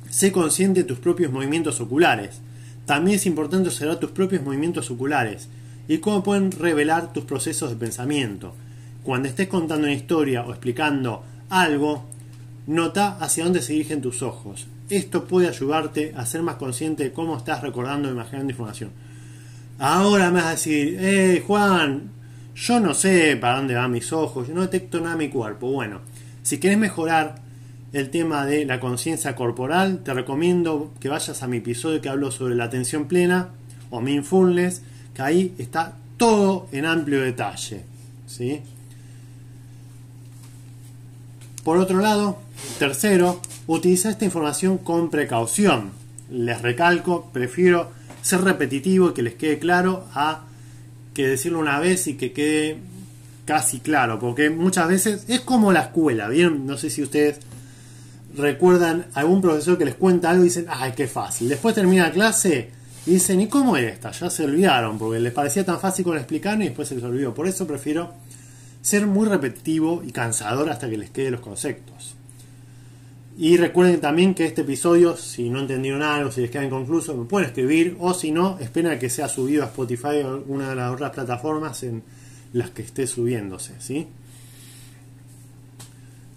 sé 0.10 0.32
consciente 0.32 0.84
de 0.84 0.88
tus 0.88 1.00
propios 1.00 1.30
movimientos 1.30 1.82
oculares. 1.82 2.39
También 2.86 3.17
es 3.17 3.26
importante 3.26 3.67
observar 3.67 4.00
tus 4.00 4.12
propios 4.12 4.41
movimientos 4.41 4.89
oculares 4.89 5.50
y 5.89 5.98
cómo 5.98 6.24
pueden 6.24 6.54
revelar 6.54 7.12
tus 7.12 7.26
procesos 7.26 7.72
de 7.72 7.76
pensamiento. 7.76 8.56
Cuando 9.04 9.28
estés 9.28 9.50
contando 9.50 9.86
una 9.86 9.93
historia 9.93 10.46
o 10.46 10.52
explicando 10.52 11.26
algo, 11.50 12.06
nota 12.67 13.17
hacia 13.19 13.45
dónde 13.45 13.62
se 13.62 13.73
dirigen 13.73 14.01
tus 14.01 14.21
ojos. 14.21 14.67
Esto 14.89 15.25
puede 15.25 15.47
ayudarte 15.47 16.13
a 16.15 16.25
ser 16.25 16.43
más 16.43 16.58
consciente 16.58 17.06
de 17.06 17.13
cómo 17.13 17.36
estás 17.36 17.62
recordando 17.62 18.10
o 18.10 18.12
imaginando 18.12 18.51
información. 18.51 18.91
Ahora 19.80 20.30
me 20.30 20.39
vas 20.39 20.45
a 20.45 20.51
decir, 20.51 20.97
eh, 20.99 21.43
Juan, 21.45 22.12
yo 22.56 22.80
no 22.80 22.93
sé 22.93 23.38
para 23.38 23.58
dónde 23.58 23.75
van 23.75 23.91
mis 23.91 24.12
ojos, 24.12 24.47
yo 24.47 24.53
no 24.53 24.62
detecto 24.62 24.99
nada 24.99 25.13
en 25.13 25.19
mi 25.19 25.30
cuerpo. 25.30 25.71
Bueno, 25.71 26.01
si 26.43 26.60
quieres 26.60 26.77
mejorar 26.77 27.36
el 27.93 28.10
tema 28.10 28.45
de 28.45 28.65
la 28.65 28.80
conciencia 28.80 29.36
corporal, 29.36 29.99
te 30.03 30.13
recomiendo 30.13 30.91
que 30.99 31.10
vayas 31.10 31.41
a 31.43 31.47
mi 31.47 31.58
episodio 31.58 32.01
que 32.01 32.10
hablo 32.10 32.32
sobre 32.32 32.56
la 32.56 32.65
atención 32.65 33.08
plena 33.08 33.49
o 33.89 34.01
mindfulness, 34.01 34.82
que 35.13 35.21
ahí 35.21 35.53
está 35.58 35.93
todo 36.17 36.67
en 36.71 36.86
amplio 36.86 37.21
detalle. 37.21 37.84
¿sí? 38.25 38.62
Por 41.67 41.80
otro 41.80 41.99
lado, 41.99 42.38
tercero, 42.80 43.41
utiliza 43.67 44.10
esta 44.10 44.23
información 44.23 44.77
con 44.77 45.10
precaución. 45.10 45.91
Les 46.32 46.62
recalco, 46.62 47.30
prefiero 47.34 47.91
ser 48.21 48.39
repetitivo 48.39 49.10
y 49.10 49.13
que 49.13 49.21
les 49.21 49.34
quede 49.34 49.60
claro 49.60 50.06
a 50.13 50.45
que 51.13 51.27
decirlo 51.27 51.60
una 51.60 51.77
vez 51.82 52.08
y 52.08 52.13
que 52.13 52.32
quede 52.32 52.77
casi 53.43 53.82
claro, 53.82 54.17
porque 54.17 54.49
muchas 54.49 54.88
veces 54.88 55.25
es 55.27 55.41
como 55.41 55.73
la 55.73 55.82
escuela, 55.82 56.30
¿bien? 56.30 56.65
No 56.65 56.77
sé 56.77 56.89
si 56.89 57.03
ustedes 57.03 57.39
recuerdan 58.38 59.08
algún 59.13 59.41
profesor 59.41 59.77
que 59.77 59.84
les 59.84 59.95
cuenta 59.95 60.30
algo 60.30 60.43
y 60.43 60.47
dicen, 60.47 60.67
ay, 60.69 60.93
qué 60.95 61.10
fácil. 61.10 61.49
Después 61.49 61.75
termina 61.75 62.03
la 62.03 62.13
clase 62.13 62.71
y 63.06 63.15
dicen, 63.15 63.41
¿y 63.41 63.47
cómo 63.47 63.75
era 63.75 63.89
esta? 63.89 64.12
Ya 64.12 64.30
se 64.30 64.45
olvidaron, 64.45 64.97
porque 64.97 65.19
les 65.19 65.34
parecía 65.34 65.65
tan 65.65 65.82
fácil 65.82 66.06
con 66.06 66.15
explicar 66.15 66.56
y 66.62 66.67
después 66.67 66.88
se 66.88 66.95
les 66.95 67.03
olvidó. 67.03 67.34
Por 67.34 67.45
eso 67.45 67.67
prefiero 67.67 68.13
ser 68.88 69.06
muy 69.06 69.28
repetitivo 69.28 70.02
y 70.02 70.13
cansador 70.13 70.69
hasta 70.69 70.89
que 70.89 70.97
les 70.97 71.10
quede 71.10 71.32
los 71.32 71.41
conceptos. 71.41 72.15
Y 73.38 73.58
recuerden 73.58 74.00
también 74.00 74.34
que 74.34 74.45
este 74.45 74.62
episodio, 74.62 75.17
si 75.17 75.50
no 75.50 75.60
entendieron 75.60 76.02
algo, 76.04 76.32
si 76.32 76.39
les 76.39 76.50
queda 76.50 76.63
inconcluso, 76.63 77.13
me 77.13 77.26
pueden 77.26 77.50
escribir 77.50 77.97
o 78.00 78.13
si 78.13 78.32
no, 78.32 78.58
esperen 78.60 78.93
a 78.93 78.97
que 78.97 79.10
sea 79.10 79.28
subido 79.28 79.63
a 79.63 79.65
Spotify 79.65 80.21
o 80.23 80.36
alguna 80.36 80.69
de 80.69 80.75
las 80.77 80.94
otras 80.94 81.12
plataformas 81.12 81.83
en 81.83 82.02
las 82.54 82.69
que 82.69 82.81
esté 82.83 83.08
subiéndose. 83.08 83.73
¿sí? 83.79 84.08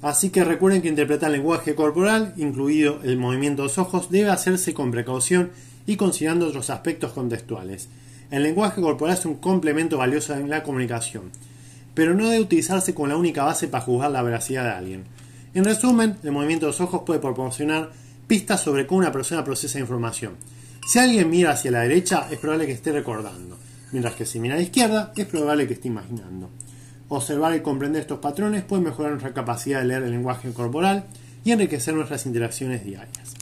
Así 0.02 0.30
que 0.30 0.42
recuerden 0.42 0.82
que 0.82 0.88
interpretar 0.88 1.30
el 1.30 1.36
lenguaje 1.36 1.76
corporal, 1.76 2.34
incluido 2.36 2.98
el 3.04 3.16
movimiento 3.16 3.62
de 3.62 3.68
los 3.68 3.78
ojos, 3.78 4.10
debe 4.10 4.30
hacerse 4.30 4.74
con 4.74 4.90
precaución 4.90 5.52
y 5.86 5.94
considerando 5.94 6.48
otros 6.48 6.68
aspectos 6.68 7.12
contextuales. 7.12 7.88
El 8.32 8.42
lenguaje 8.42 8.80
corporal 8.80 9.16
es 9.16 9.24
un 9.24 9.36
complemento 9.36 9.98
valioso 9.98 10.34
en 10.34 10.50
la 10.50 10.64
comunicación 10.64 11.30
pero 12.00 12.14
no 12.14 12.30
debe 12.30 12.40
utilizarse 12.40 12.94
con 12.94 13.10
la 13.10 13.16
única 13.18 13.44
base 13.44 13.68
para 13.68 13.84
juzgar 13.84 14.10
la 14.10 14.22
veracidad 14.22 14.64
de 14.64 14.70
alguien. 14.70 15.04
En 15.52 15.66
resumen, 15.66 16.16
el 16.22 16.32
movimiento 16.32 16.64
de 16.64 16.72
los 16.72 16.80
ojos 16.80 17.02
puede 17.04 17.20
proporcionar 17.20 17.90
pistas 18.26 18.62
sobre 18.62 18.86
cómo 18.86 19.00
una 19.00 19.12
persona 19.12 19.44
procesa 19.44 19.78
información. 19.78 20.36
Si 20.88 20.98
alguien 20.98 21.28
mira 21.28 21.50
hacia 21.50 21.70
la 21.70 21.80
derecha, 21.80 22.26
es 22.30 22.38
probable 22.38 22.64
que 22.64 22.72
esté 22.72 22.90
recordando, 22.90 23.58
mientras 23.92 24.14
que 24.14 24.24
si 24.24 24.40
mira 24.40 24.54
a 24.54 24.56
la 24.56 24.62
izquierda, 24.62 25.12
es 25.14 25.26
probable 25.26 25.66
que 25.66 25.74
esté 25.74 25.88
imaginando. 25.88 26.48
Observar 27.10 27.54
y 27.54 27.60
comprender 27.60 28.00
estos 28.00 28.20
patrones 28.20 28.64
puede 28.64 28.80
mejorar 28.80 29.10
nuestra 29.10 29.34
capacidad 29.34 29.80
de 29.80 29.88
leer 29.88 30.02
el 30.04 30.12
lenguaje 30.12 30.50
corporal 30.54 31.04
y 31.44 31.52
enriquecer 31.52 31.92
nuestras 31.92 32.24
interacciones 32.24 32.82
diarias. 32.82 33.34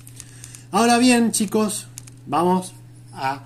Ahora 0.72 0.98
bien, 0.98 1.30
chicos, 1.30 1.86
vamos 2.26 2.74
a 3.12 3.40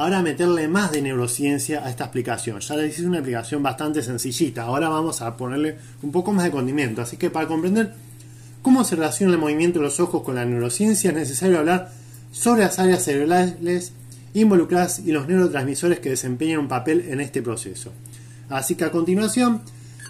ahora 0.00 0.22
meterle 0.22 0.66
más 0.66 0.92
de 0.92 1.02
neurociencia 1.02 1.84
a 1.84 1.90
esta 1.90 2.04
explicación. 2.04 2.58
Ya 2.60 2.74
les 2.76 2.98
hice 2.98 3.06
una 3.06 3.18
explicación 3.18 3.62
bastante 3.62 4.02
sencillita. 4.02 4.62
Ahora 4.62 4.88
vamos 4.88 5.20
a 5.20 5.36
ponerle 5.36 5.76
un 6.02 6.10
poco 6.10 6.32
más 6.32 6.46
de 6.46 6.50
condimento. 6.50 7.02
Así 7.02 7.18
que 7.18 7.28
para 7.28 7.46
comprender 7.46 7.92
cómo 8.62 8.82
se 8.82 8.96
relaciona 8.96 9.34
el 9.34 9.38
movimiento 9.38 9.78
de 9.78 9.84
los 9.84 10.00
ojos 10.00 10.22
con 10.22 10.36
la 10.36 10.46
neurociencia 10.46 11.10
es 11.10 11.16
necesario 11.16 11.58
hablar 11.58 11.92
sobre 12.32 12.62
las 12.62 12.78
áreas 12.78 13.04
cerebrales 13.04 13.92
involucradas 14.32 15.00
y 15.00 15.12
los 15.12 15.28
neurotransmisores 15.28 16.00
que 16.00 16.08
desempeñan 16.08 16.60
un 16.60 16.68
papel 16.68 17.04
en 17.10 17.20
este 17.20 17.42
proceso. 17.42 17.92
Así 18.48 18.76
que 18.76 18.84
a 18.84 18.90
continuación 18.90 19.60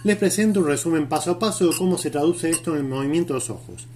les 0.04 0.16
presento 0.16 0.60
un 0.60 0.66
resumen 0.66 1.08
paso 1.08 1.32
a 1.32 1.38
paso 1.40 1.68
de 1.68 1.76
cómo 1.76 1.98
se 1.98 2.10
traduce 2.10 2.48
esto 2.48 2.72
en 2.72 2.78
el 2.78 2.84
movimiento 2.84 3.32
de 3.32 3.40
los 3.40 3.50
ojos. 3.50 3.88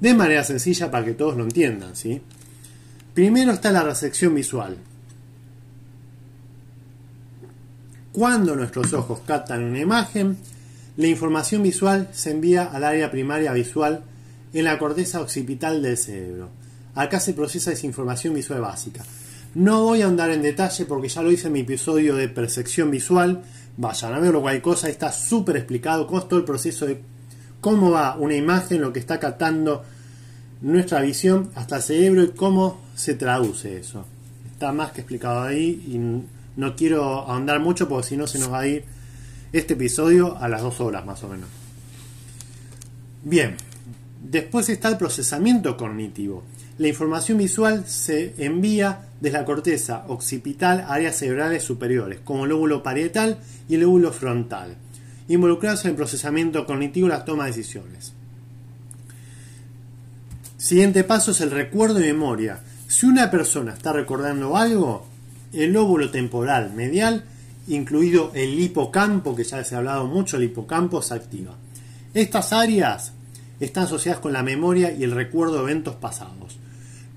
De 0.00 0.12
manera 0.12 0.42
sencilla 0.42 0.90
para 0.90 1.04
que 1.04 1.14
todos 1.14 1.36
lo 1.36 1.44
entiendan. 1.44 1.94
¿sí? 1.94 2.20
Primero 3.14 3.52
está 3.52 3.70
la 3.70 3.84
recepción 3.84 4.34
visual. 4.34 4.76
Cuando 8.16 8.56
nuestros 8.56 8.94
ojos 8.94 9.20
captan 9.26 9.62
una 9.62 9.78
imagen, 9.78 10.38
la 10.96 11.06
información 11.06 11.62
visual 11.62 12.08
se 12.14 12.30
envía 12.30 12.64
al 12.64 12.82
área 12.82 13.10
primaria 13.10 13.52
visual 13.52 14.04
en 14.54 14.64
la 14.64 14.78
corteza 14.78 15.20
occipital 15.20 15.82
del 15.82 15.98
cerebro. 15.98 16.48
Acá 16.94 17.20
se 17.20 17.34
procesa 17.34 17.72
esa 17.72 17.84
información 17.84 18.32
visual 18.32 18.62
básica. 18.62 19.04
No 19.54 19.84
voy 19.84 20.00
a 20.00 20.06
andar 20.06 20.30
en 20.30 20.40
detalle 20.40 20.86
porque 20.86 21.10
ya 21.10 21.20
lo 21.20 21.30
hice 21.30 21.48
en 21.48 21.52
mi 21.52 21.60
episodio 21.60 22.16
de 22.16 22.30
percepción 22.30 22.90
visual. 22.90 23.42
Vayan 23.76 24.14
a 24.14 24.18
verlo, 24.18 24.40
cualquier 24.40 24.62
cosa, 24.62 24.88
está 24.88 25.12
súper 25.12 25.58
explicado 25.58 26.08
es 26.10 26.26
todo 26.26 26.38
el 26.38 26.46
proceso 26.46 26.86
de 26.86 27.02
cómo 27.60 27.90
va 27.90 28.16
una 28.16 28.34
imagen, 28.34 28.80
lo 28.80 28.94
que 28.94 29.00
está 29.00 29.20
captando 29.20 29.84
nuestra 30.62 31.02
visión 31.02 31.50
hasta 31.54 31.76
el 31.76 31.82
cerebro 31.82 32.22
y 32.22 32.28
cómo 32.28 32.80
se 32.94 33.12
traduce 33.12 33.76
eso. 33.76 34.06
Está 34.50 34.72
más 34.72 34.92
que 34.92 35.02
explicado 35.02 35.42
ahí 35.42 36.24
no 36.56 36.74
quiero 36.74 37.04
ahondar 37.04 37.60
mucho 37.60 37.88
porque 37.88 38.08
si 38.08 38.16
no 38.16 38.26
se 38.26 38.38
nos 38.38 38.52
va 38.52 38.60
a 38.60 38.66
ir 38.66 38.84
este 39.52 39.74
episodio 39.74 40.36
a 40.38 40.48
las 40.48 40.62
dos 40.62 40.80
horas 40.80 41.04
más 41.04 41.22
o 41.22 41.28
menos. 41.28 41.48
Bien, 43.22 43.56
después 44.22 44.68
está 44.68 44.88
el 44.88 44.96
procesamiento 44.96 45.76
cognitivo. 45.76 46.44
La 46.78 46.88
información 46.88 47.38
visual 47.38 47.86
se 47.86 48.34
envía 48.38 49.08
desde 49.20 49.38
la 49.38 49.44
corteza 49.44 50.04
occipital 50.08 50.84
áreas 50.88 51.16
cerebrales 51.16 51.62
superiores, 51.62 52.20
como 52.22 52.44
el 52.44 52.50
lóbulo 52.50 52.82
parietal 52.82 53.38
y 53.68 53.74
el 53.74 53.80
lóbulo 53.80 54.12
frontal, 54.12 54.76
involucrados 55.28 55.84
en 55.84 55.92
el 55.92 55.96
procesamiento 55.96 56.66
cognitivo 56.66 57.06
y 57.06 57.10
la 57.10 57.24
toma 57.24 57.44
de 57.44 57.52
decisiones. 57.52 58.12
Siguiente 60.58 61.04
paso 61.04 61.30
es 61.30 61.40
el 61.40 61.50
recuerdo 61.50 62.00
y 62.00 62.04
memoria. 62.04 62.60
Si 62.88 63.06
una 63.06 63.30
persona 63.30 63.72
está 63.72 63.92
recordando 63.92 64.56
algo, 64.56 65.06
el 65.52 65.72
lóbulo 65.72 66.10
temporal 66.10 66.72
medial, 66.74 67.24
incluido 67.68 68.30
el 68.34 68.58
hipocampo, 68.58 69.34
que 69.34 69.44
ya 69.44 69.58
les 69.58 69.72
he 69.72 69.76
hablado 69.76 70.06
mucho, 70.06 70.36
el 70.36 70.44
hipocampo 70.44 71.02
se 71.02 71.14
activa. 71.14 71.54
Estas 72.14 72.52
áreas 72.52 73.12
están 73.60 73.84
asociadas 73.84 74.20
con 74.20 74.32
la 74.32 74.42
memoria 74.42 74.92
y 74.92 75.04
el 75.04 75.12
recuerdo 75.12 75.56
de 75.56 75.62
eventos 75.70 75.96
pasados. 75.96 76.58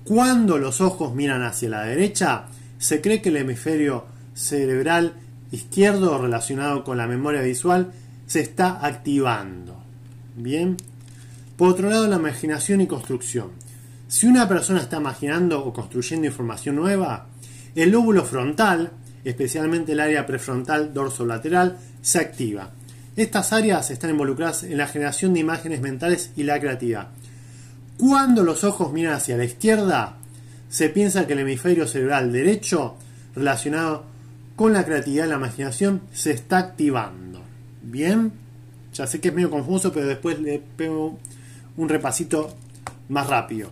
Cuando 0.04 0.58
los 0.58 0.80
ojos 0.80 1.14
miran 1.14 1.42
hacia 1.42 1.68
la 1.68 1.84
derecha, 1.84 2.46
se 2.78 3.00
cree 3.00 3.20
que 3.20 3.28
el 3.28 3.36
hemisferio 3.36 4.06
cerebral 4.34 5.14
izquierdo 5.52 6.18
relacionado 6.18 6.84
con 6.84 6.96
la 6.96 7.06
memoria 7.06 7.42
visual 7.42 7.92
se 8.26 8.40
está 8.40 8.84
activando. 8.84 9.76
Bien. 10.36 10.76
Por 11.56 11.70
otro 11.70 11.90
lado, 11.90 12.06
la 12.06 12.16
imaginación 12.16 12.80
y 12.80 12.86
construcción. 12.86 13.50
Si 14.08 14.26
una 14.26 14.48
persona 14.48 14.80
está 14.80 14.96
imaginando 14.96 15.64
o 15.64 15.72
construyendo 15.72 16.26
información 16.26 16.76
nueva, 16.76 17.26
el 17.74 17.90
lóbulo 17.90 18.24
frontal, 18.24 18.92
especialmente 19.24 19.92
el 19.92 20.00
área 20.00 20.26
prefrontal 20.26 20.92
dorso-lateral, 20.92 21.78
se 22.02 22.18
activa. 22.18 22.70
Estas 23.16 23.52
áreas 23.52 23.90
están 23.90 24.10
involucradas 24.10 24.62
en 24.62 24.78
la 24.78 24.86
generación 24.86 25.34
de 25.34 25.40
imágenes 25.40 25.80
mentales 25.80 26.32
y 26.36 26.44
la 26.44 26.58
creatividad. 26.60 27.08
Cuando 27.98 28.42
los 28.42 28.64
ojos 28.64 28.92
miran 28.92 29.14
hacia 29.14 29.36
la 29.36 29.44
izquierda, 29.44 30.16
se 30.68 30.88
piensa 30.88 31.26
que 31.26 31.34
el 31.34 31.40
hemisferio 31.40 31.86
cerebral 31.86 32.32
derecho, 32.32 32.96
relacionado 33.34 34.04
con 34.56 34.72
la 34.72 34.84
creatividad 34.84 35.26
y 35.26 35.28
la 35.28 35.36
imaginación, 35.36 36.02
se 36.12 36.30
está 36.30 36.58
activando. 36.58 37.42
Bien, 37.82 38.32
ya 38.94 39.06
sé 39.06 39.20
que 39.20 39.28
es 39.28 39.34
medio 39.34 39.50
confuso, 39.50 39.92
pero 39.92 40.06
después 40.06 40.38
le 40.40 40.62
pego 40.76 41.18
un 41.76 41.88
repasito 41.88 42.54
más 43.08 43.26
rápido. 43.26 43.70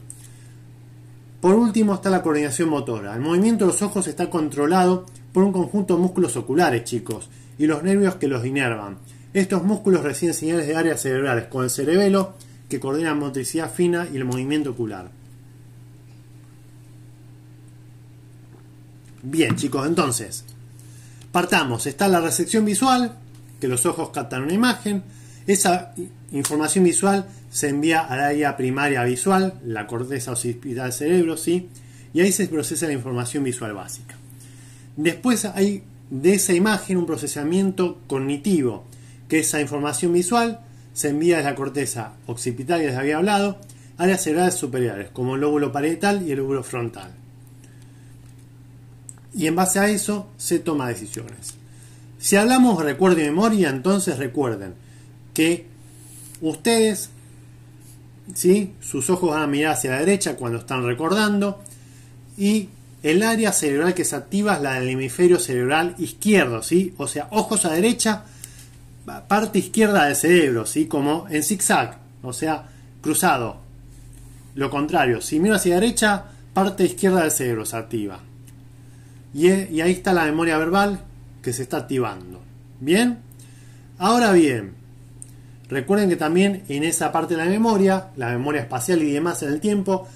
Por 1.41 1.55
último 1.55 1.95
está 1.95 2.11
la 2.11 2.23
coordinación 2.23 2.69
motora. 2.69 3.15
El 3.15 3.21
movimiento 3.21 3.65
de 3.65 3.73
los 3.73 3.83
ojos 3.83 4.09
está 4.09 4.29
controlado 4.29 5.07
por 5.33 5.45
un 5.45 5.53
conjunto 5.53 5.95
de 5.95 6.03
músculos 6.03 6.37
oculares, 6.37 6.85
chicos, 6.85 7.29
y 7.59 7.67
los 7.67 7.83
nervios 7.83 8.17
que 8.17 8.29
los 8.29 8.45
inervan. 8.45 8.99
Estos 9.33 9.63
músculos 9.63 10.03
reciben 10.03 10.35
señales 10.35 10.67
de 10.67 10.75
áreas 10.75 11.01
cerebrales 11.01 11.47
con 11.47 11.65
el 11.65 11.71
cerebelo 11.71 12.35
que 12.69 12.81
coordina 12.81 13.11
la 13.11 13.15
motricidad 13.15 13.73
fina 13.73 14.09
y 14.13 14.17
el 14.17 14.25
movimiento 14.25 14.71
ocular. 14.71 15.11
Bien, 19.23 19.57
chicos, 19.57 19.87
entonces, 19.87 20.45
partamos. 21.31 21.87
Está 21.87 22.09
la 22.09 22.21
recepción 22.21 22.65
visual, 22.65 23.15
que 23.61 23.69
los 23.69 23.87
ojos 23.87 24.11
captan 24.11 24.43
una 24.43 24.55
imagen. 24.55 25.03
Esa 25.49 25.95
información 26.31 26.85
visual 26.85 27.27
se 27.51 27.71
envía 27.71 28.01
al 28.01 28.21
área 28.21 28.55
primaria 28.55 29.03
visual, 29.05 29.55
la 29.65 29.87
corteza 29.87 30.33
occipital 30.33 30.85
del 30.85 30.93
cerebro, 30.93 31.37
¿sí? 31.39 31.71
Y 32.13 32.21
ahí 32.21 32.33
se 32.33 32.49
procesa 32.49 32.87
la 32.87 32.93
información 32.93 33.45
visual 33.45 33.73
básica. 33.73 34.15
Después 34.99 35.47
hay 35.47 35.83
de 36.11 36.35
esa 36.35 36.53
imagen 36.53 36.99
un 36.99 37.07
procesamiento 37.07 37.99
cognitivo, 38.07 38.85
que 39.27 39.39
esa 39.39 39.59
información 39.59 40.13
visual 40.13 40.61
se 40.93 41.09
envía 41.09 41.39
desde 41.39 41.51
la 41.51 41.57
corteza 41.57 42.13
occipital, 42.27 42.81
que 42.81 42.89
les 42.89 42.97
había 42.97 43.17
hablado, 43.17 43.59
a 43.97 44.03
áreas 44.03 44.23
cerebrales 44.23 44.55
superiores, 44.55 45.09
como 45.15 45.37
el 45.37 45.41
lóbulo 45.41 45.73
parietal 45.73 46.29
y 46.29 46.33
el 46.33 46.39
lóbulo 46.39 46.63
frontal. 46.63 47.11
Y 49.35 49.47
en 49.47 49.57
base 49.57 49.79
a 49.79 49.89
eso 49.89 50.29
se 50.37 50.59
toma 50.59 50.89
decisiones. 50.89 51.55
Si 52.19 52.37
hablamos 52.37 52.77
de 52.79 52.85
recuerdo 52.85 53.23
y 53.23 53.25
memoria, 53.25 53.71
entonces 53.71 54.19
recuerden 54.19 54.75
que 55.39 55.67
ustedes 56.41 57.11
¿sí? 58.35 58.75
Sus 58.81 59.09
ojos 59.09 59.31
van 59.31 59.43
a 59.43 59.47
mirar 59.47 59.75
hacia 59.75 59.93
la 59.93 60.01
derecha 60.01 60.35
cuando 60.35 60.59
están 60.59 60.85
recordando. 60.85 61.63
Y 62.37 62.71
el 63.05 63.23
área 63.23 63.53
cerebral 63.53 63.95
que 63.95 64.05
se 64.05 64.17
activa 64.17 64.55
es 64.55 64.63
la 64.63 64.81
del 64.81 64.89
hemisferio 64.89 65.39
cerebral 65.39 65.95
izquierdo, 65.99 66.61
¿sí? 66.61 66.93
O 66.99 67.07
sea, 67.07 67.29
ojos 67.31 67.65
a 67.67 67.73
derecha, 67.73 68.25
parte 69.29 69.61
izquierda 69.61 70.07
del 70.07 70.17
cerebro, 70.17 70.67
¿sí? 70.67 70.87
Como 70.87 71.27
en 71.31 71.45
zigzag, 71.45 71.99
o 72.25 72.33
sea, 72.33 72.69
cruzado. 73.01 73.59
Lo 74.57 74.71
contrario, 74.71 75.21
si 75.21 75.39
miro 75.39 75.55
hacia 75.55 75.77
la 75.77 75.83
derecha, 75.83 76.25
parte 76.53 76.85
izquierda 76.85 77.23
del 77.23 77.31
cerebro 77.31 77.65
se 77.65 77.77
activa. 77.77 78.19
Y, 79.33 79.53
y 79.53 79.81
ahí 79.83 79.93
está 79.93 80.13
la 80.13 80.25
memoria 80.25 80.59
verbal 80.59 81.01
que 81.45 81.53
se 81.53 81.63
está 81.63 81.77
activando. 81.77 82.41
¿Bien? 82.81 83.19
Ahora 83.99 84.33
bien, 84.33 84.78
Recuerden 85.69 86.09
que 86.09 86.17
también 86.17 86.63
en 86.69 86.85
esa 86.85 87.13
parte 87.13 87.35
de 87.35 87.45
la 87.45 87.51
memoria, 87.51 88.09
la 88.17 88.31
memoria 88.31 88.63
espacial 88.63 89.03
y 89.03 89.13
demás 89.13 89.43
en 89.43 89.51
el 89.51 89.61
tiempo, 89.61 90.09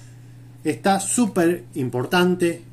está 0.63 0.99
súper 0.99 1.65
importante 1.75 2.63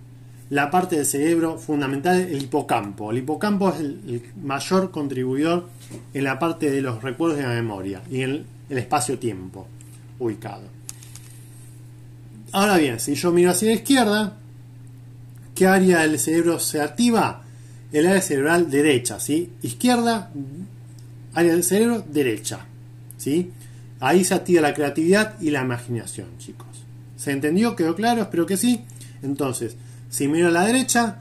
la 0.50 0.70
parte 0.70 0.96
del 0.96 1.06
cerebro 1.06 1.58
fundamental, 1.58 2.20
el 2.20 2.42
hipocampo. 2.42 3.10
El 3.10 3.18
hipocampo 3.18 3.70
es 3.70 3.80
el, 3.80 4.22
mayor 4.42 4.90
contribuidor 4.90 5.68
en 6.12 6.24
la 6.24 6.38
parte 6.38 6.70
de 6.70 6.80
los 6.80 7.02
recuerdos 7.02 7.38
de 7.38 7.44
la 7.44 7.54
memoria 7.54 8.02
y 8.10 8.22
en 8.22 8.44
el 8.68 8.78
espacio-tiempo 8.78 9.66
ubicado. 10.18 10.64
Ahora 12.52 12.78
bien, 12.78 12.98
si 12.98 13.14
yo 13.14 13.30
miro 13.30 13.50
hacia 13.50 13.68
la 13.68 13.74
izquierda, 13.74 14.36
¿qué 15.54 15.66
área 15.68 16.00
del 16.00 16.18
cerebro 16.18 16.58
se 16.58 16.80
activa? 16.80 17.44
El 17.92 18.06
área 18.06 18.20
cerebral 18.20 18.70
derecha, 18.70 19.20
¿sí? 19.20 19.52
Izquierda, 19.62 20.30
área 21.34 21.52
del 21.52 21.62
cerebro 21.62 22.04
derecha. 22.08 22.66
¿Sí? 23.20 23.52
Ahí 24.00 24.24
se 24.24 24.34
activa 24.34 24.62
la 24.62 24.74
creatividad 24.74 25.38
y 25.40 25.50
la 25.50 25.62
imaginación, 25.62 26.28
chicos. 26.38 26.66
¿Se 27.16 27.32
entendió? 27.32 27.76
¿Quedó 27.76 27.94
claro? 27.94 28.22
Espero 28.22 28.46
que 28.46 28.56
sí. 28.56 28.82
Entonces, 29.22 29.76
si 30.08 30.26
miro 30.26 30.48
a 30.48 30.50
la 30.50 30.64
derecha, 30.64 31.18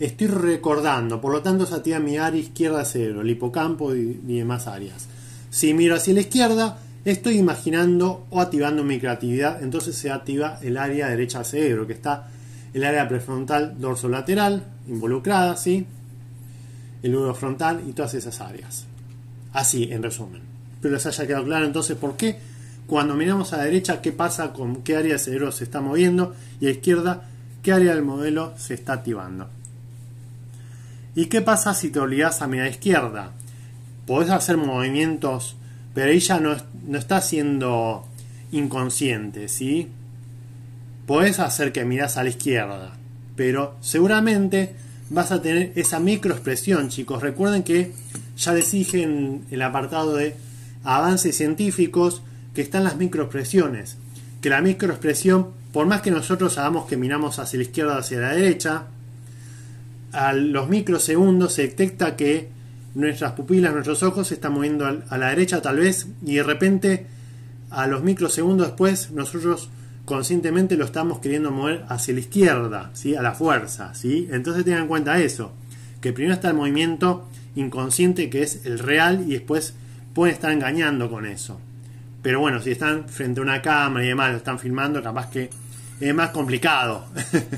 estoy 0.00 0.28
recordando, 0.28 1.20
por 1.20 1.30
lo 1.30 1.42
tanto 1.42 1.66
se 1.66 1.74
activa 1.74 1.98
mi 1.98 2.16
área 2.16 2.40
izquierda 2.40 2.86
cerebro, 2.86 3.20
el 3.20 3.30
hipocampo 3.30 3.94
y, 3.94 4.18
demás 4.24 4.66
áreas. 4.66 5.06
Si 5.50 5.74
miro 5.74 5.94
hacia 5.94 6.14
la 6.14 6.20
izquierda, 6.20 6.78
estoy 7.04 7.36
imaginando 7.36 8.26
o 8.30 8.40
activando 8.40 8.82
mi 8.82 8.98
creatividad, 8.98 9.62
entonces 9.62 9.94
se 9.94 10.10
activa 10.10 10.58
el 10.62 10.78
área 10.78 11.08
derecha 11.08 11.38
del 11.40 11.46
cerebro, 11.46 11.86
que 11.86 11.92
está 11.92 12.28
el 12.72 12.82
área 12.82 13.06
prefrontal 13.06 13.78
dorsolateral 13.78 14.64
involucrada, 14.88 15.58
¿sí? 15.58 15.86
El 17.02 17.12
nudo 17.12 17.34
frontal 17.34 17.82
y 17.86 17.92
todas 17.92 18.14
esas 18.14 18.40
áreas. 18.40 18.86
Así, 19.52 19.92
en 19.92 20.02
resumen 20.02 20.51
pero 20.82 20.94
les 20.94 21.06
haya 21.06 21.26
quedado 21.26 21.44
claro 21.44 21.64
entonces 21.64 21.96
por 21.96 22.16
qué 22.16 22.38
cuando 22.86 23.14
miramos 23.14 23.54
a 23.54 23.58
la 23.58 23.64
derecha 23.64 24.02
qué 24.02 24.12
pasa 24.12 24.52
con 24.52 24.82
qué 24.82 24.96
área 24.96 25.12
del 25.12 25.20
cerebro 25.20 25.52
se 25.52 25.64
está 25.64 25.80
moviendo 25.80 26.34
y 26.60 26.66
a 26.66 26.70
izquierda 26.70 27.22
qué 27.62 27.72
área 27.72 27.94
del 27.94 28.04
modelo 28.04 28.52
se 28.58 28.74
está 28.74 28.94
activando. 28.94 29.48
¿Y 31.14 31.26
qué 31.26 31.40
pasa 31.40 31.74
si 31.74 31.90
te 31.90 32.00
olvidas 32.00 32.42
a 32.42 32.48
mirar 32.48 32.66
a 32.66 32.70
izquierda? 32.70 33.32
Podés 34.06 34.30
hacer 34.30 34.56
movimientos, 34.56 35.56
pero 35.94 36.10
ella 36.10 36.40
no, 36.40 36.56
no 36.86 36.98
está 36.98 37.20
siendo 37.20 38.06
inconsciente, 38.50 39.48
¿sí? 39.48 39.88
Podés 41.06 41.38
hacer 41.38 41.72
que 41.72 41.84
miras 41.84 42.16
a 42.16 42.24
la 42.24 42.30
izquierda, 42.30 42.92
pero 43.36 43.76
seguramente 43.80 44.74
vas 45.10 45.32
a 45.32 45.42
tener 45.42 45.72
esa 45.76 46.00
microexpresión, 46.00 46.88
chicos. 46.88 47.22
Recuerden 47.22 47.62
que 47.62 47.92
ya 48.36 48.52
les 48.54 48.70
dije 48.72 49.02
en 49.02 49.44
el 49.50 49.62
apartado 49.62 50.14
de 50.16 50.34
avances 50.84 51.36
científicos 51.36 52.22
que 52.54 52.62
están 52.62 52.84
las 52.84 52.96
microexpresiones. 52.96 53.98
Que 54.40 54.50
la 54.50 54.60
microexpresión, 54.60 55.48
por 55.72 55.86
más 55.86 56.02
que 56.02 56.10
nosotros 56.10 56.58
hagamos 56.58 56.86
que 56.86 56.96
miramos 56.96 57.38
hacia 57.38 57.58
la 57.58 57.64
izquierda 57.64 57.96
o 57.96 57.98
hacia 57.98 58.20
la 58.20 58.32
derecha, 58.32 58.86
a 60.12 60.32
los 60.32 60.68
microsegundos 60.68 61.54
se 61.54 61.62
detecta 61.62 62.16
que 62.16 62.48
nuestras 62.94 63.32
pupilas, 63.32 63.72
nuestros 63.72 64.02
ojos 64.02 64.28
se 64.28 64.34
están 64.34 64.52
moviendo 64.52 64.86
a 64.86 65.18
la 65.18 65.28
derecha 65.30 65.62
tal 65.62 65.78
vez 65.78 66.06
y 66.24 66.34
de 66.34 66.42
repente 66.42 67.06
a 67.70 67.86
los 67.86 68.02
microsegundos 68.02 68.66
después 68.66 69.10
nosotros 69.12 69.70
conscientemente 70.04 70.76
lo 70.76 70.84
estamos 70.84 71.20
queriendo 71.20 71.50
mover 71.50 71.84
hacia 71.88 72.12
la 72.14 72.20
izquierda, 72.20 72.90
¿sí? 72.92 73.14
a 73.14 73.22
la 73.22 73.32
fuerza. 73.32 73.94
¿sí? 73.94 74.28
Entonces 74.30 74.64
tengan 74.64 74.82
en 74.82 74.88
cuenta 74.88 75.18
eso, 75.20 75.52
que 76.00 76.12
primero 76.12 76.34
está 76.34 76.48
el 76.48 76.56
movimiento 76.56 77.26
inconsciente 77.54 78.28
que 78.28 78.42
es 78.42 78.66
el 78.66 78.78
real 78.78 79.24
y 79.26 79.32
después 79.32 79.74
pueden 80.14 80.34
estar 80.34 80.52
engañando 80.52 81.10
con 81.10 81.26
eso. 81.26 81.60
Pero 82.22 82.40
bueno, 82.40 82.60
si 82.60 82.70
están 82.70 83.08
frente 83.08 83.40
a 83.40 83.42
una 83.42 83.60
cámara 83.60 84.04
y 84.04 84.08
demás, 84.08 84.30
lo 84.30 84.36
están 84.38 84.58
filmando, 84.58 85.02
capaz 85.02 85.30
que 85.30 85.50
es 86.00 86.14
más 86.14 86.30
complicado. 86.30 87.06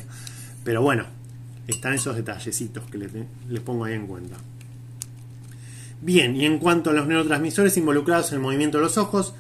Pero 0.65 0.83
bueno, 0.83 1.05
están 1.67 1.95
esos 1.95 2.17
detallecitos 2.17 2.85
que 2.91 2.99
les, 2.99 3.11
les 3.49 3.61
pongo 3.61 3.85
ahí 3.85 3.95
en 3.95 4.07
cuenta. 4.07 4.37
Bien, 6.01 6.37
y 6.37 6.45
en 6.45 6.59
cuanto 6.59 6.91
a 6.91 6.93
los 6.93 7.07
neurotransmisores 7.07 7.77
involucrados 7.77 8.31
en 8.31 8.37
el 8.37 8.43
movimiento 8.43 8.79
de 8.79 8.85
los 8.85 8.99
ojos, 8.99 9.35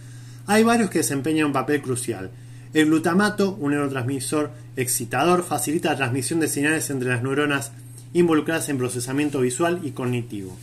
hay 0.46 0.62
varios 0.62 0.90
que 0.90 0.98
desempeñan 0.98 1.46
un 1.46 1.52
papel 1.52 1.80
crucial. 1.80 2.30
El 2.74 2.86
glutamato, 2.86 3.54
un 3.54 3.72
neurotransmisor 3.72 4.50
excitador, 4.76 5.44
facilita 5.44 5.90
la 5.90 5.96
transmisión 5.96 6.40
de 6.40 6.48
señales 6.48 6.90
entre 6.90 7.08
las 7.08 7.22
neuronas 7.22 7.72
involucradas 8.12 8.68
en 8.68 8.78
procesamiento 8.78 9.40
visual 9.40 9.80
y 9.84 9.92
cognitivo. 9.92 10.56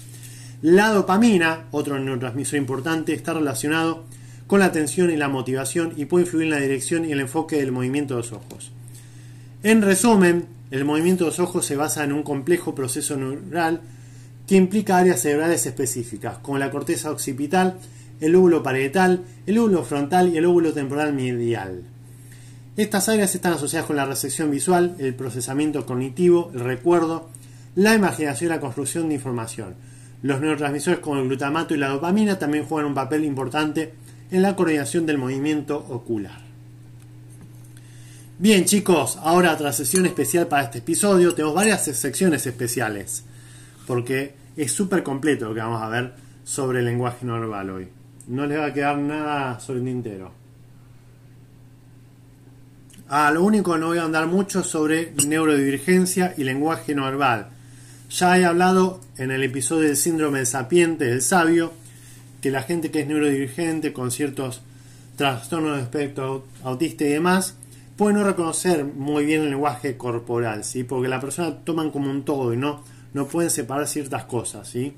La 0.62 0.89
dopamina, 0.89 1.66
otro 1.72 1.97
neurotransmisor 1.97 2.59
importante, 2.59 3.14
está 3.14 3.34
relacionado 3.34 4.03
con 4.45 4.59
la 4.59 4.66
atención 4.66 5.09
y 5.09 5.18
la 5.18 5.28
motivación 5.28 5.93
y 5.97 6.05
puede 6.05 6.26
influir 6.26 6.43
en 6.45 6.51
la 6.51 6.59
dirección 6.59 7.03
y 7.03 7.12
el 7.12 7.20
enfoque 7.20 7.57
del 7.57 7.72
movimiento 7.72 8.14
de 8.14 8.22
los 8.22 8.32
ojos. 8.32 8.72
En 9.64 9.82
resumen, 9.82 10.45
el 10.70 10.86
movimiento 10.86 11.24
de 11.24 11.32
los 11.32 11.39
ojos 11.39 11.66
se 11.66 11.76
basa 11.76 12.03
en 12.03 12.12
un 12.12 12.22
complejo 12.22 12.76
proceso 12.76 13.18
neural 13.18 13.82
que 14.45 14.55
implica 14.55 14.97
áreas 14.97 15.22
cerebrales 15.22 15.66
específicas, 15.66 16.38
como 16.39 16.59
la 16.59 16.70
corteza 16.70 17.09
occipital, 17.09 17.80
el 18.20 18.34
lóbulo 18.34 18.62
parietal, 18.62 19.24
el 19.47 19.55
lóbulo 19.55 19.84
frontal 19.84 20.32
y 20.32 20.38
el 20.38 20.43
lóbulo 20.43 20.74
temporal 20.74 21.14
medial. 21.14 21.82
Estas 22.78 23.09
áreas 23.09 23.34
están 23.34 23.53
asociadas 23.53 23.88
con 23.88 23.95
la 23.95 24.05
recepción 24.05 24.51
visual, 24.51 24.95
el 24.99 25.16
procesamiento 25.16 25.86
cognitivo, 25.88 26.51
el 26.53 26.59
recuerdo, 26.59 27.30
la 27.76 27.95
imaginación 27.95 28.51
y 28.51 28.53
la 28.53 28.62
construcción 28.62 29.09
de 29.09 29.16
información. 29.16 29.76
Los 30.24 30.39
neurotransmisores 30.39 30.99
como 30.99 31.19
el 31.19 31.28
glutamato 31.28 31.74
y 31.74 31.78
la 31.78 31.89
dopamina 31.89 32.38
también 32.38 32.65
juegan 32.65 32.89
un 32.89 32.95
papel 32.95 33.24
importante 33.24 33.93
en 34.30 34.41
la 34.41 34.55
coordinación 34.55 35.05
del 35.05 35.17
movimiento 35.17 35.78
ocular. 35.89 36.39
Bien 38.38 38.65
chicos, 38.65 39.17
ahora 39.22 39.53
otra 39.53 39.72
sesión 39.72 40.05
especial 40.05 40.47
para 40.47 40.63
este 40.63 40.80
episodio. 40.80 41.36
Tenemos 41.36 41.55
varias 41.55 41.86
secciones 41.86 42.45
especiales 42.47 43.24
porque 43.86 44.34
es 44.55 44.72
súper 44.72 45.03
completo 45.03 45.49
lo 45.49 45.53
que 45.53 45.59
vamos 45.59 45.82
a 45.82 45.89
ver 45.89 46.13
sobre 46.43 46.80
el 46.80 46.86
lenguaje 46.86 47.26
no 47.26 47.39
verbal 47.39 47.69
hoy. 47.69 47.88
No 48.28 48.45
les 48.45 48.59
va 48.59 48.65
a 48.65 48.74
quedar 48.74 48.97
nada 48.97 49.59
sobre 49.59 49.80
el 49.80 49.86
tintero. 49.86 50.32
Ah, 53.09 53.30
lo 53.32 53.43
único 53.43 53.78
no 53.78 53.88
voy 53.88 53.97
a 53.97 54.03
andar 54.03 54.26
mucho 54.28 54.63
sobre 54.63 55.13
neurodivergencia 55.28 56.34
y 56.38 56.43
lenguaje 56.43 56.95
no 56.95 57.03
verbal. 57.03 57.49
Ya 58.12 58.38
he 58.38 58.43
hablado 58.43 58.99
en 59.18 59.32
el 59.32 59.41
episodio 59.41 59.88
del 59.88 59.95
síndrome 59.95 60.39
del 60.39 60.47
sapiente, 60.47 61.05
del 61.05 61.22
sabio, 61.22 61.72
que 62.41 62.51
la 62.51 62.62
gente 62.62 62.91
que 62.91 62.99
es 62.99 63.07
neurodivergente 63.07 63.93
con 63.93 64.12
ciertos 64.12 64.62
trastornos 65.16 65.78
de 65.78 65.84
espectro 65.84 66.45
autista 66.62 67.05
y 67.05 67.09
demás, 67.09 67.55
puede 67.95 68.16
no 68.16 68.26
reconocer 68.26 68.84
muy 68.84 69.26
bien 69.26 69.43
el 69.43 69.51
lenguaje 69.51 69.95
corporal, 69.95 70.66
¿sí? 70.66 70.84
porque 70.84 71.07
la 71.07 71.22
persona 71.22 71.64
toman 71.64 71.89
como 71.89 72.12
un 72.12 72.26
todo 72.26 72.53
y 72.53 72.57
no, 72.57 72.84
no 73.14 73.28
pueden 73.28 73.49
separar 73.49 73.88
ciertas 73.88 74.26
cosas. 74.26 74.68
¿sí? 74.68 74.93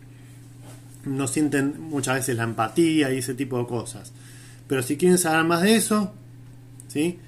no 1.06 1.28
sienten 1.28 1.80
muchas 1.82 2.16
veces 2.16 2.36
la 2.36 2.44
empatía 2.44 3.14
y 3.14 3.20
ese 3.20 3.36
tipo 3.36 3.60
de 3.60 3.68
cosas. 3.68 4.12
Pero 4.68 4.82
si 4.82 4.98
quieren 4.98 5.20
saber 5.20 5.46
más 5.46 5.62
de 5.62 5.76
eso, 5.76 6.14
¿sí? 6.88 7.20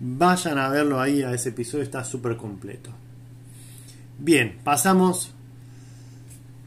vayan 0.00 0.58
a 0.58 0.68
verlo 0.68 1.00
ahí, 1.00 1.22
a 1.22 1.32
ese 1.32 1.50
episodio, 1.50 1.84
está 1.84 2.02
súper 2.02 2.36
completo. 2.36 2.90
Bien, 4.20 4.58
pasamos 4.64 5.30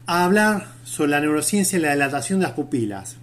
a 0.06 0.24
hablar 0.24 0.68
sobre 0.84 1.10
la 1.10 1.20
neurociencia 1.20 1.78
y 1.78 1.82
la 1.82 1.92
dilatación 1.92 2.40
de 2.40 2.46
las 2.46 2.54
pupilas. 2.54 3.16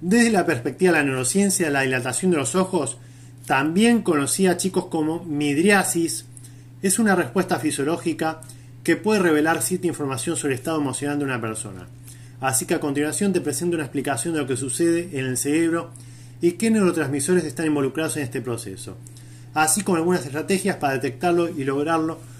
Desde 0.00 0.30
la 0.30 0.46
perspectiva 0.46 0.92
de 0.92 0.98
la 0.98 1.04
neurociencia, 1.04 1.70
la 1.70 1.82
dilatación 1.82 2.30
de 2.30 2.36
los 2.36 2.54
ojos, 2.54 2.98
también 3.46 4.02
conocida 4.02 4.56
chicos 4.56 4.86
como 4.86 5.24
midriasis, 5.24 6.24
es 6.82 7.00
una 7.00 7.16
respuesta 7.16 7.58
fisiológica 7.58 8.42
que 8.84 8.94
puede 8.96 9.18
revelar 9.18 9.60
cierta 9.60 9.88
información 9.88 10.36
sobre 10.36 10.54
el 10.54 10.60
estado 10.60 10.80
emocional 10.80 11.18
de 11.18 11.24
una 11.24 11.40
persona. 11.40 11.88
Así 12.40 12.64
que 12.64 12.74
a 12.74 12.80
continuación 12.80 13.32
te 13.32 13.40
presento 13.40 13.74
una 13.74 13.84
explicación 13.84 14.34
de 14.34 14.40
lo 14.40 14.46
que 14.46 14.56
sucede 14.56 15.18
en 15.18 15.26
el 15.26 15.36
cerebro 15.36 15.90
y 16.40 16.52
qué 16.52 16.70
neurotransmisores 16.70 17.42
están 17.42 17.66
involucrados 17.66 18.16
en 18.16 18.22
este 18.22 18.40
proceso, 18.40 18.96
así 19.52 19.82
como 19.82 19.96
algunas 19.98 20.24
estrategias 20.24 20.76
para 20.76 20.94
detectarlo 20.94 21.48
y 21.48 21.64
lograrlo 21.64 22.30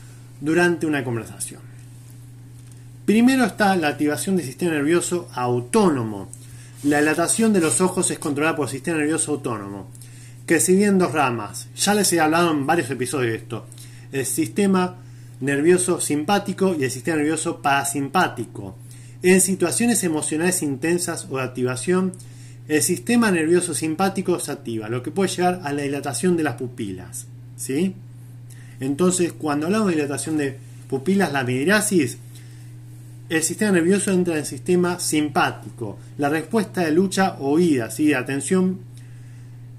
durante 0.41 0.87
una 0.87 1.05
conversación. 1.05 1.61
Primero 3.05 3.45
está 3.45 3.75
la 3.77 3.89
activación 3.89 4.37
del 4.37 4.47
sistema 4.47 4.73
nervioso 4.73 5.29
autónomo. 5.35 6.29
La 6.85 7.01
dilatación 7.01 7.53
de 7.53 7.61
los 7.61 7.81
ojos 7.81 8.11
es 8.11 8.19
controlada 8.19 8.57
por 8.57 8.67
el 8.67 8.73
sistema 8.73 8.99
nervioso 8.99 9.33
autónomo, 9.33 9.91
que 10.47 10.61
si 10.61 10.77
bien 10.77 10.99
dos 10.99 11.13
ramas, 11.13 11.69
ya 11.77 11.95
les 11.95 12.13
he 12.13 12.21
hablado 12.21 12.51
en 12.53 12.67
varios 12.67 12.91
episodios 12.91 13.33
de 13.33 13.39
esto, 13.39 13.67
el 14.13 14.27
sistema 14.27 14.97
nervioso 15.41 16.01
simpático 16.01 16.75
y 16.79 16.85
el 16.85 16.91
sistema 16.91 17.17
nervioso 17.19 17.61
parasimpático. 17.61 18.77
En 19.23 19.41
situaciones 19.41 20.05
emocionales 20.05 20.63
intensas 20.63 21.27
o 21.31 21.37
de 21.37 21.43
activación, 21.43 22.13
el 22.69 22.83
sistema 22.83 23.31
nervioso 23.31 23.75
simpático 23.75 24.39
se 24.39 24.53
activa, 24.53 24.89
lo 24.89 25.03
que 25.03 25.11
puede 25.11 25.31
llegar 25.31 25.61
a 25.65 25.73
la 25.73 25.83
dilatación 25.83 26.37
de 26.37 26.45
las 26.45 26.55
pupilas. 26.55 27.27
¿sí? 27.57 27.95
Entonces, 28.81 29.33
cuando 29.33 29.67
hablamos 29.67 29.89
de 29.89 29.97
dilatación 29.97 30.39
de 30.39 30.59
pupilas, 30.89 31.33
la 31.33 31.45
midriasis, 31.45 32.19
el 33.29 33.43
sistema 33.43 33.71
nervioso 33.71 34.11
entra 34.11 34.35
en 34.35 34.41
el 34.41 34.47
sistema 34.47 34.99
simpático, 34.99 35.99
la 36.19 36.29
respuesta 36.29 36.81
de 36.81 36.91
lucha 36.91 37.37
o 37.39 37.53
huida, 37.53 37.91
¿sí? 37.91 38.09
de 38.09 38.17
atención 38.17 38.81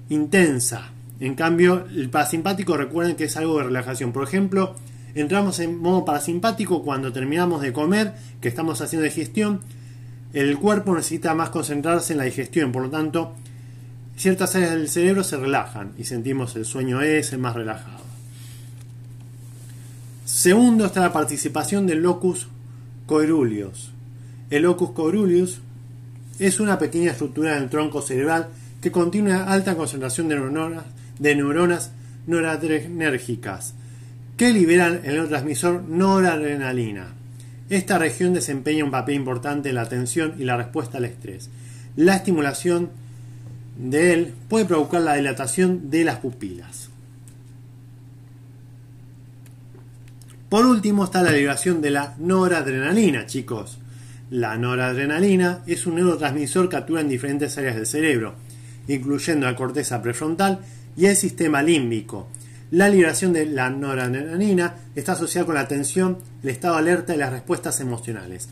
intensa. 0.08 0.90
En 1.20 1.34
cambio, 1.34 1.86
el 1.86 2.08
parasimpático 2.08 2.76
recuerden 2.76 3.14
que 3.14 3.24
es 3.24 3.36
algo 3.36 3.58
de 3.58 3.64
relajación. 3.64 4.12
Por 4.12 4.24
ejemplo, 4.24 4.74
entramos 5.14 5.60
en 5.60 5.78
modo 5.78 6.04
parasimpático 6.04 6.82
cuando 6.82 7.12
terminamos 7.12 7.60
de 7.60 7.72
comer, 7.72 8.14
que 8.40 8.48
estamos 8.48 8.80
haciendo 8.80 9.04
digestión, 9.04 9.60
el 10.32 10.58
cuerpo 10.58 10.94
necesita 10.94 11.34
más 11.34 11.50
concentrarse 11.50 12.14
en 12.14 12.18
la 12.18 12.24
digestión, 12.24 12.72
por 12.72 12.82
lo 12.82 12.90
tanto, 12.90 13.34
ciertas 14.16 14.54
áreas 14.56 14.70
del 14.70 14.88
cerebro 14.88 15.24
se 15.24 15.36
relajan 15.36 15.92
y 15.98 16.04
sentimos 16.04 16.56
el 16.56 16.64
sueño 16.64 17.02
ese 17.02 17.36
más 17.36 17.54
relajado. 17.54 18.01
Segundo 20.32 20.86
está 20.86 21.02
la 21.02 21.12
participación 21.12 21.86
del 21.86 22.00
locus 22.00 22.48
coeruleus. 23.04 23.92
El 24.48 24.62
locus 24.62 24.92
coeruleus 24.92 25.60
es 26.38 26.58
una 26.58 26.78
pequeña 26.78 27.10
estructura 27.10 27.56
del 27.56 27.68
tronco 27.68 28.00
cerebral 28.00 28.48
que 28.80 28.90
contiene 28.90 29.28
una 29.28 29.52
alta 29.52 29.76
concentración 29.76 30.28
de 30.28 30.36
neuronas, 30.36 30.84
de 31.18 31.36
neuronas 31.36 31.90
noradrenérgicas 32.26 33.74
que 34.38 34.54
liberan 34.54 35.02
el 35.04 35.16
neurotransmisor 35.16 35.82
noradrenalina. 35.82 37.08
Esta 37.68 37.98
región 37.98 38.32
desempeña 38.32 38.86
un 38.86 38.90
papel 38.90 39.16
importante 39.16 39.68
en 39.68 39.74
la 39.74 39.82
atención 39.82 40.36
y 40.38 40.44
la 40.44 40.56
respuesta 40.56 40.96
al 40.96 41.04
estrés. 41.04 41.50
La 41.94 42.16
estimulación 42.16 42.88
de 43.76 44.14
él 44.14 44.34
puede 44.48 44.64
provocar 44.64 45.02
la 45.02 45.14
dilatación 45.14 45.90
de 45.90 46.04
las 46.04 46.20
pupilas. 46.20 46.88
Por 50.52 50.66
último 50.66 51.04
está 51.04 51.22
la 51.22 51.32
liberación 51.32 51.80
de 51.80 51.90
la 51.90 52.14
noradrenalina, 52.18 53.24
chicos. 53.24 53.78
La 54.28 54.58
noradrenalina 54.58 55.62
es 55.66 55.86
un 55.86 55.94
neurotransmisor 55.94 56.68
que 56.68 56.76
actúa 56.76 57.00
en 57.00 57.08
diferentes 57.08 57.56
áreas 57.56 57.74
del 57.74 57.86
cerebro, 57.86 58.34
incluyendo 58.86 59.46
la 59.46 59.56
corteza 59.56 60.02
prefrontal 60.02 60.58
y 60.94 61.06
el 61.06 61.16
sistema 61.16 61.62
límbico, 61.62 62.28
La 62.70 62.90
liberación 62.90 63.32
de 63.32 63.46
la 63.46 63.70
noradrenalina 63.70 64.74
está 64.94 65.12
asociada 65.12 65.46
con 65.46 65.54
la 65.54 65.62
atención, 65.62 66.18
el 66.42 66.50
estado 66.50 66.74
alerta 66.76 67.14
y 67.14 67.18
las 67.18 67.32
respuestas 67.32 67.80
emocionales. 67.80 68.50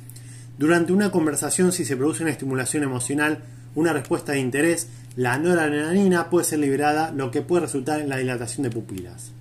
Durante 0.56 0.94
una 0.94 1.10
conversación, 1.10 1.70
si 1.70 1.84
se 1.84 1.98
produce 1.98 2.22
una 2.22 2.32
estimulación 2.32 2.82
emocional, 2.82 3.40
una 3.74 3.92
respuesta 3.92 4.32
de 4.32 4.40
interés, 4.40 4.88
la 5.16 5.36
noradrenalina 5.36 6.30
puede 6.30 6.46
ser 6.46 6.60
liberada, 6.60 7.12
lo 7.12 7.30
que 7.30 7.42
puede 7.42 7.66
resultar 7.66 8.00
en 8.00 8.08
la 8.08 8.16
dilatación 8.16 8.62
de 8.62 8.70
pupilas. 8.70 9.32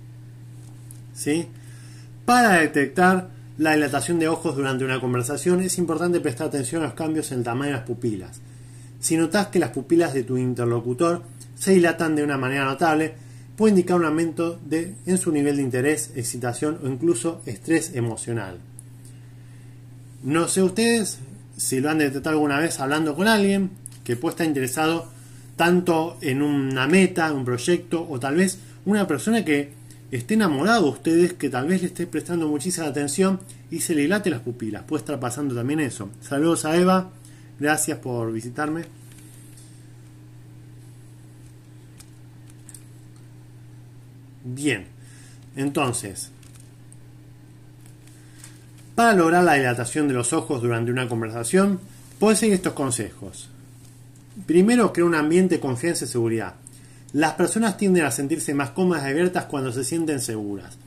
¿Sí? 1.14 1.48
Para 2.30 2.60
detectar 2.60 3.28
la 3.58 3.74
dilatación 3.74 4.20
de 4.20 4.28
ojos 4.28 4.54
durante 4.54 4.84
una 4.84 5.00
conversación 5.00 5.62
es 5.62 5.78
importante 5.78 6.20
prestar 6.20 6.46
atención 6.46 6.80
a 6.80 6.84
los 6.84 6.94
cambios 6.94 7.32
en 7.32 7.38
el 7.38 7.44
tamaño 7.44 7.72
de 7.72 7.78
las 7.78 7.86
pupilas. 7.88 8.40
Si 9.00 9.16
notas 9.16 9.48
que 9.48 9.58
las 9.58 9.70
pupilas 9.70 10.14
de 10.14 10.22
tu 10.22 10.38
interlocutor 10.38 11.24
se 11.56 11.72
dilatan 11.72 12.14
de 12.14 12.22
una 12.22 12.38
manera 12.38 12.64
notable, 12.66 13.14
puede 13.56 13.72
indicar 13.72 13.96
un 13.96 14.04
aumento 14.04 14.60
de, 14.64 14.94
en 15.06 15.18
su 15.18 15.32
nivel 15.32 15.56
de 15.56 15.62
interés, 15.62 16.12
excitación 16.14 16.78
o 16.84 16.86
incluso 16.86 17.42
estrés 17.46 17.96
emocional. 17.96 18.58
No 20.22 20.46
sé 20.46 20.62
ustedes 20.62 21.18
si 21.56 21.80
lo 21.80 21.90
han 21.90 21.98
detectado 21.98 22.36
alguna 22.36 22.60
vez 22.60 22.78
hablando 22.78 23.16
con 23.16 23.26
alguien 23.26 23.70
que 24.04 24.14
puede 24.14 24.34
estar 24.34 24.46
interesado 24.46 25.08
tanto 25.56 26.16
en 26.20 26.42
una 26.42 26.86
meta, 26.86 27.32
un 27.32 27.44
proyecto 27.44 28.06
o 28.08 28.20
tal 28.20 28.36
vez 28.36 28.60
una 28.84 29.08
persona 29.08 29.44
que 29.44 29.79
esté 30.10 30.34
enamorado 30.34 30.84
de 30.84 30.90
ustedes, 30.90 31.32
que 31.34 31.50
tal 31.50 31.68
vez 31.68 31.82
le 31.82 31.88
esté 31.88 32.06
prestando 32.06 32.48
muchísima 32.48 32.86
atención 32.86 33.40
y 33.70 33.80
se 33.80 33.94
le 33.94 34.02
dilate 34.02 34.30
las 34.30 34.40
pupilas. 34.40 34.82
Puede 34.84 35.00
estar 35.00 35.20
pasando 35.20 35.54
también 35.54 35.80
eso. 35.80 36.10
Saludos 36.20 36.64
a 36.64 36.76
Eva, 36.76 37.10
gracias 37.58 37.98
por 37.98 38.32
visitarme. 38.32 38.84
Bien, 44.42 44.86
entonces, 45.54 46.30
para 48.94 49.14
lograr 49.14 49.44
la 49.44 49.54
dilatación 49.54 50.08
de 50.08 50.14
los 50.14 50.32
ojos 50.32 50.62
durante 50.62 50.90
una 50.90 51.08
conversación, 51.08 51.78
puedes 52.18 52.38
seguir 52.38 52.54
estos 52.54 52.72
consejos. 52.72 53.48
Primero, 54.46 54.92
crea 54.92 55.04
un 55.04 55.14
ambiente 55.14 55.56
de 55.56 55.60
confianza 55.60 56.04
y 56.04 56.08
seguridad. 56.08 56.54
Las 57.12 57.32
personas 57.32 57.76
tienden 57.76 58.04
a 58.04 58.12
sentirse 58.12 58.54
más 58.54 58.70
cómodas 58.70 59.02
y 59.04 59.08
abiertas 59.08 59.46
cuando 59.46 59.72
se 59.72 59.82
sienten 59.82 60.20
seguras. 60.20 60.78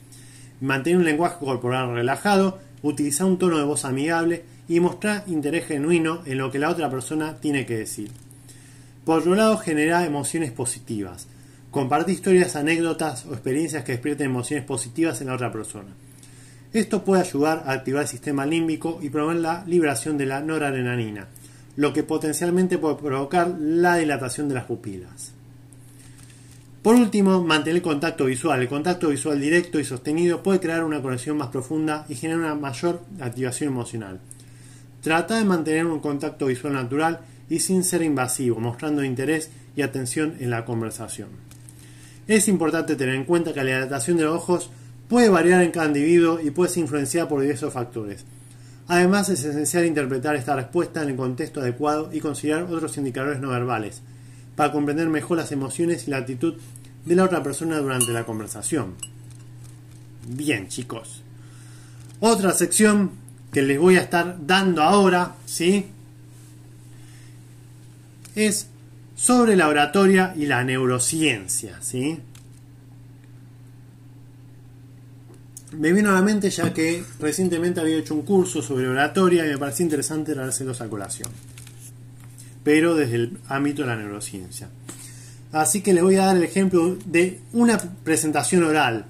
Mantener 0.62 1.00
un 1.00 1.06
lenguaje 1.06 1.44
corporal 1.44 1.94
relajado, 1.94 2.60
utilizar 2.82 3.28
un 3.28 3.38
tono 3.38 3.58
de 3.58 3.66
voz 3.66 3.84
amigable 3.84 4.46
y 4.70 4.80
mostrar 4.80 5.26
interés 5.28 5.66
genuino 5.66 6.22
en 6.26 6.38
lo 6.38 6.50
que 6.50 6.60
la 6.60 6.70
otra 6.70 6.90
persona 6.90 7.36
tiene 7.42 7.66
que 7.66 7.78
decir. 7.78 8.10
Por 9.04 9.20
otro 9.20 9.36
lado, 9.36 9.58
genera 9.58 10.06
emociones 10.06 10.52
positivas. 10.52 11.28
Compartir 11.72 12.16
historias, 12.16 12.56
anécdotas 12.56 13.26
o 13.26 13.34
experiencias 13.34 13.84
que 13.84 13.92
despierten 13.94 14.28
emociones 14.28 14.66
positivas 14.66 15.20
en 15.20 15.28
la 15.28 15.34
otra 15.34 15.52
persona. 15.52 15.90
Esto 16.72 17.04
puede 17.04 17.24
ayudar 17.24 17.64
a 17.66 17.74
activar 17.74 18.04
el 18.04 18.08
sistema 18.08 18.46
límbico 18.46 19.00
y 19.02 19.10
promover 19.10 19.38
la 19.38 19.66
liberación 19.68 20.18
de 20.18 20.28
la 20.28 20.40
noradrenalina, 20.40 21.28
lo 21.76 21.92
que 21.92 22.04
potencialmente 22.04 22.78
puede 22.78 22.96
provocar 22.96 23.54
la 23.60 23.98
dilatación 23.98 24.48
de 24.48 24.56
las 24.56 24.66
pupilas. 24.66 25.34
Por 26.84 26.96
último, 26.96 27.42
mantener 27.42 27.82
contacto 27.82 28.26
visual. 28.26 28.62
El 28.62 28.68
contacto 28.68 29.08
visual 29.08 29.40
directo 29.40 29.80
y 29.80 29.86
sostenido 29.86 30.44
puede 30.44 30.60
crear 30.60 30.84
una 30.84 31.02
conexión 31.02 31.38
más 31.38 31.48
profunda 31.48 32.06
y 32.10 32.16
generar 32.16 32.42
una 32.42 32.56
mayor 32.56 33.02
activación 33.22 33.70
emocional. 33.70 34.20
Trata 35.02 35.38
de 35.38 35.46
mantener 35.46 35.86
un 35.86 36.02
contacto 36.02 36.48
visual 36.48 36.74
natural 36.74 37.22
y 37.50 37.60
sin 37.60 37.86
ser 37.86 38.02
invasivo, 38.02 38.60
mostrando 38.60 39.02
interés 39.02 39.50
y 39.78 39.82
atención 39.82 40.36
en 40.42 40.50
la 40.50 40.66
conversación. 40.66 41.30
Es 42.28 42.50
importante 42.50 42.98
tener 42.98 43.16
en 43.16 43.24
cuenta 43.24 43.54
que 43.54 43.64
la 43.64 43.76
dilatación 43.76 44.18
de 44.18 44.24
los 44.24 44.36
ojos 44.36 44.70
puede 45.08 45.30
variar 45.30 45.64
en 45.64 45.72
cada 45.72 45.88
individuo 45.88 46.42
y 46.42 46.52
puede 46.52 46.70
ser 46.70 46.84
influenciada 46.84 47.30
por 47.30 47.40
diversos 47.40 47.72
factores. 47.72 48.26
Además, 48.90 49.30
es 49.30 49.42
esencial 49.46 49.86
interpretar 49.86 50.36
esta 50.36 50.54
respuesta 50.58 51.02
en 51.02 51.12
el 51.12 51.16
contexto 51.16 51.62
adecuado 51.62 52.10
y 52.12 52.20
considerar 52.20 52.64
otros 52.64 52.98
indicadores 52.98 53.40
no 53.40 53.50
verbales, 53.50 54.02
para 54.56 54.72
comprender 54.72 55.10
mejor 55.10 55.38
las 55.38 55.52
emociones 55.52 56.08
y 56.08 56.12
la 56.12 56.18
actitud 56.18 56.56
de 57.06 57.16
la 57.16 57.24
otra 57.24 57.44
persona 57.44 57.78
durante 57.80 58.12
la 58.12 58.26
conversación. 58.26 58.96
Bien, 60.28 60.68
chicos. 60.68 61.22
Otra 62.20 62.54
sección 62.54 63.12
que 63.52 63.62
les 63.62 63.80
voy 63.80 63.98
a 63.98 64.02
estar 64.02 64.38
dando 64.46 64.82
ahora, 64.82 65.36
¿sí? 65.46 65.86
Es 68.36 68.68
sobre 69.16 69.56
la 69.56 69.68
oratoria 69.68 70.34
y 70.36 70.46
la 70.46 70.64
neurociencia, 70.64 71.78
¿sí? 71.82 72.20
Me 75.78 75.92
vino 75.92 76.10
a 76.10 76.14
la 76.14 76.22
mente 76.22 76.50
ya 76.50 76.74
que 76.74 77.04
recientemente 77.20 77.80
había 77.80 77.98
hecho 77.98 78.14
un 78.14 78.22
curso 78.22 78.62
sobre 78.62 78.88
oratoria 78.88 79.46
y 79.46 79.50
me 79.50 79.58
pareció 79.58 79.84
interesante 79.84 80.34
traérselos 80.34 80.82
a 80.82 80.88
colación. 80.88 81.30
Pero 82.64 82.96
desde 82.96 83.16
el 83.16 83.38
ámbito 83.48 83.82
de 83.82 83.90
la 83.90 83.96
neurociencia. 83.96 84.70
Así 85.52 85.82
que 85.82 85.94
les 85.94 86.04
voy 86.04 86.16
a 86.16 86.26
dar 86.26 86.38
el 86.38 86.44
ejemplo 86.44 86.98
de 87.06 87.40
una 87.54 87.78
presentación 87.78 88.64
oral. 88.64 89.06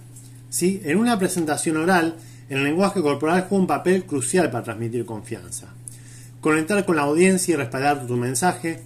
¿sí? 0.49 0.81
En 0.83 0.97
una 0.97 1.17
presentación 1.17 1.77
oral, 1.77 2.15
el 2.49 2.63
lenguaje 2.63 3.01
corporal 3.01 3.45
juega 3.47 3.61
un 3.61 3.67
papel 3.67 4.03
crucial 4.05 4.51
para 4.51 4.63
transmitir 4.63 5.05
confianza. 5.05 5.67
Conectar 6.41 6.85
con 6.85 6.97
la 6.97 7.03
audiencia 7.03 7.53
y 7.53 7.55
respaldar 7.55 8.05
tu 8.05 8.17
mensaje 8.17 8.81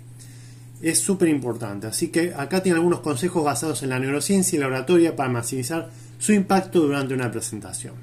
es 0.82 1.00
súper 1.00 1.30
importante. 1.30 1.88
Así 1.88 2.10
que 2.10 2.34
acá 2.36 2.62
tiene 2.62 2.78
algunos 2.78 3.00
consejos 3.00 3.44
basados 3.44 3.82
en 3.84 3.90
la 3.90 4.00
neurociencia 4.00 4.56
y 4.56 4.60
la 4.60 4.68
oratoria 4.68 5.16
para 5.16 5.30
maximizar 5.30 5.90
su 6.20 6.34
impacto 6.34 6.82
durante 6.82 7.14
una 7.14 7.32
presentación. 7.32 7.96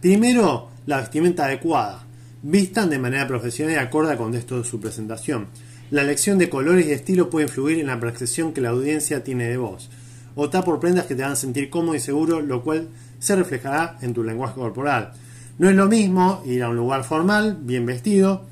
Primero, 0.00 0.70
la 0.86 0.98
vestimenta 0.98 1.44
adecuada. 1.44 2.07
Vistan 2.50 2.88
de 2.88 2.98
manera 2.98 3.28
profesional 3.28 3.74
y 3.74 3.78
acorde 3.78 4.12
al 4.12 4.16
contexto 4.16 4.56
de 4.56 4.64
su 4.64 4.80
presentación. 4.80 5.48
La 5.90 6.00
elección 6.00 6.38
de 6.38 6.48
colores 6.48 6.86
y 6.86 6.92
estilo 6.92 7.28
puede 7.28 7.46
influir 7.46 7.78
en 7.78 7.88
la 7.88 8.00
percepción 8.00 8.54
que 8.54 8.62
la 8.62 8.70
audiencia 8.70 9.22
tiene 9.22 9.48
de 9.48 9.58
vos. 9.58 9.90
Opta 10.34 10.64
por 10.64 10.80
prendas 10.80 11.04
que 11.04 11.14
te 11.14 11.22
hagan 11.22 11.36
sentir 11.36 11.68
cómodo 11.68 11.94
y 11.94 12.00
seguro, 12.00 12.40
lo 12.40 12.62
cual 12.62 12.88
se 13.18 13.36
reflejará 13.36 13.98
en 14.00 14.14
tu 14.14 14.24
lenguaje 14.24 14.54
corporal. 14.54 15.12
No 15.58 15.68
es 15.68 15.76
lo 15.76 15.88
mismo 15.88 16.42
ir 16.46 16.62
a 16.62 16.70
un 16.70 16.76
lugar 16.76 17.04
formal, 17.04 17.58
bien 17.60 17.84
vestido, 17.84 18.46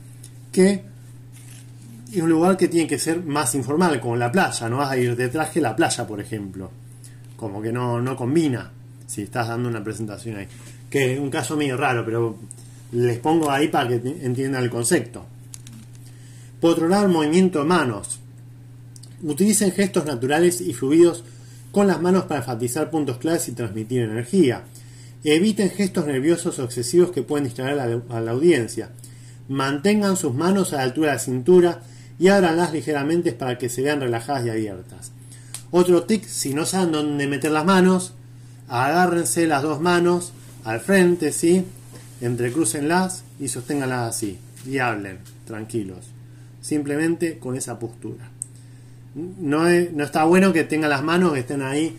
que 0.53 0.83
un 2.21 2.29
lugar 2.29 2.59
que 2.59 2.69
tiene 2.69 2.87
que 2.87 2.99
ser 2.99 3.25
más 3.25 3.55
informal, 3.55 3.99
como 4.01 4.17
la 4.17 4.31
playa. 4.31 4.69
No 4.69 4.77
vas 4.77 4.91
a 4.91 4.99
ir 4.99 5.17
de 5.17 5.29
traje 5.29 5.61
a 5.61 5.63
la 5.63 5.77
playa, 5.77 6.07
por 6.07 6.21
ejemplo 6.21 6.71
como 7.37 7.61
que 7.61 7.73
no, 7.73 8.01
no 8.01 8.17
combina 8.17 8.71
si 9.07 9.23
estás 9.23 9.49
dando 9.49 9.69
una 9.69 9.85
presentación 9.85 10.37
ahí. 10.37 10.49
Que 10.91 11.15
es 11.15 11.21
un 11.21 11.31
caso 11.31 11.57
medio 11.57 11.77
raro, 11.77 12.05
pero 12.05 12.37
les 12.93 13.19
pongo 13.19 13.51
ahí 13.51 13.69
para 13.69 13.89
que 13.89 13.95
entiendan 14.23 14.63
el 14.63 14.71
concepto. 14.71 15.25
Por 16.61 16.81
movimiento 17.09 17.61
de 17.61 17.65
manos. 17.65 18.21
Utilicen 19.23 19.73
gestos 19.73 20.05
naturales 20.05 20.61
y 20.61 20.73
fluidos 20.73 21.25
con 21.73 21.87
las 21.87 22.01
manos 22.01 22.25
para 22.25 22.41
enfatizar 22.41 22.91
puntos 22.91 23.19
claves 23.19 23.49
y 23.49 23.53
transmitir 23.53 24.03
energía. 24.03 24.65
Eviten 25.25 25.71
gestos 25.71 26.07
nerviosos 26.07 26.59
o 26.59 26.65
excesivos 26.65 27.11
que 27.11 27.23
pueden 27.23 27.45
distraer 27.45 27.79
a 27.79 27.87
la, 27.87 28.03
a 28.11 28.21
la 28.21 28.31
audiencia. 28.31 28.91
Mantengan 29.49 30.17
sus 30.17 30.35
manos 30.35 30.73
a 30.73 30.77
la 30.77 30.83
altura 30.83 31.11
de 31.11 31.17
la 31.17 31.23
cintura 31.23 31.83
y 32.19 32.29
ábranlas 32.29 32.73
ligeramente 32.73 33.33
para 33.33 33.59
que 33.59 33.69
se 33.69 33.83
vean 33.83 34.01
relajadas 34.01 34.47
y 34.47 34.51
abiertas. 34.51 35.13
Otro 35.71 36.05
tic, 36.05 36.25
si 36.25 36.55
no 36.55 36.65
saben 36.65 36.93
dónde 36.93 37.27
meter 37.27 37.51
las 37.51 37.65
manos, 37.65 38.15
agárrense 38.69 39.47
las 39.47 39.63
dos 39.63 39.81
manos 39.81 40.33
al 40.65 40.81
frente, 40.81 41.33
¿sí? 41.33 41.65
Entrecrúcenlas 42.21 43.25
y 43.39 43.49
sosténganlas 43.49 44.15
así. 44.15 44.39
Y 44.67 44.79
hablen, 44.79 45.19
tranquilos. 45.45 46.07
Simplemente 46.61 47.39
con 47.39 47.57
esa 47.57 47.79
postura. 47.79 48.31
No, 49.15 49.65
no 49.65 50.05
está 50.05 50.25
bueno 50.25 50.53
que 50.53 50.65
tengan 50.65 50.91
las 50.91 51.03
manos 51.03 51.33
que 51.33 51.41
estén 51.41 51.63
ahí 51.63 51.97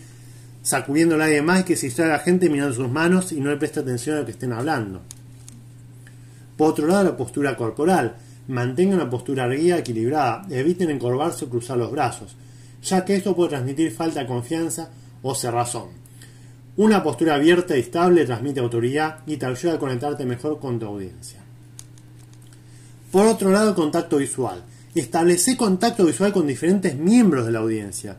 sacudiendo 0.62 1.14
a 1.14 1.18
nadie 1.18 1.42
más 1.42 1.60
y 1.60 1.64
que 1.64 1.76
se 1.76 1.86
distraiga 1.86 2.14
la 2.14 2.22
gente 2.22 2.50
mirando 2.50 2.74
sus 2.74 2.90
manos 2.90 3.32
y 3.32 3.40
no 3.40 3.50
le 3.50 3.56
preste 3.56 3.80
atención 3.80 4.16
a 4.16 4.20
lo 4.20 4.26
que 4.26 4.32
estén 4.32 4.52
hablando. 4.52 5.02
Por 6.56 6.70
otro 6.70 6.86
lado, 6.86 7.04
la 7.04 7.16
postura 7.16 7.56
corporal. 7.56 8.16
Mantengan 8.48 9.00
una 9.00 9.10
postura 9.10 9.44
erguida, 9.44 9.78
equilibrada. 9.78 10.46
Eviten 10.50 10.90
encorvarse 10.90 11.44
o 11.44 11.48
cruzar 11.48 11.76
los 11.76 11.90
brazos 11.90 12.36
ya 12.82 13.04
que 13.04 13.16
esto 13.16 13.34
puede 13.34 13.50
transmitir 13.50 13.92
falta 13.92 14.20
de 14.20 14.26
confianza 14.26 14.90
o 15.22 15.34
cerrazón. 15.34 15.88
Una 16.78 17.02
postura 17.02 17.34
abierta 17.34 17.76
y 17.76 17.80
estable 17.80 18.24
transmite 18.24 18.60
autoridad 18.60 19.18
y 19.26 19.36
te 19.36 19.46
ayuda 19.46 19.74
a 19.74 19.78
conectarte 19.80 20.24
mejor 20.24 20.60
con 20.60 20.78
tu 20.78 20.86
audiencia. 20.86 21.40
Por 23.10 23.26
otro 23.26 23.50
lado, 23.50 23.74
contacto 23.74 24.18
visual. 24.18 24.62
Establece 24.94 25.56
contacto 25.56 26.06
visual 26.06 26.32
con 26.32 26.46
diferentes 26.46 26.94
miembros 26.94 27.46
de 27.46 27.50
la 27.50 27.58
audiencia. 27.58 28.18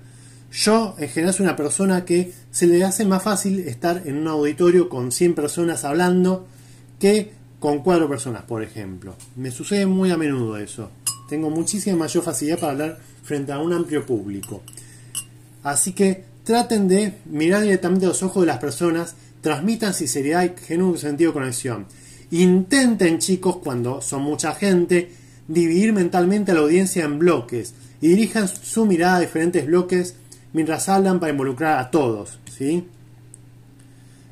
Yo, 0.51 0.93
en 0.97 1.07
general, 1.07 1.33
soy 1.33 1.45
una 1.45 1.55
persona 1.55 2.03
que 2.03 2.33
se 2.51 2.67
le 2.67 2.83
hace 2.83 3.05
más 3.05 3.23
fácil 3.23 3.59
estar 3.59 4.01
en 4.05 4.17
un 4.17 4.27
auditorio 4.27 4.89
con 4.89 5.13
100 5.13 5.35
personas 5.35 5.85
hablando 5.85 6.45
que 6.99 7.31
con 7.61 7.79
4 7.79 8.09
personas, 8.09 8.43
por 8.43 8.61
ejemplo. 8.61 9.15
Me 9.37 9.51
sucede 9.51 9.85
muy 9.85 10.11
a 10.11 10.17
menudo 10.17 10.57
eso. 10.57 10.91
Tengo 11.29 11.49
muchísima 11.49 11.95
mayor 11.95 12.23
facilidad 12.25 12.59
para 12.59 12.73
hablar 12.73 12.99
frente 13.23 13.53
a 13.53 13.59
un 13.59 13.71
amplio 13.71 14.05
público. 14.05 14.63
Así 15.63 15.93
que 15.93 16.25
traten 16.49 16.87
de 16.87 17.13
mirar 17.25 17.61
directamente 17.61 18.07
a 18.07 18.09
los 18.09 18.23
ojos 18.23 18.41
de 18.41 18.47
las 18.47 18.57
personas, 18.57 19.13
transmitan 19.41 19.93
sinceridad 19.93 20.43
y 20.45 20.59
genuino 20.59 20.97
sentido 20.97 21.29
de 21.29 21.33
conexión. 21.33 21.85
Intenten, 22.31 23.19
chicos, 23.19 23.57
cuando 23.57 24.01
son 24.01 24.23
mucha 24.23 24.55
gente, 24.55 25.11
dividir 25.47 25.93
mentalmente 25.93 26.49
a 26.49 26.55
la 26.55 26.61
audiencia 26.61 27.05
en 27.05 27.19
bloques 27.19 27.75
y 28.01 28.07
dirijan 28.07 28.47
su 28.47 28.87
mirada 28.87 29.17
a 29.17 29.19
diferentes 29.19 29.67
bloques 29.67 30.15
mientras 30.51 30.89
hablan 30.89 31.19
para 31.19 31.33
involucrar 31.33 31.77
a 31.77 31.91
todos, 31.91 32.39
¿sí? 32.57 32.87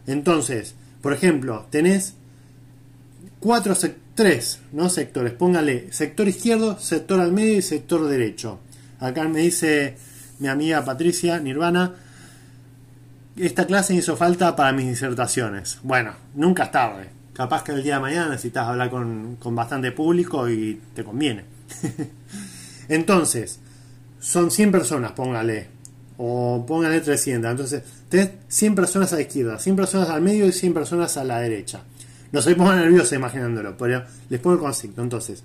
Entonces, 0.07 0.73
por 1.03 1.13
ejemplo, 1.13 1.67
tenés 1.69 2.15
cuatro 3.39 3.75
tres 4.15 4.59
¿no? 4.71 4.89
sectores. 4.89 5.33
Póngale 5.33 5.93
sector 5.93 6.27
izquierdo, 6.27 6.79
sector 6.79 7.19
al 7.19 7.31
medio 7.31 7.59
y 7.59 7.61
sector 7.61 8.07
derecho. 8.07 8.57
Acá 8.99 9.27
me 9.27 9.41
dice 9.41 9.97
mi 10.39 10.47
amiga 10.47 10.83
Patricia 10.83 11.39
Nirvana, 11.39 12.06
esta 13.37 13.65
clase 13.65 13.93
hizo 13.95 14.15
falta 14.15 14.55
para 14.55 14.71
mis 14.73 14.87
disertaciones. 14.87 15.79
Bueno, 15.83 16.13
nunca 16.35 16.65
es 16.65 16.71
tarde. 16.71 17.09
Capaz 17.33 17.63
que 17.63 17.71
el 17.71 17.83
día 17.83 17.95
de 17.95 18.01
mañana 18.01 18.29
necesitas 18.29 18.67
hablar 18.67 18.89
con, 18.89 19.35
con 19.35 19.55
bastante 19.55 19.91
público 19.91 20.49
y 20.49 20.81
te 20.93 21.03
conviene. 21.03 21.45
Entonces, 22.89 23.59
son 24.19 24.49
100 24.49 24.71
personas, 24.71 25.11
póngale. 25.11 25.67
O 26.17 26.65
póngale 26.67 26.99
300. 26.99 27.51
Entonces, 27.51 27.83
tenés 28.09 28.31
100 28.47 28.75
personas 28.75 29.13
a 29.13 29.17
la 29.17 29.21
izquierda, 29.21 29.59
100 29.59 29.75
personas 29.75 30.09
al 30.09 30.21
medio 30.21 30.47
y 30.47 30.51
100 30.51 30.73
personas 30.73 31.15
a 31.17 31.23
la 31.23 31.39
derecha. 31.39 31.81
No 32.31 32.41
se 32.41 32.55
pongan 32.55 32.77
nerviosos 32.77 33.13
imaginándolo, 33.13 33.77
pero 33.77 34.03
les 34.29 34.39
pongo 34.39 34.55
el 34.55 34.61
concepto. 34.61 35.01
Entonces, 35.01 35.43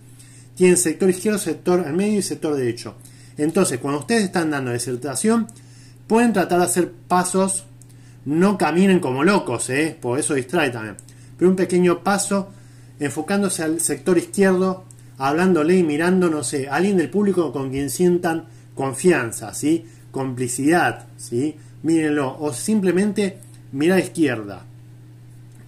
tienen 0.56 0.76
sector 0.76 1.10
izquierdo, 1.10 1.38
sector 1.38 1.80
al 1.86 1.92
medio 1.92 2.18
y 2.18 2.22
sector 2.22 2.56
derecho. 2.56 2.94
Entonces, 3.36 3.78
cuando 3.78 4.00
ustedes 4.00 4.24
están 4.24 4.50
dando 4.50 4.72
disertación, 4.72 5.46
pueden 6.06 6.32
tratar 6.32 6.58
de 6.58 6.64
hacer 6.64 6.92
pasos, 7.08 7.64
no 8.24 8.56
caminen 8.58 9.00
como 9.00 9.24
locos, 9.24 9.70
¿eh? 9.70 9.96
por 10.00 10.18
eso 10.18 10.34
distrae 10.34 10.70
también, 10.70 10.96
pero 11.36 11.50
un 11.50 11.56
pequeño 11.56 12.02
paso 12.02 12.50
enfocándose 13.00 13.62
al 13.62 13.80
sector 13.80 14.16
izquierdo, 14.18 14.84
hablándole 15.18 15.76
y 15.76 15.82
mirando, 15.82 16.30
no 16.30 16.44
sé, 16.44 16.68
alguien 16.68 16.96
del 16.96 17.10
público 17.10 17.52
con 17.52 17.70
quien 17.70 17.90
sientan 17.90 18.44
confianza, 18.74 19.54
¿sí? 19.54 19.86
complicidad, 20.10 21.06
¿sí? 21.16 21.56
mírenlo, 21.82 22.36
o 22.38 22.52
simplemente 22.52 23.38
mira 23.72 23.96
a 23.96 24.00
izquierda, 24.00 24.64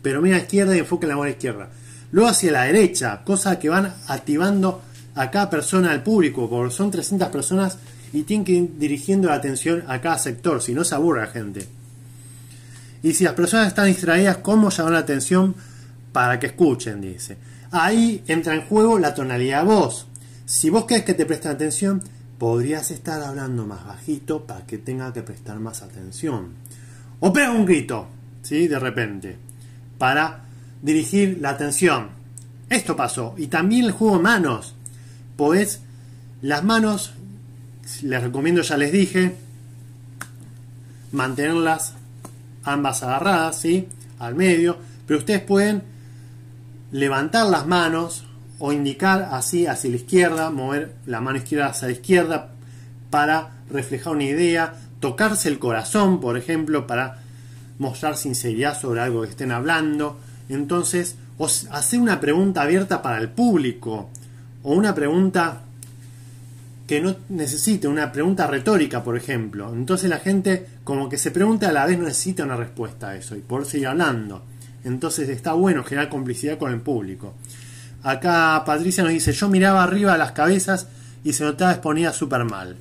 pero 0.03 0.23
mira 0.23 0.37
a 0.37 0.41
izquierda 0.41 0.77
y 0.77 0.81
enfoque 0.81 1.07
la 1.07 1.17
mano 1.17 1.31
izquierda. 1.31 1.71
Luego 2.13 2.31
hacia 2.31 2.53
la 2.53 2.65
derecha, 2.65 3.23
cosa 3.25 3.59
que 3.59 3.69
van 3.69 3.93
activando 4.07 4.83
a 5.17 5.31
cada 5.31 5.51
persona 5.51 5.91
al 5.91 6.03
público, 6.03 6.49
porque 6.49 6.75
son 6.75 6.91
300 6.91 7.29
personas 7.29 7.79
y 8.13 8.23
tienen 8.23 8.45
que 8.45 8.53
ir 8.53 8.79
dirigiendo 8.79 9.29
la 9.29 9.35
atención 9.35 9.83
a 9.89 10.01
cada 10.01 10.19
sector, 10.19 10.63
si 10.63 10.75
no 10.75 10.85
se 10.85 10.95
aburre 10.95 11.23
la 11.23 11.27
gente. 11.27 11.67
Y 13.05 13.13
si 13.13 13.23
las 13.25 13.35
personas 13.35 13.69
están 13.69 13.85
distraídas, 13.85 14.39
¿cómo 14.39 14.71
llamar 14.71 14.95
la 14.95 14.99
atención 15.01 15.55
para 16.11 16.41
que 16.41 16.47
escuchen? 16.47 17.03
Dice. 17.03 17.37
Ahí 17.71 18.25
entra 18.27 18.55
en 18.55 18.63
juego 18.63 18.99
la 18.99 19.15
tonalidad 19.15 19.61
de 19.61 19.69
voz. 19.69 20.07
Si 20.47 20.71
vos 20.71 20.87
querés 20.87 21.05
que 21.05 21.13
te 21.13 21.27
presten 21.27 21.53
atención, 21.53 22.03
podrías 22.39 22.91
estar 22.91 23.21
hablando 23.21 23.67
más 23.67 23.85
bajito 23.85 24.47
para 24.47 24.65
que 24.65 24.79
tenga 24.79 25.13
que 25.13 25.23
prestar 25.23 25.61
más 25.61 25.83
atención. 25.83 26.55
O 27.21 27.31
pega 27.31 27.51
un 27.51 27.67
grito, 27.67 28.07
¿sí? 28.41 28.69
De 28.69 28.79
repente, 28.79 29.37
para 29.99 30.41
dirigir 30.81 31.37
la 31.43 31.51
atención. 31.51 32.09
Esto 32.71 32.97
pasó. 32.97 33.35
Y 33.37 33.49
también 33.49 33.85
el 33.85 33.93
juego 33.93 34.17
de 34.17 34.23
manos 34.23 34.75
podés 35.37 35.83
las 36.41 36.65
manos, 36.65 37.13
les 38.01 38.23
recomiendo, 38.23 38.63
ya 38.63 38.79
les 38.79 38.93
dije, 38.93 39.37
mantenerlas 41.13 41.97
ambas 42.65 43.03
agarradas, 43.03 43.61
¿sí? 43.61 43.89
Al 44.19 44.35
medio, 44.35 44.79
pero 45.07 45.19
ustedes 45.19 45.41
pueden 45.41 45.83
levantar 46.91 47.47
las 47.47 47.67
manos 47.67 48.25
o 48.59 48.73
indicar 48.73 49.29
así 49.33 49.67
hacia 49.67 49.91
la 49.91 49.97
izquierda, 49.97 50.51
mover 50.51 50.95
la 51.07 51.21
mano 51.21 51.39
izquierda 51.39 51.67
hacia 51.67 51.89
la 51.89 51.93
izquierda 51.93 52.51
para 53.11 53.51
reflejar 53.71 54.15
una 54.15 54.25
idea, 54.25 54.75
tocarse 55.01 55.49
el 55.49 55.59
corazón, 55.59 56.21
por 56.21 56.37
ejemplo, 56.39 56.87
para 56.87 57.23
mostrar 57.79 58.17
sinceridad 58.17 58.79
sobre 58.81 59.01
algo 59.01 59.23
que 59.23 59.31
estén 59.31 59.53
hablando. 59.53 60.19
Entonces, 60.49 61.17
hacer 61.71 62.01
una 62.01 62.21
pregunta 62.21 62.63
abierta 62.63 63.03
para 63.03 63.19
el 63.19 63.29
público 63.29 64.09
o 64.63 64.73
una 64.73 64.95
pregunta 64.95 65.63
que 66.87 67.01
no 67.01 67.17
necesite, 67.31 67.89
una 67.89 68.13
pregunta 68.13 68.47
retórica, 68.47 69.03
por 69.03 69.17
ejemplo. 69.17 69.73
Entonces 69.73 70.11
la 70.11 70.19
gente 70.19 70.67
como 70.85 71.09
que 71.09 71.19
se 71.19 71.31
pregunta 71.31 71.69
a 71.69 71.73
la 71.73 71.87
vez 71.87 71.99
no 71.99 72.05
necesita 72.05 72.45
una 72.45 72.57
respuesta 72.57 73.11
a 73.11 73.17
eso 73.17 73.37
y 73.37 73.41
por 73.41 73.65
seguir 73.65 73.89
hablando. 73.89 74.45
Entonces 74.85 75.29
está 75.31 75.55
bueno 75.55 75.83
generar 75.83 76.11
complicidad 76.11 76.59
con 76.59 76.73
el 76.73 76.81
público. 76.81 77.35
Acá 78.03 78.63
Patricia 78.67 79.03
nos 79.03 79.13
dice, 79.13 79.33
yo 79.33 79.49
miraba 79.49 79.83
arriba 79.83 80.19
las 80.19 80.33
cabezas 80.33 80.89
y 81.25 81.33
se 81.33 81.45
notaba 81.45 81.73
exponida 81.73 82.13
súper 82.13 82.45
mal. 82.45 82.77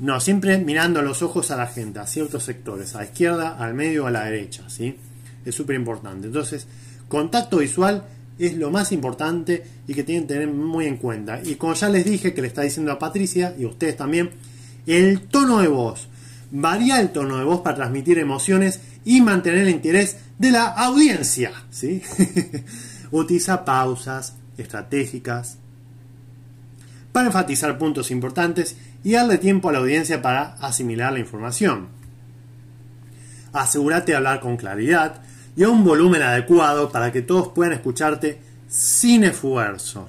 No, 0.00 0.18
siempre 0.18 0.58
mirando 0.58 1.02
los 1.02 1.22
ojos 1.22 1.52
a 1.52 1.56
la 1.56 1.68
gente, 1.68 2.00
a 2.00 2.06
ciertos 2.06 2.42
sectores, 2.42 2.94
a 2.94 2.98
la 2.98 3.04
izquierda, 3.04 3.56
al 3.58 3.74
medio 3.74 4.06
a 4.06 4.10
la 4.10 4.24
derecha, 4.24 4.68
¿sí? 4.68 4.96
Es 5.44 5.54
súper 5.54 5.76
importante. 5.76 6.26
Entonces, 6.26 6.66
contacto 7.08 7.58
visual 7.58 8.02
es 8.46 8.56
lo 8.56 8.70
más 8.70 8.92
importante 8.92 9.64
y 9.86 9.94
que 9.94 10.02
tienen 10.02 10.26
que 10.26 10.34
tener 10.34 10.48
muy 10.48 10.86
en 10.86 10.96
cuenta. 10.96 11.40
Y 11.44 11.56
como 11.56 11.74
ya 11.74 11.88
les 11.88 12.04
dije, 12.04 12.32
que 12.32 12.42
le 12.42 12.48
está 12.48 12.62
diciendo 12.62 12.92
a 12.92 12.98
Patricia 12.98 13.54
y 13.58 13.64
a 13.64 13.68
ustedes 13.68 13.96
también, 13.96 14.30
el 14.86 15.22
tono 15.22 15.60
de 15.60 15.68
voz. 15.68 16.08
Varía 16.50 17.00
el 17.00 17.10
tono 17.10 17.36
de 17.36 17.44
voz 17.44 17.60
para 17.60 17.76
transmitir 17.76 18.18
emociones 18.18 18.80
y 19.04 19.20
mantener 19.20 19.62
el 19.62 19.70
interés 19.70 20.16
de 20.38 20.50
la 20.50 20.64
audiencia. 20.64 21.52
¿sí? 21.70 22.02
Utiliza 23.10 23.64
pausas 23.64 24.34
estratégicas 24.56 25.58
para 27.12 27.26
enfatizar 27.26 27.78
puntos 27.78 28.10
importantes 28.10 28.76
y 29.02 29.12
darle 29.12 29.38
tiempo 29.38 29.68
a 29.68 29.72
la 29.72 29.78
audiencia 29.78 30.22
para 30.22 30.54
asimilar 30.60 31.12
la 31.12 31.18
información. 31.18 31.88
Asegúrate 33.52 34.12
de 34.12 34.16
hablar 34.16 34.40
con 34.40 34.56
claridad, 34.56 35.22
y 35.56 35.64
a 35.64 35.68
un 35.68 35.84
volumen 35.84 36.22
adecuado 36.22 36.90
para 36.90 37.12
que 37.12 37.22
todos 37.22 37.48
puedan 37.48 37.72
escucharte 37.72 38.38
sin 38.68 39.24
esfuerzo. 39.24 40.08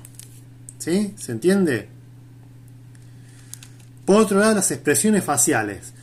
¿Sí? 0.77 1.13
¿Se 1.17 1.31
entiende? 1.31 1.89
Por 4.05 4.17
otro 4.21 4.39
lado, 4.39 4.55
las 4.55 4.71
expresiones 4.71 5.23
faciales. 5.23 5.93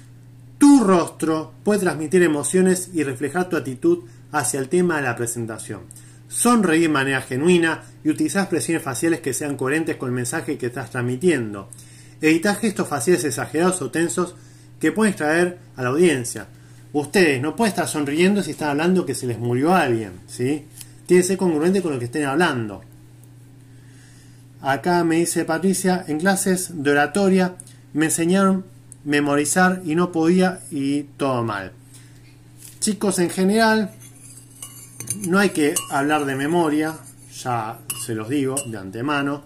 Tu 0.58 0.82
rostro 0.82 1.52
puede 1.62 1.80
transmitir 1.80 2.22
emociones 2.22 2.90
y 2.92 3.04
reflejar 3.04 3.48
tu 3.48 3.56
actitud 3.56 4.04
hacia 4.32 4.60
el 4.60 4.68
tema 4.68 4.96
de 4.96 5.02
la 5.02 5.16
presentación. 5.16 5.82
Sonreír 6.28 6.82
de 6.82 6.88
manera 6.88 7.22
genuina 7.22 7.82
y 8.04 8.10
utilizar 8.10 8.42
expresiones 8.42 8.82
faciales 8.82 9.20
que 9.20 9.32
sean 9.32 9.56
coherentes 9.56 9.96
con 9.96 10.10
el 10.10 10.14
mensaje 10.14 10.58
que 10.58 10.66
estás 10.66 10.90
transmitiendo. 10.90 11.68
Evitar 12.20 12.56
gestos 12.56 12.88
faciales 12.88 13.24
exagerados 13.24 13.80
o 13.82 13.90
tensos 13.90 14.34
que 14.80 14.92
pueden 14.92 15.12
extraer 15.12 15.58
a 15.76 15.82
la 15.82 15.90
audiencia. 15.90 16.48
Ustedes 16.98 17.40
no 17.40 17.54
pueden 17.54 17.70
estar 17.70 17.86
sonriendo 17.86 18.42
si 18.42 18.50
están 18.50 18.70
hablando 18.70 19.06
que 19.06 19.14
se 19.14 19.28
les 19.28 19.38
murió 19.38 19.72
alguien, 19.72 20.14
¿sí? 20.26 20.64
Tiene 21.06 21.22
que 21.22 21.28
ser 21.28 21.36
congruente 21.36 21.80
con 21.80 21.92
lo 21.92 21.98
que 22.00 22.06
estén 22.06 22.24
hablando. 22.24 22.82
Acá 24.60 25.04
me 25.04 25.18
dice 25.20 25.44
Patricia, 25.44 26.04
en 26.08 26.18
clases 26.18 26.82
de 26.82 26.90
oratoria 26.90 27.54
me 27.92 28.06
enseñaron 28.06 28.64
memorizar 29.04 29.80
y 29.84 29.94
no 29.94 30.10
podía 30.10 30.58
y 30.72 31.04
todo 31.16 31.44
mal. 31.44 31.70
Chicos, 32.80 33.20
en 33.20 33.30
general, 33.30 33.92
no 35.28 35.38
hay 35.38 35.50
que 35.50 35.76
hablar 35.92 36.24
de 36.24 36.34
memoria, 36.34 36.98
ya 37.32 37.78
se 38.04 38.16
los 38.16 38.28
digo 38.28 38.56
de 38.66 38.76
antemano, 38.76 39.44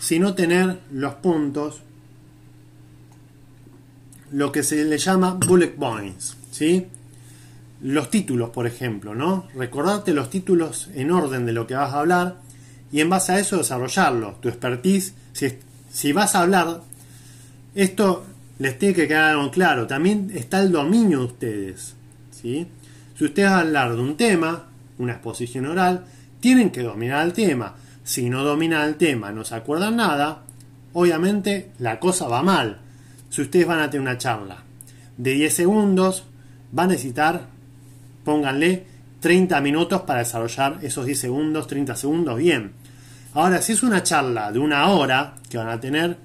sino 0.00 0.34
tener 0.34 0.80
los 0.90 1.14
puntos, 1.14 1.80
lo 4.32 4.50
que 4.50 4.64
se 4.64 4.84
le 4.84 4.98
llama 4.98 5.38
bullet 5.46 5.76
points. 5.76 6.37
¿Sí? 6.58 6.88
Los 7.80 8.10
títulos, 8.10 8.50
por 8.50 8.66
ejemplo, 8.66 9.14
¿no? 9.14 9.46
Recordarte 9.54 10.12
los 10.12 10.28
títulos 10.28 10.90
en 10.94 11.12
orden 11.12 11.46
de 11.46 11.52
lo 11.52 11.68
que 11.68 11.74
vas 11.74 11.94
a 11.94 12.00
hablar 12.00 12.38
y 12.90 13.00
en 13.00 13.08
base 13.08 13.32
a 13.32 13.38
eso 13.38 13.58
desarrollarlo. 13.58 14.36
Tu 14.40 14.48
expertise, 14.48 15.14
si, 15.32 15.52
si 15.88 16.12
vas 16.12 16.34
a 16.34 16.40
hablar, 16.40 16.80
esto 17.76 18.26
les 18.58 18.76
tiene 18.76 18.96
que 18.96 19.06
quedar 19.06 19.36
claro. 19.52 19.86
También 19.86 20.32
está 20.34 20.60
el 20.60 20.72
dominio 20.72 21.20
de 21.20 21.24
ustedes, 21.26 21.94
¿sí? 22.32 22.66
Si 23.16 23.24
ustedes 23.24 23.50
van 23.50 23.58
a 23.58 23.62
hablar 23.62 23.94
de 23.94 24.02
un 24.02 24.16
tema, 24.16 24.66
una 24.98 25.12
exposición 25.12 25.66
oral, 25.66 26.06
tienen 26.40 26.70
que 26.70 26.82
dominar 26.82 27.24
el 27.24 27.32
tema. 27.32 27.76
Si 28.02 28.28
no 28.28 28.42
dominan 28.42 28.88
el 28.88 28.96
tema, 28.96 29.30
no 29.30 29.44
se 29.44 29.54
acuerdan 29.54 29.94
nada, 29.94 30.42
obviamente 30.92 31.70
la 31.78 32.00
cosa 32.00 32.26
va 32.26 32.42
mal. 32.42 32.80
Si 33.30 33.42
ustedes 33.42 33.66
van 33.66 33.78
a 33.78 33.90
tener 33.90 34.02
una 34.02 34.18
charla 34.18 34.64
de 35.18 35.32
10 35.32 35.52
segundos, 35.52 36.24
va 36.76 36.84
a 36.84 36.86
necesitar, 36.86 37.46
pónganle, 38.24 38.84
30 39.20 39.60
minutos 39.60 40.02
para 40.02 40.20
desarrollar 40.20 40.78
esos 40.82 41.06
10 41.06 41.18
segundos, 41.18 41.66
30 41.66 41.96
segundos 41.96 42.38
bien. 42.38 42.72
Ahora, 43.34 43.60
si 43.62 43.72
es 43.72 43.82
una 43.82 44.02
charla 44.02 44.52
de 44.52 44.58
una 44.58 44.88
hora 44.88 45.34
que 45.50 45.58
van 45.58 45.68
a 45.68 45.80
tener, 45.80 46.16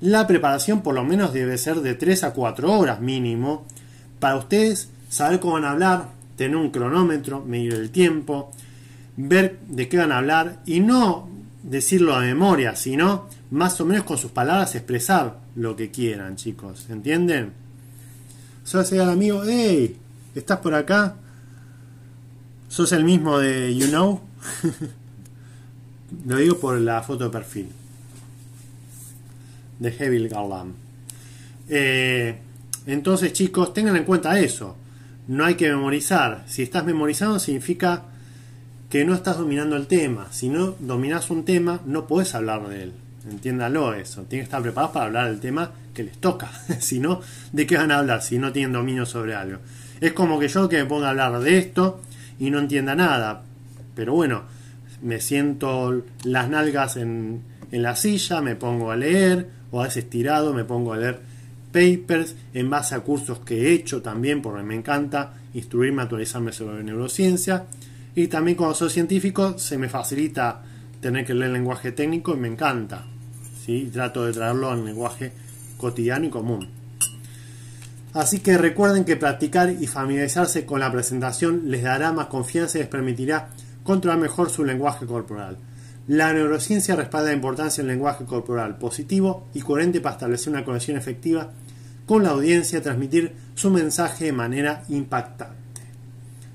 la 0.00 0.26
preparación 0.26 0.82
por 0.82 0.94
lo 0.94 1.04
menos 1.04 1.32
debe 1.32 1.56
ser 1.58 1.76
de 1.80 1.94
3 1.94 2.24
a 2.24 2.32
4 2.32 2.72
horas 2.72 3.00
mínimo 3.00 3.64
para 4.18 4.36
ustedes 4.36 4.90
saber 5.08 5.40
cómo 5.40 5.54
van 5.54 5.64
a 5.64 5.70
hablar, 5.70 6.08
tener 6.36 6.56
un 6.56 6.70
cronómetro, 6.70 7.44
medir 7.44 7.74
el 7.74 7.90
tiempo, 7.90 8.50
ver 9.16 9.58
de 9.68 9.88
qué 9.88 9.98
van 9.98 10.12
a 10.12 10.18
hablar 10.18 10.58
y 10.66 10.80
no 10.80 11.28
decirlo 11.62 12.14
a 12.14 12.20
memoria, 12.20 12.74
sino 12.74 13.28
más 13.50 13.80
o 13.80 13.84
menos 13.84 14.04
con 14.04 14.18
sus 14.18 14.32
palabras 14.32 14.74
expresar 14.74 15.38
lo 15.54 15.76
que 15.76 15.90
quieran, 15.90 16.36
chicos. 16.36 16.86
¿Entienden? 16.90 17.61
Solo 18.64 18.84
decir 18.84 19.00
al 19.00 19.10
amigo, 19.10 19.42
hey, 19.44 19.96
¿estás 20.34 20.58
por 20.58 20.74
acá? 20.74 21.16
¿Sos 22.68 22.92
el 22.92 23.04
mismo 23.04 23.38
de 23.38 23.74
You 23.76 23.88
Know? 23.88 24.20
lo 26.26 26.36
digo 26.36 26.58
por 26.58 26.80
la 26.80 27.02
foto 27.02 27.24
de 27.24 27.30
perfil 27.30 27.68
de 29.82 29.90
Heavy 29.90 30.28
Garland. 30.28 30.74
Eh, 31.68 32.36
entonces, 32.86 33.32
chicos, 33.32 33.74
tengan 33.74 33.96
en 33.96 34.04
cuenta 34.04 34.38
eso. 34.38 34.76
No 35.26 35.44
hay 35.44 35.54
que 35.54 35.68
memorizar. 35.68 36.44
Si 36.46 36.62
estás 36.62 36.84
memorizando, 36.84 37.38
significa 37.38 38.04
que 38.88 39.04
no 39.04 39.14
estás 39.14 39.38
dominando 39.38 39.76
el 39.76 39.86
tema. 39.86 40.28
Si 40.30 40.48
no 40.48 40.76
dominas 40.78 41.30
un 41.30 41.44
tema, 41.44 41.80
no 41.84 42.06
puedes 42.06 42.34
hablar 42.34 42.68
de 42.68 42.84
él. 42.84 42.92
Entiéndalo 43.30 43.94
eso. 43.94 44.22
Tienen 44.22 44.44
que 44.44 44.48
estar 44.48 44.62
preparados 44.62 44.92
para 44.92 45.06
hablar 45.06 45.30
del 45.30 45.40
tema 45.40 45.70
que 45.94 46.04
les 46.04 46.18
toca. 46.18 46.50
si 46.80 46.98
no, 46.98 47.20
¿de 47.52 47.66
qué 47.66 47.76
van 47.76 47.90
a 47.90 47.98
hablar 47.98 48.22
si 48.22 48.38
no 48.38 48.52
tienen 48.52 48.72
dominio 48.72 49.06
sobre 49.06 49.34
algo? 49.34 49.58
Es 50.00 50.12
como 50.12 50.38
que 50.38 50.48
yo 50.48 50.68
que 50.68 50.78
me 50.78 50.86
ponga 50.86 51.06
a 51.06 51.10
hablar 51.10 51.38
de 51.40 51.58
esto 51.58 52.00
y 52.38 52.50
no 52.50 52.58
entienda 52.58 52.94
nada. 52.94 53.42
Pero 53.94 54.14
bueno, 54.14 54.42
me 55.02 55.20
siento 55.20 56.02
las 56.24 56.48
nalgas 56.48 56.96
en, 56.96 57.42
en 57.70 57.82
la 57.82 57.94
silla, 57.96 58.40
me 58.40 58.56
pongo 58.56 58.90
a 58.90 58.96
leer, 58.96 59.48
o 59.70 59.80
a 59.80 59.84
veces 59.84 60.08
tirado 60.10 60.52
me 60.52 60.64
pongo 60.64 60.92
a 60.92 60.96
leer 60.96 61.32
papers 61.72 62.36
en 62.52 62.70
base 62.70 62.94
a 62.94 63.00
cursos 63.00 63.40
que 63.40 63.68
he 63.68 63.72
hecho 63.72 64.02
también, 64.02 64.42
porque 64.42 64.62
me 64.62 64.74
encanta 64.74 65.34
instruirme, 65.54 66.02
actualizarme 66.02 66.52
sobre 66.52 66.84
neurociencia. 66.84 67.64
Y 68.14 68.28
también 68.28 68.56
cuando 68.56 68.74
soy 68.74 68.90
científico 68.90 69.58
se 69.58 69.78
me 69.78 69.88
facilita 69.88 70.62
tener 71.02 71.26
que 71.26 71.34
leer 71.34 71.50
lenguaje 71.50 71.92
técnico 71.92 72.32
y 72.32 72.38
me 72.38 72.48
encanta. 72.48 73.04
¿sí? 73.66 73.90
Trato 73.92 74.24
de 74.24 74.32
traerlo 74.32 74.70
al 74.70 74.82
lenguaje 74.82 75.32
cotidiano 75.76 76.24
y 76.24 76.30
común. 76.30 76.68
Así 78.14 78.38
que 78.38 78.56
recuerden 78.56 79.04
que 79.04 79.16
practicar 79.16 79.70
y 79.70 79.86
familiarizarse 79.86 80.64
con 80.64 80.80
la 80.80 80.92
presentación 80.92 81.62
les 81.66 81.82
dará 81.82 82.12
más 82.12 82.26
confianza 82.26 82.78
y 82.78 82.82
les 82.82 82.90
permitirá 82.90 83.48
controlar 83.82 84.20
mejor 84.20 84.48
su 84.48 84.64
lenguaje 84.64 85.04
corporal. 85.06 85.58
La 86.06 86.32
neurociencia 86.32 86.94
respalda 86.94 87.30
la 87.30 87.36
importancia 87.36 87.82
del 87.82 87.92
lenguaje 87.92 88.24
corporal 88.24 88.76
positivo 88.78 89.48
y 89.54 89.60
coherente 89.60 90.00
para 90.00 90.14
establecer 90.14 90.52
una 90.52 90.64
conexión 90.64 90.96
efectiva 90.96 91.50
con 92.06 92.22
la 92.22 92.30
audiencia 92.30 92.78
y 92.78 92.82
transmitir 92.82 93.32
su 93.54 93.70
mensaje 93.70 94.26
de 94.26 94.32
manera 94.32 94.84
impactante. 94.88 95.82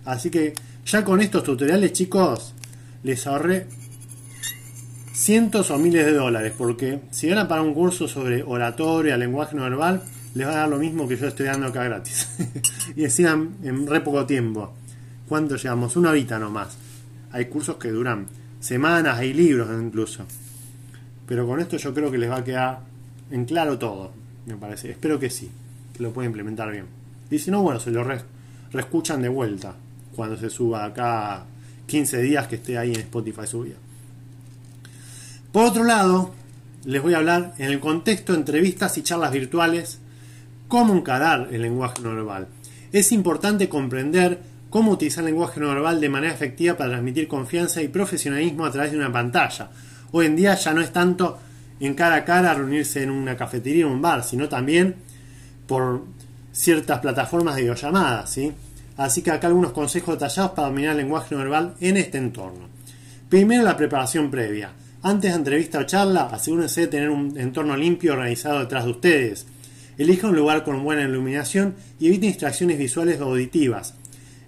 Así 0.06 0.30
que 0.30 0.54
ya 0.86 1.04
con 1.04 1.22
estos 1.22 1.44
tutoriales, 1.44 1.92
chicos, 1.92 2.54
les 3.04 3.26
ahorré 3.26 3.68
cientos 5.18 5.72
o 5.72 5.80
miles 5.80 6.06
de 6.06 6.14
dólares, 6.14 6.54
porque 6.56 7.00
si 7.10 7.28
van 7.28 7.40
a 7.40 7.48
pagar 7.48 7.66
un 7.66 7.74
curso 7.74 8.08
sobre 8.08 8.44
oratoria, 8.44 9.18
lenguaje 9.18 9.56
no 9.56 9.64
verbal, 9.64 10.04
les 10.36 10.46
va 10.46 10.52
a 10.52 10.56
dar 10.58 10.70
lo 10.70 10.78
mismo 10.78 11.08
que 11.08 11.18
yo 11.18 11.28
estoy 11.28 11.48
dando 11.48 11.68
acá 11.68 11.84
gratis. 11.84 12.30
y 12.96 13.02
decían 13.02 13.56
en 13.64 13.88
re 13.88 14.02
poco 14.02 14.28
tiempo. 14.28 14.74
¿Cuánto 15.28 15.56
llevamos? 15.56 15.96
Una 15.96 16.12
horita 16.12 16.38
nomás. 16.38 16.78
Hay 17.32 17.46
cursos 17.46 17.78
que 17.78 17.90
duran 17.90 18.28
semanas, 18.60 19.18
hay 19.18 19.34
libros 19.34 19.68
incluso. 19.82 20.24
Pero 21.26 21.48
con 21.48 21.60
esto 21.60 21.78
yo 21.78 21.96
creo 21.96 22.12
que 22.12 22.20
les 22.20 22.30
va 22.30 22.38
a 22.38 22.44
quedar 22.44 22.82
en 23.32 23.46
claro 23.46 23.80
todo, 23.80 24.14
me 24.46 24.56
parece. 24.56 24.92
Espero 24.92 25.20
que 25.20 25.32
sí, 25.32 25.50
que 25.96 26.04
lo 26.04 26.12
puedan 26.12 26.30
implementar 26.30 26.72
bien. 26.72 26.86
Y 27.32 27.40
si 27.40 27.50
no, 27.50 27.64
bueno, 27.64 27.80
se 27.80 27.90
lo 27.90 28.06
reescuchan 28.72 29.24
de 29.24 29.30
vuelta 29.30 29.74
cuando 30.16 30.38
se 30.38 30.52
suba 30.52 30.86
acá 30.86 31.44
15 31.88 32.22
días 32.22 32.48
que 32.48 32.58
esté 32.58 32.78
ahí 32.78 32.94
en 32.94 33.00
Spotify 33.00 33.48
subido. 33.48 33.87
Por 35.52 35.66
otro 35.66 35.84
lado, 35.84 36.34
les 36.86 37.02
voy 37.02 37.14
a 37.14 37.18
hablar 37.18 37.54
en 37.58 37.72
el 37.72 37.80
contexto 37.80 38.34
de 38.34 38.40
entrevistas 38.40 38.98
y 38.98 39.04
charlas 39.04 39.32
virtuales 39.32 40.00
cómo 40.68 40.94
encarar 40.94 41.50
el 41.52 41.62
lenguaje 41.62 42.02
no 42.02 42.14
verbal. 42.14 42.48
Es 42.92 43.12
importante 43.12 43.70
comprender 43.70 44.40
cómo 44.70 44.92
utilizar 44.92 45.24
el 45.24 45.32
lenguaje 45.32 45.60
no 45.60 45.70
verbal 45.70 46.02
de 46.02 46.10
manera 46.10 46.34
efectiva 46.34 46.76
para 46.76 46.92
transmitir 46.92 47.28
confianza 47.28 47.82
y 47.82 47.88
profesionalismo 47.88 48.66
a 48.66 48.72
través 48.72 48.92
de 48.92 48.98
una 48.98 49.12
pantalla. 49.12 49.70
Hoy 50.12 50.26
en 50.26 50.36
día 50.36 50.56
ya 50.56 50.74
no 50.74 50.82
es 50.82 50.92
tanto 50.92 51.40
en 51.80 51.94
cara 51.94 52.16
a 52.16 52.26
cara 52.26 52.54
reunirse 52.54 53.04
en 53.04 53.12
una 53.12 53.38
cafetería 53.38 53.88
o 53.88 53.92
un 53.92 54.02
bar, 54.02 54.24
sino 54.24 54.50
también 54.50 54.96
por 55.66 56.04
ciertas 56.52 57.00
plataformas 57.00 57.56
de 57.56 57.62
videollamadas, 57.62 58.30
¿sí? 58.30 58.52
Así 58.98 59.22
que 59.22 59.32
acá 59.32 59.48
algunos 59.48 59.74
consejos 59.74 60.16
detallados 60.16 60.52
para 60.52 60.70
dominar 60.70 60.92
el 60.92 60.98
lenguaje 60.98 61.36
no 61.36 61.40
verbal 61.40 61.76
en 61.80 61.98
este 61.98 62.18
entorno. 62.18 62.68
Primero 63.30 63.64
la 63.64 63.78
preparación 63.78 64.32
previa. 64.32 64.72
Antes 65.04 65.32
de 65.32 65.38
entrevista 65.38 65.80
o 65.80 65.84
charla, 65.84 66.24
asegúrense 66.32 66.82
de 66.82 66.88
tener 66.88 67.10
un 67.12 67.38
entorno 67.38 67.78
limpio 67.78 68.14
organizado 68.14 68.60
detrás 68.60 68.86
de 68.86 68.92
ustedes. 68.92 69.46
Elija 69.98 70.28
un 70.28 70.36
lugar 70.36 70.64
con 70.64 70.84
buena 70.84 71.04
iluminación 71.04 71.76
y 72.00 72.08
evite 72.08 72.28
distracciones 72.28 72.80
visuales 72.80 73.22
o 73.22 73.26
auditivas. 73.26 73.94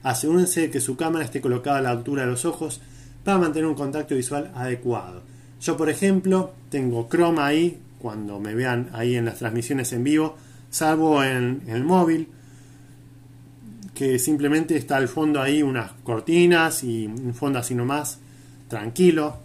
Asegúrense 0.02 0.62
de 0.62 0.72
que 0.72 0.82
su 0.82 0.96
cámara 0.96 1.26
esté 1.26 1.40
colocada 1.40 1.78
a 1.78 1.82
la 1.82 1.92
altura 1.92 2.24
de 2.24 2.32
los 2.32 2.46
ojos 2.46 2.82
para 3.24 3.38
mantener 3.38 3.68
un 3.68 3.76
contacto 3.76 4.16
visual 4.16 4.52
adecuado. 4.56 5.22
Yo, 5.62 5.78
por 5.78 5.90
ejemplo, 5.90 6.54
tengo 6.70 7.08
Chrome 7.10 7.42
ahí, 7.42 7.80
cuando 8.00 8.40
me 8.40 8.56
vean 8.56 8.90
ahí 8.94 9.16
en 9.16 9.26
las 9.26 9.38
transmisiones 9.38 9.94
en 9.94 10.04
vivo, 10.04 10.36
salvo 10.72 11.24
en, 11.24 11.62
el 11.68 11.84
móvil, 11.84 12.28
que 13.94 14.18
simplemente 14.18 14.78
está 14.78 14.98
al 14.98 15.10
fondo 15.10 15.42
ahí 15.42 15.62
unas 15.62 15.92
cortinas 16.04 16.84
y 16.84 17.06
un 17.06 17.34
fondo 17.34 17.60
así 17.60 17.76
nomás, 17.76 18.20
tranquilo, 18.70 19.38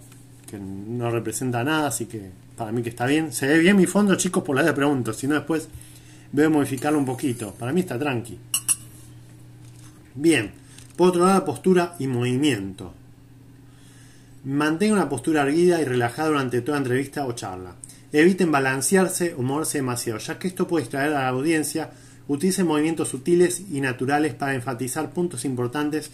que 0.45 0.59
no 0.59 1.11
representa 1.11 1.65
nada, 1.65 1.89
así 1.89 2.07
que 2.07 2.31
para 2.57 2.73
mí 2.73 2.83
que 2.83 2.91
está 2.91 3.07
bien. 3.07 3.33
Se 3.33 3.47
ve 3.47 3.59
bien 3.59 3.77
mi 3.77 3.87
fondo, 3.87 4.15
chicos, 4.17 4.43
por 4.43 4.57
la 4.57 4.63
de 4.63 4.73
pregunto, 4.73 5.13
si 5.13 5.27
no 5.27 5.35
después 5.35 5.69
a 6.43 6.49
modificarlo 6.49 6.99
un 6.99 7.05
poquito. 7.05 7.53
Para 7.55 7.73
mí 7.73 7.81
está 7.81 7.99
tranqui. 7.99 8.39
Bien, 10.15 10.53
por 10.97 11.11
otro 11.11 11.27
lado, 11.27 11.45
postura 11.45 11.95
y 11.99 12.07
movimiento. 12.07 12.93
Mantenga 14.45 14.95
una 14.95 15.09
postura 15.09 15.43
erguida 15.43 15.81
y 15.81 15.85
relajada 15.85 16.29
durante 16.29 16.61
toda 16.61 16.79
entrevista 16.79 17.27
o 17.27 17.33
charla. 17.33 17.77
Eviten 18.13 18.53
balancearse 18.53 19.35
o 19.35 19.43
moverse 19.43 19.79
demasiado, 19.79 20.19
ya 20.19 20.39
que 20.39 20.49
esto 20.49 20.69
puede 20.69 20.85
distraer 20.85 21.15
a 21.15 21.23
la 21.23 21.29
audiencia. 21.29 21.91
Utilicen 22.29 22.67
movimientos 22.67 23.09
sutiles 23.09 23.63
y 23.71 23.81
naturales 23.81 24.35
para 24.35 24.55
enfatizar 24.55 25.11
puntos 25.11 25.45
importantes 25.45 26.11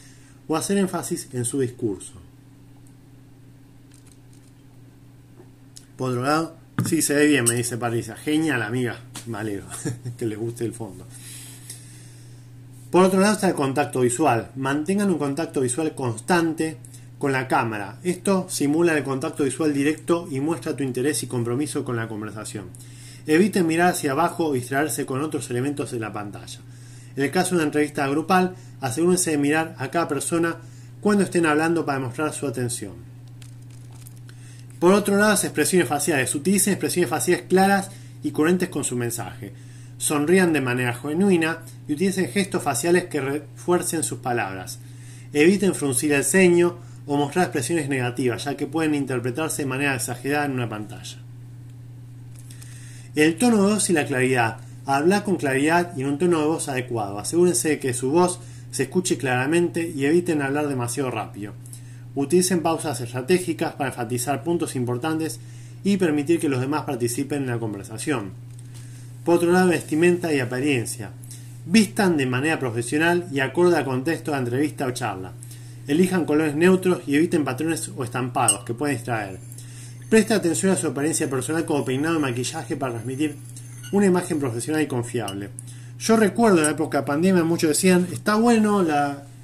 o 0.48 0.56
hacer 0.56 0.78
énfasis 0.78 1.28
en 1.32 1.44
su 1.44 1.60
discurso. 1.60 2.14
Por 6.00 6.12
otro 6.12 6.22
lado, 6.22 6.56
sí 6.86 7.02
se 7.02 7.12
ve 7.12 7.26
bien, 7.26 7.44
me 7.44 7.56
dice 7.56 7.76
Patricia. 7.76 8.16
Genial, 8.16 8.62
amiga. 8.62 8.96
Me 9.26 9.38
que 10.16 10.24
les 10.24 10.38
guste 10.38 10.64
el 10.64 10.72
fondo. 10.72 11.06
Por 12.90 13.04
otro 13.04 13.20
lado 13.20 13.34
está 13.34 13.48
el 13.48 13.54
contacto 13.54 14.00
visual. 14.00 14.50
Mantengan 14.56 15.10
un 15.10 15.18
contacto 15.18 15.60
visual 15.60 15.94
constante 15.94 16.78
con 17.18 17.32
la 17.32 17.46
cámara. 17.46 17.98
Esto 18.02 18.46
simula 18.48 18.96
el 18.96 19.04
contacto 19.04 19.44
visual 19.44 19.74
directo 19.74 20.26
y 20.30 20.40
muestra 20.40 20.74
tu 20.74 20.84
interés 20.84 21.22
y 21.22 21.26
compromiso 21.26 21.84
con 21.84 21.96
la 21.96 22.08
conversación. 22.08 22.70
Eviten 23.26 23.66
mirar 23.66 23.90
hacia 23.90 24.12
abajo 24.12 24.46
o 24.46 24.52
distraerse 24.54 25.04
con 25.04 25.20
otros 25.20 25.50
elementos 25.50 25.90
de 25.90 26.00
la 26.00 26.14
pantalla. 26.14 26.60
En 27.14 27.24
el 27.24 27.30
caso 27.30 27.50
de 27.50 27.56
una 27.56 27.64
entrevista 27.64 28.08
grupal, 28.08 28.54
asegúrense 28.80 29.32
de 29.32 29.36
mirar 29.36 29.74
a 29.76 29.90
cada 29.90 30.08
persona 30.08 30.56
cuando 31.02 31.24
estén 31.24 31.44
hablando 31.44 31.84
para 31.84 31.98
demostrar 31.98 32.32
su 32.32 32.46
atención. 32.46 33.09
Por 34.80 34.92
otro 34.92 35.16
lado, 35.16 35.30
las 35.30 35.44
expresiones 35.44 35.86
faciales. 35.86 36.34
Utilicen 36.34 36.72
expresiones 36.72 37.10
faciales 37.10 37.44
claras 37.48 37.90
y 38.24 38.32
coherentes 38.32 38.68
con 38.68 38.82
su 38.82 38.96
mensaje 38.96 39.52
sonrían 40.00 40.54
de 40.54 40.62
manera 40.62 40.94
genuina 40.94 41.58
y 41.86 41.92
utilicen 41.92 42.30
gestos 42.30 42.62
faciales 42.62 43.04
que 43.04 43.20
refuercen 43.20 44.02
sus 44.02 44.18
palabras. 44.18 44.80
Eviten 45.32 45.74
fruncir 45.74 46.12
el 46.12 46.24
ceño 46.24 46.78
o 47.06 47.16
mostrar 47.16 47.44
expresiones 47.44 47.88
negativas, 47.88 48.44
ya 48.44 48.56
que 48.56 48.66
pueden 48.66 48.94
interpretarse 48.94 49.62
de 49.62 49.68
manera 49.68 49.94
exagerada 49.94 50.46
en 50.46 50.52
una 50.52 50.68
pantalla. 50.68 51.18
El 53.14 53.36
tono 53.36 53.66
de 53.66 53.74
voz 53.74 53.90
y 53.90 53.92
la 53.92 54.06
claridad. 54.06 54.58
Hablar 54.86 55.22
con 55.22 55.36
claridad 55.36 55.92
y 55.96 56.00
en 56.00 56.08
un 56.08 56.18
tono 56.18 56.40
de 56.40 56.46
voz 56.46 56.68
adecuado. 56.68 57.18
Asegúrense 57.18 57.68
de 57.68 57.78
que 57.78 57.92
su 57.92 58.10
voz 58.10 58.40
se 58.70 58.84
escuche 58.84 59.18
claramente 59.18 59.92
y 59.94 60.06
eviten 60.06 60.40
hablar 60.40 60.66
demasiado 60.68 61.10
rápido. 61.10 61.52
Utilicen 62.14 62.62
pausas 62.62 63.00
estratégicas 63.00 63.74
para 63.74 63.90
enfatizar 63.90 64.42
puntos 64.42 64.74
importantes 64.76 65.40
y 65.84 65.96
permitir 65.96 66.40
que 66.40 66.48
los 66.48 66.60
demás 66.60 66.82
participen 66.82 67.42
en 67.42 67.48
la 67.48 67.58
conversación. 67.58 68.32
Por 69.24 69.36
otro 69.36 69.52
lado, 69.52 69.68
vestimenta 69.68 70.32
y 70.32 70.40
apariencia. 70.40 71.10
Vistan 71.66 72.16
de 72.16 72.26
manera 72.26 72.58
profesional 72.58 73.28
y 73.30 73.40
acorde 73.40 73.76
al 73.76 73.84
contexto 73.84 74.32
de 74.32 74.38
entrevista 74.38 74.86
o 74.86 74.90
charla. 74.90 75.32
Elijan 75.86 76.24
colores 76.24 76.54
neutros 76.54 77.02
y 77.06 77.16
eviten 77.16 77.44
patrones 77.44 77.90
o 77.96 78.02
estampados 78.02 78.64
que 78.64 78.74
pueden 78.74 78.96
distraer. 78.96 79.38
Presta 80.08 80.34
atención 80.34 80.72
a 80.72 80.76
su 80.76 80.88
apariencia 80.88 81.30
personal 81.30 81.64
como 81.64 81.84
peinado 81.84 82.16
y 82.16 82.20
maquillaje 82.20 82.76
para 82.76 82.94
transmitir 82.94 83.36
una 83.92 84.06
imagen 84.06 84.40
profesional 84.40 84.82
y 84.82 84.86
confiable. 84.86 85.50
Yo 85.98 86.16
recuerdo 86.16 86.58
en 86.58 86.64
la 86.64 86.70
época 86.70 87.00
de 87.00 87.06
pandemia, 87.06 87.44
muchos 87.44 87.68
decían, 87.68 88.08
está 88.10 88.34
bueno 88.34 88.84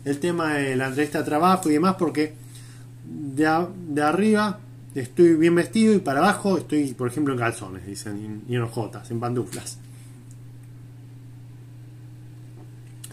el 0.05 0.19
tema 0.19 0.55
de 0.55 0.75
la 0.75 0.89
entrevista 0.89 1.19
de 1.19 1.25
trabajo 1.25 1.69
y 1.69 1.75
demás 1.75 1.97
porque 1.99 2.33
de, 3.07 3.67
de 3.89 4.03
arriba 4.03 4.61
estoy 4.95 5.35
bien 5.35 5.55
vestido 5.55 5.95
y 5.95 5.99
para 5.99 6.21
abajo 6.21 6.59
estoy, 6.59 6.95
por 6.95 7.09
ejemplo, 7.09 7.35
en 7.35 7.41
calzones, 7.41 7.87
dicen, 7.87 8.43
y 8.49 8.55
en 8.55 8.63
ojotas, 8.63 9.11
en 9.11 9.21
pantuflas. 9.21 9.79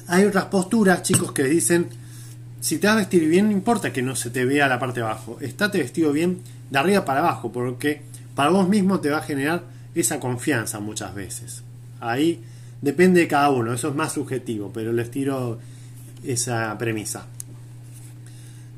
Hay 0.08 0.26
otras 0.26 0.46
posturas, 0.46 1.02
chicos, 1.02 1.32
que 1.32 1.44
dicen, 1.44 1.88
si 2.60 2.78
te 2.78 2.88
vas 2.88 2.96
a 2.96 3.00
vestir 3.00 3.28
bien, 3.28 3.48
no 3.48 3.52
importa 3.52 3.92
que 3.92 4.02
no 4.02 4.16
se 4.16 4.30
te 4.30 4.46
vea 4.46 4.68
la 4.68 4.80
parte 4.80 5.00
de 5.02 5.06
abajo, 5.06 5.38
estate 5.42 5.80
vestido 5.80 6.12
bien 6.12 6.40
de 6.70 6.80
arriba 6.80 7.06
para 7.06 7.20
abajo, 7.20 7.52
porque 7.52 8.02
para 8.36 8.50
vos 8.50 8.68
mismo 8.68 9.00
te 9.00 9.10
va 9.10 9.18
a 9.18 9.24
generar 9.24 9.64
esa 9.96 10.20
confianza 10.20 10.80
muchas 10.80 11.14
veces. 11.14 11.64
Ahí 12.00 12.42
depende 12.82 13.22
de 13.22 13.28
cada 13.28 13.50
uno, 13.50 13.74
eso 13.74 13.90
es 13.90 13.96
más 13.96 14.14
subjetivo, 14.14 14.72
pero 14.74 14.92
les 14.92 15.12
tiro 15.12 15.60
esa 16.24 16.78
premisa. 16.78 17.26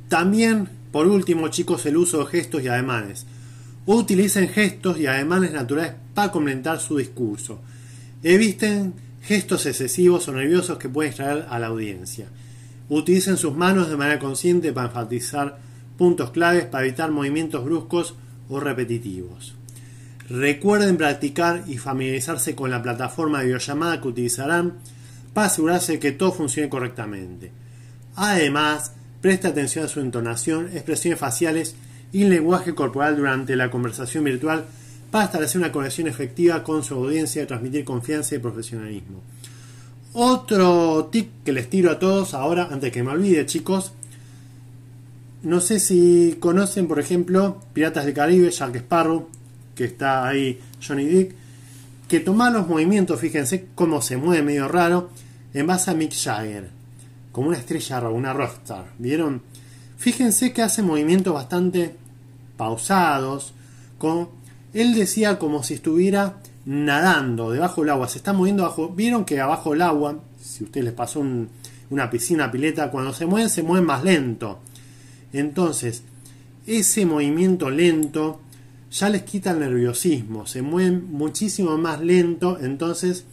También, 0.09 0.69
por 0.95 1.09
último, 1.09 1.49
chicos, 1.49 1.85
el 1.87 1.97
uso 1.97 2.19
de 2.19 2.27
gestos 2.27 2.63
y 2.63 2.69
ademanes. 2.69 3.25
Utilicen 3.85 4.47
gestos 4.47 4.97
y 4.97 5.07
ademanes 5.07 5.51
naturales 5.51 5.91
para 6.13 6.31
complementar 6.31 6.79
su 6.79 6.95
discurso. 6.95 7.59
Eviten 8.23 8.93
gestos 9.21 9.65
excesivos 9.65 10.25
o 10.29 10.31
nerviosos 10.31 10.77
que 10.77 10.87
pueden 10.87 11.09
extraer 11.09 11.47
a 11.49 11.59
la 11.59 11.67
audiencia. 11.67 12.29
Utilicen 12.87 13.35
sus 13.35 13.53
manos 13.53 13.89
de 13.89 13.97
manera 13.97 14.19
consciente 14.19 14.71
para 14.71 14.87
enfatizar 14.87 15.59
puntos 15.97 16.29
claves 16.31 16.63
para 16.63 16.85
evitar 16.85 17.11
movimientos 17.11 17.65
bruscos 17.65 18.15
o 18.47 18.61
repetitivos. 18.61 19.53
Recuerden 20.29 20.95
practicar 20.95 21.65
y 21.67 21.77
familiarizarse 21.77 22.55
con 22.55 22.71
la 22.71 22.81
plataforma 22.81 23.39
de 23.39 23.47
videollamada 23.47 23.99
que 23.99 24.07
utilizarán 24.07 24.75
para 25.33 25.47
asegurarse 25.47 25.99
que 25.99 26.13
todo 26.13 26.31
funcione 26.31 26.69
correctamente. 26.69 27.51
Además, 28.15 28.93
preste 29.25 29.47
atención 29.47 29.83
a 29.83 29.87
su 29.87 30.01
entonación, 30.01 30.69
expresiones 30.71 31.19
faciales 31.19 31.73
y 32.13 32.25
lenguaje 32.25 32.75
corporal 32.75 33.17
durante 33.17 33.55
la 33.55 33.71
conversación 33.71 34.23
virtual 34.23 34.65
para 35.09 35.25
establecer 35.25 35.57
una 35.57 35.71
conexión 35.71 36.07
efectiva 36.07 36.61
con 36.61 36.83
su 36.83 36.93
audiencia 36.93 37.41
y 37.41 37.47
transmitir 37.47 37.83
confianza 37.85 38.35
y 38.35 38.37
profesionalismo. 38.37 39.23
Otro 40.13 41.09
tip 41.11 41.43
que 41.43 41.53
les 41.53 41.71
tiro 41.71 41.89
a 41.89 41.97
todos 41.97 42.35
ahora, 42.35 42.69
antes 42.71 42.91
que 42.91 43.01
me 43.01 43.09
olvide, 43.09 43.47
chicos. 43.47 43.93
No 45.41 45.59
sé 45.59 45.79
si 45.79 46.37
conocen, 46.39 46.87
por 46.87 46.99
ejemplo, 46.99 47.63
Piratas 47.73 48.05
del 48.05 48.13
Caribe, 48.13 48.51
Jack 48.51 48.75
Sparrow, 48.75 49.27
que 49.73 49.85
está 49.85 50.27
ahí 50.27 50.59
Johnny 50.87 51.05
Dick, 51.05 51.33
que 52.07 52.19
toma 52.19 52.51
los 52.51 52.67
movimientos, 52.67 53.19
fíjense 53.19 53.69
cómo 53.73 54.03
se 54.03 54.17
mueve 54.17 54.43
medio 54.43 54.67
raro, 54.67 55.09
en 55.55 55.65
base 55.65 55.89
a 55.89 55.95
Mick 55.95 56.13
Jagger, 56.13 56.69
como 57.35 57.49
una 57.49 57.57
estrella, 57.57 57.99
una 58.07 58.31
rockstar. 58.31 58.93
¿Vieron? 58.97 59.41
Fíjense 59.97 60.53
que 60.53 60.61
hace 60.61 60.81
movimientos 60.81 61.33
bastante 61.33 61.93
pausados, 62.55 63.53
con, 63.97 64.29
él 64.73 64.95
decía 64.95 65.37
como 65.37 65.61
si 65.61 65.73
estuviera 65.73 66.37
nadando 66.63 67.51
debajo 67.51 67.81
del 67.81 67.89
agua, 67.89 68.07
se 68.07 68.19
está 68.19 68.31
moviendo 68.31 68.63
abajo. 68.63 68.87
Vieron 68.87 69.25
que 69.25 69.41
abajo 69.41 69.71
del 69.71 69.81
agua, 69.81 70.17
si 70.41 70.63
usted 70.63 70.81
les 70.81 70.93
pasó 70.93 71.25
una 71.89 72.09
piscina, 72.09 72.49
pileta, 72.51 72.89
cuando 72.89 73.11
se 73.11 73.25
mueven, 73.25 73.49
se 73.49 73.63
mueven 73.63 73.85
más 73.85 74.05
lento. 74.05 74.59
Entonces, 75.33 76.03
ese 76.65 77.05
movimiento 77.05 77.69
lento 77.69 78.39
ya 78.91 79.09
les 79.09 79.23
quita 79.23 79.51
el 79.51 79.59
nerviosismo, 79.59 80.47
se 80.47 80.61
mueven 80.61 81.11
muchísimo 81.11 81.77
más 81.77 81.99
lento, 81.99 82.57
entonces 82.61 83.25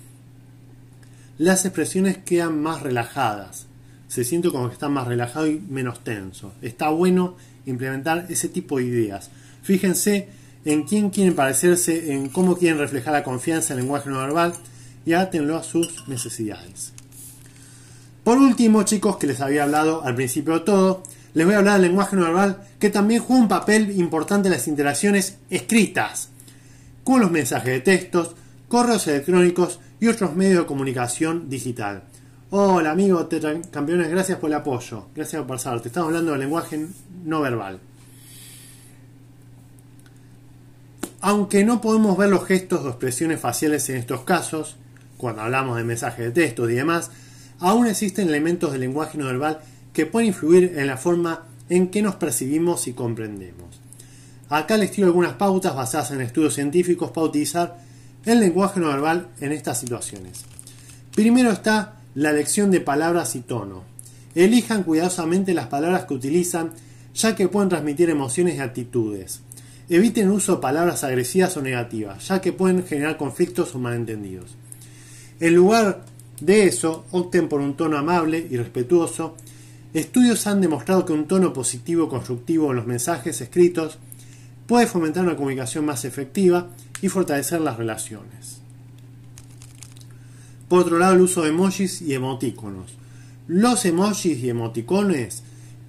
las 1.38 1.64
expresiones 1.64 2.18
quedan 2.18 2.60
más 2.60 2.82
relajadas. 2.82 3.68
Se 4.12 4.24
siente 4.24 4.50
como 4.50 4.68
que 4.68 4.74
están 4.74 4.92
más 4.92 5.08
relajado 5.08 5.46
y 5.46 5.58
menos 5.58 6.04
tenso. 6.04 6.52
Está 6.60 6.90
bueno 6.90 7.34
implementar 7.64 8.26
ese 8.28 8.50
tipo 8.50 8.76
de 8.76 8.84
ideas. 8.84 9.30
Fíjense 9.62 10.28
en 10.66 10.82
quién 10.82 11.08
quieren 11.08 11.34
parecerse, 11.34 12.12
en 12.12 12.28
cómo 12.28 12.58
quieren 12.58 12.78
reflejar 12.78 13.14
la 13.14 13.24
confianza 13.24 13.72
en 13.72 13.78
el 13.78 13.84
lenguaje 13.86 14.10
no 14.10 14.18
verbal 14.18 14.52
y 15.06 15.14
átenlo 15.14 15.56
a 15.56 15.62
sus 15.62 16.06
necesidades. 16.08 16.92
Por 18.22 18.36
último, 18.36 18.82
chicos, 18.82 19.16
que 19.16 19.26
les 19.26 19.40
había 19.40 19.62
hablado 19.62 20.04
al 20.04 20.14
principio 20.14 20.58
de 20.58 20.60
todo, 20.66 21.02
les 21.32 21.46
voy 21.46 21.54
a 21.54 21.60
hablar 21.60 21.80
del 21.80 21.88
lenguaje 21.88 22.14
no 22.14 22.24
verbal 22.24 22.68
que 22.78 22.90
también 22.90 23.22
juega 23.22 23.40
un 23.40 23.48
papel 23.48 23.98
importante 23.98 24.48
en 24.48 24.52
las 24.52 24.68
interacciones 24.68 25.38
escritas, 25.48 26.28
con 27.02 27.22
los 27.22 27.30
mensajes 27.30 27.72
de 27.72 27.80
textos, 27.80 28.34
correos 28.68 29.06
electrónicos 29.06 29.80
y 30.00 30.08
otros 30.08 30.36
medios 30.36 30.58
de 30.58 30.66
comunicación 30.66 31.48
digital. 31.48 32.02
Hola 32.54 32.90
amigo 32.90 33.26
campeones, 33.70 34.10
gracias 34.10 34.38
por 34.38 34.50
el 34.50 34.56
apoyo, 34.56 35.06
gracias 35.14 35.40
por 35.40 35.56
pasar. 35.56 35.80
Te 35.80 35.88
estamos 35.88 36.08
hablando 36.08 36.32
del 36.32 36.40
lenguaje 36.40 36.86
no 37.24 37.40
verbal. 37.40 37.80
Aunque 41.22 41.64
no 41.64 41.80
podemos 41.80 42.14
ver 42.18 42.28
los 42.28 42.44
gestos 42.44 42.84
o 42.84 42.90
expresiones 42.90 43.40
faciales 43.40 43.88
en 43.88 43.96
estos 43.96 44.24
casos, 44.24 44.76
cuando 45.16 45.40
hablamos 45.40 45.78
de 45.78 45.84
mensajes 45.84 46.26
de 46.26 46.30
texto 46.30 46.68
y 46.68 46.74
demás, 46.74 47.10
aún 47.58 47.86
existen 47.86 48.28
elementos 48.28 48.72
del 48.72 48.82
lenguaje 48.82 49.16
no 49.16 49.24
verbal 49.24 49.60
que 49.94 50.04
pueden 50.04 50.28
influir 50.28 50.74
en 50.76 50.88
la 50.88 50.98
forma 50.98 51.46
en 51.70 51.88
que 51.88 52.02
nos 52.02 52.16
percibimos 52.16 52.86
y 52.86 52.92
comprendemos. 52.92 53.80
Acá 54.50 54.76
les 54.76 54.90
tiro 54.90 55.06
algunas 55.06 55.36
pautas 55.36 55.74
basadas 55.74 56.10
en 56.10 56.20
estudios 56.20 56.52
científicos 56.52 57.12
para 57.12 57.28
utilizar 57.28 57.78
el 58.26 58.40
lenguaje 58.40 58.78
no 58.78 58.88
verbal 58.88 59.28
en 59.40 59.52
estas 59.52 59.80
situaciones. 59.80 60.44
Primero 61.14 61.50
está 61.50 62.01
la 62.14 62.30
elección 62.30 62.70
de 62.70 62.80
palabras 62.80 63.36
y 63.36 63.40
tono. 63.40 63.84
Elijan 64.34 64.82
cuidadosamente 64.82 65.54
las 65.54 65.66
palabras 65.66 66.06
que 66.06 66.14
utilizan, 66.14 66.72
ya 67.14 67.34
que 67.34 67.48
pueden 67.48 67.68
transmitir 67.68 68.10
emociones 68.10 68.56
y 68.56 68.60
actitudes. 68.60 69.40
Eviten 69.88 70.30
uso 70.30 70.56
de 70.56 70.62
palabras 70.62 71.04
agresivas 71.04 71.56
o 71.56 71.62
negativas, 71.62 72.28
ya 72.28 72.40
que 72.40 72.52
pueden 72.52 72.84
generar 72.84 73.16
conflictos 73.16 73.74
o 73.74 73.78
malentendidos. 73.78 74.56
En 75.40 75.54
lugar 75.54 76.04
de 76.40 76.66
eso, 76.66 77.04
opten 77.10 77.48
por 77.48 77.60
un 77.60 77.76
tono 77.76 77.98
amable 77.98 78.46
y 78.50 78.56
respetuoso. 78.56 79.36
Estudios 79.92 80.46
han 80.46 80.60
demostrado 80.60 81.04
que 81.04 81.12
un 81.12 81.26
tono 81.26 81.52
positivo 81.52 82.08
constructivo 82.08 82.70
en 82.70 82.76
los 82.76 82.86
mensajes 82.86 83.40
escritos 83.40 83.98
puede 84.66 84.86
fomentar 84.86 85.24
una 85.24 85.36
comunicación 85.36 85.84
más 85.84 86.04
efectiva 86.04 86.70
y 87.02 87.08
fortalecer 87.08 87.60
las 87.60 87.76
relaciones. 87.76 88.61
Por 90.72 90.80
otro 90.80 90.98
lado, 90.98 91.12
el 91.12 91.20
uso 91.20 91.42
de 91.42 91.50
emojis 91.50 92.00
y 92.00 92.14
emoticonos. 92.14 92.94
Los 93.46 93.84
emojis 93.84 94.38
y 94.38 94.48
emoticones 94.48 95.42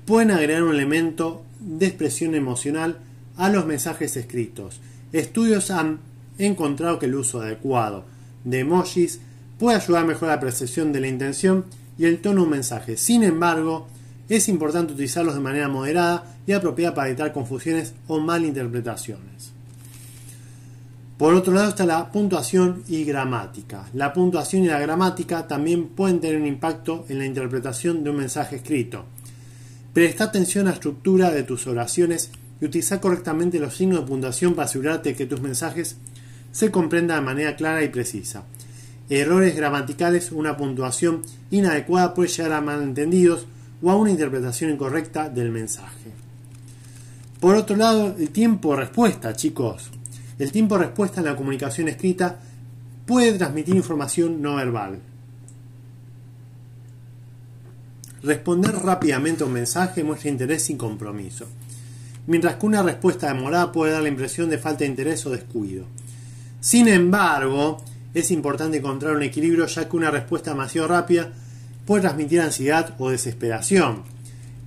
pueden 0.05 0.29
agregar 0.29 0.63
un 0.63 0.75
elemento 0.75 1.45
de 1.61 1.85
expresión 1.85 2.35
emocional 2.35 2.97
a 3.37 3.47
los 3.47 3.65
mensajes 3.65 4.17
escritos. 4.17 4.81
Estudios 5.13 5.71
han 5.71 5.99
encontrado 6.37 6.99
que 6.99 7.05
el 7.05 7.15
uso 7.15 7.39
adecuado 7.39 8.03
de 8.43 8.59
emojis 8.59 9.21
puede 9.57 9.77
ayudar 9.77 10.03
a 10.03 10.07
mejorar 10.07 10.35
la 10.35 10.41
percepción 10.41 10.91
de 10.91 10.99
la 10.99 11.07
intención 11.07 11.63
y 11.97 12.03
el 12.03 12.19
tono 12.19 12.41
de 12.41 12.47
un 12.47 12.49
mensaje. 12.49 12.97
Sin 12.97 13.23
embargo, 13.23 13.87
es 14.27 14.49
importante 14.49 14.91
utilizarlos 14.91 15.35
de 15.35 15.39
manera 15.39 15.69
moderada 15.69 16.25
y 16.45 16.51
apropiada 16.51 16.93
para 16.93 17.07
evitar 17.07 17.31
confusiones 17.31 17.93
o 18.07 18.19
malinterpretaciones. 18.19 19.52
Por 21.17 21.35
otro 21.35 21.53
lado 21.53 21.69
está 21.69 21.85
la 21.85 22.11
puntuación 22.11 22.83
y 22.87 23.03
gramática. 23.03 23.87
La 23.93 24.13
puntuación 24.13 24.63
y 24.63 24.67
la 24.67 24.79
gramática 24.79 25.47
también 25.47 25.89
pueden 25.89 26.19
tener 26.19 26.37
un 26.37 26.47
impacto 26.47 27.05
en 27.07 27.19
la 27.19 27.25
interpretación 27.25 28.03
de 28.03 28.09
un 28.09 28.17
mensaje 28.17 28.55
escrito. 28.55 29.05
Presta 29.93 30.23
atención 30.23 30.65
a 30.65 30.71
la 30.71 30.75
estructura 30.75 31.29
de 31.29 31.43
tus 31.43 31.67
oraciones 31.67 32.31
y 32.59 32.65
utiliza 32.65 32.99
correctamente 32.99 33.59
los 33.59 33.75
signos 33.75 34.01
de 34.01 34.07
puntuación 34.07 34.55
para 34.55 34.65
asegurarte 34.65 35.15
que 35.15 35.27
tus 35.27 35.39
mensajes 35.39 35.97
se 36.51 36.71
comprendan 36.71 37.19
de 37.19 37.25
manera 37.25 37.55
clara 37.55 37.83
y 37.83 37.89
precisa. 37.89 38.43
Errores 39.07 39.55
gramaticales, 39.55 40.31
una 40.31 40.57
puntuación 40.57 41.21
inadecuada 41.51 42.15
puede 42.15 42.29
llegar 42.29 42.53
a 42.53 42.61
malentendidos 42.61 43.45
o 43.83 43.91
a 43.91 43.95
una 43.95 44.09
interpretación 44.09 44.71
incorrecta 44.71 45.29
del 45.29 45.51
mensaje. 45.51 46.11
Por 47.39 47.55
otro 47.55 47.75
lado, 47.75 48.15
el 48.17 48.29
tiempo 48.29 48.71
de 48.71 48.81
respuesta, 48.81 49.35
chicos. 49.35 49.91
El 50.43 50.51
tiempo 50.51 50.77
de 50.77 50.85
respuesta 50.85 51.21
en 51.21 51.27
la 51.27 51.37
comunicación 51.37 51.87
escrita 51.87 52.37
puede 53.05 53.37
transmitir 53.37 53.75
información 53.75 54.41
no 54.41 54.55
verbal. 54.55 54.99
Responder 58.21 58.75
rápidamente 58.75 59.43
a 59.43 59.47
un 59.47 59.53
mensaje 59.53 60.03
muestra 60.03 60.29
interés 60.29 60.63
sin 60.63 60.77
compromiso 60.77 61.47
mientras 62.27 62.55
que 62.55 62.65
una 62.65 62.83
respuesta 62.83 63.27
demorada 63.27 63.71
puede 63.71 63.93
dar 63.93 64.01
la 64.03 64.09
impresión 64.09 64.49
de 64.49 64.57
falta 64.57 64.79
de 64.79 64.87
interés 64.89 65.25
o 65.25 65.29
descuido. 65.29 65.85
Sin 66.59 66.87
embargo, 66.87 67.83
es 68.13 68.31
importante 68.31 68.77
encontrar 68.77 69.15
un 69.15 69.23
equilibrio 69.23 69.65
ya 69.65 69.89
que 69.89 69.97
una 69.97 70.11
respuesta 70.11 70.51
demasiado 70.51 70.87
rápida 70.87 71.31
puede 71.85 72.03
transmitir 72.03 72.41
ansiedad 72.41 72.95
o 72.97 73.09
desesperación. 73.09 74.03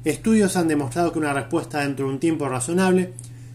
Estudios 0.05 0.57
han 0.57 0.68
demostrado 0.68 1.12
que 1.12 1.18
una 1.18 1.33
respuesta 1.33 1.81
dentro 1.81 2.07
de 2.07 2.12
un 2.12 2.20
tiempo 2.20 2.49
razonable, 2.49 3.14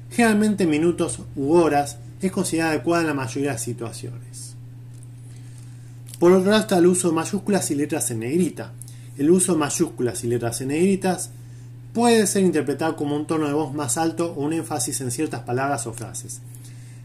generalmente 0.10 0.66
minutos 0.66 1.20
u 1.36 1.54
horas, 1.54 2.00
es 2.22 2.32
considerada 2.32 2.72
adecuada 2.72 3.02
en 3.02 3.08
la 3.08 3.14
mayoría 3.14 3.50
de 3.50 3.56
las 3.56 3.64
situaciones. 3.64 4.56
Por 6.20 6.32
otro 6.34 6.52
lado 6.52 6.62
está 6.62 6.78
el 6.78 6.86
uso 6.86 7.10
de 7.10 7.16
mayúsculas 7.16 7.72
y 7.72 7.76
letras 7.76 8.12
en 8.12 8.20
negrita. 8.20 8.74
El 9.18 9.32
uso 9.32 9.54
de 9.54 9.58
mayúsculas 9.58 10.24
y 10.24 10.28
letras 10.28 10.62
en 10.62 10.68
negritas 10.68 11.32
puede 11.94 12.28
ser 12.28 12.44
interpretado 12.44 12.96
como 12.96 13.16
un 13.16 13.26
tono 13.26 13.48
de 13.48 13.54
voz 13.54 13.74
más 13.74 13.98
alto 13.98 14.34
o 14.34 14.44
un 14.44 14.54
énfasis 14.54 15.02
en 15.02 15.12
ciertas 15.12 15.42
palabras 15.42 15.88
o 15.88 15.94
frases. 15.94 16.42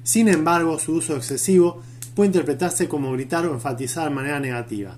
Sin 0.05 0.29
embargo, 0.29 0.79
su 0.79 0.93
uso 0.93 1.17
excesivo 1.17 1.81
puede 2.15 2.29
interpretarse 2.29 2.89
como 2.89 3.13
gritar 3.13 3.47
o 3.47 3.55
enfatizar 3.55 4.09
de 4.09 4.15
manera 4.15 4.39
negativa. 4.39 4.97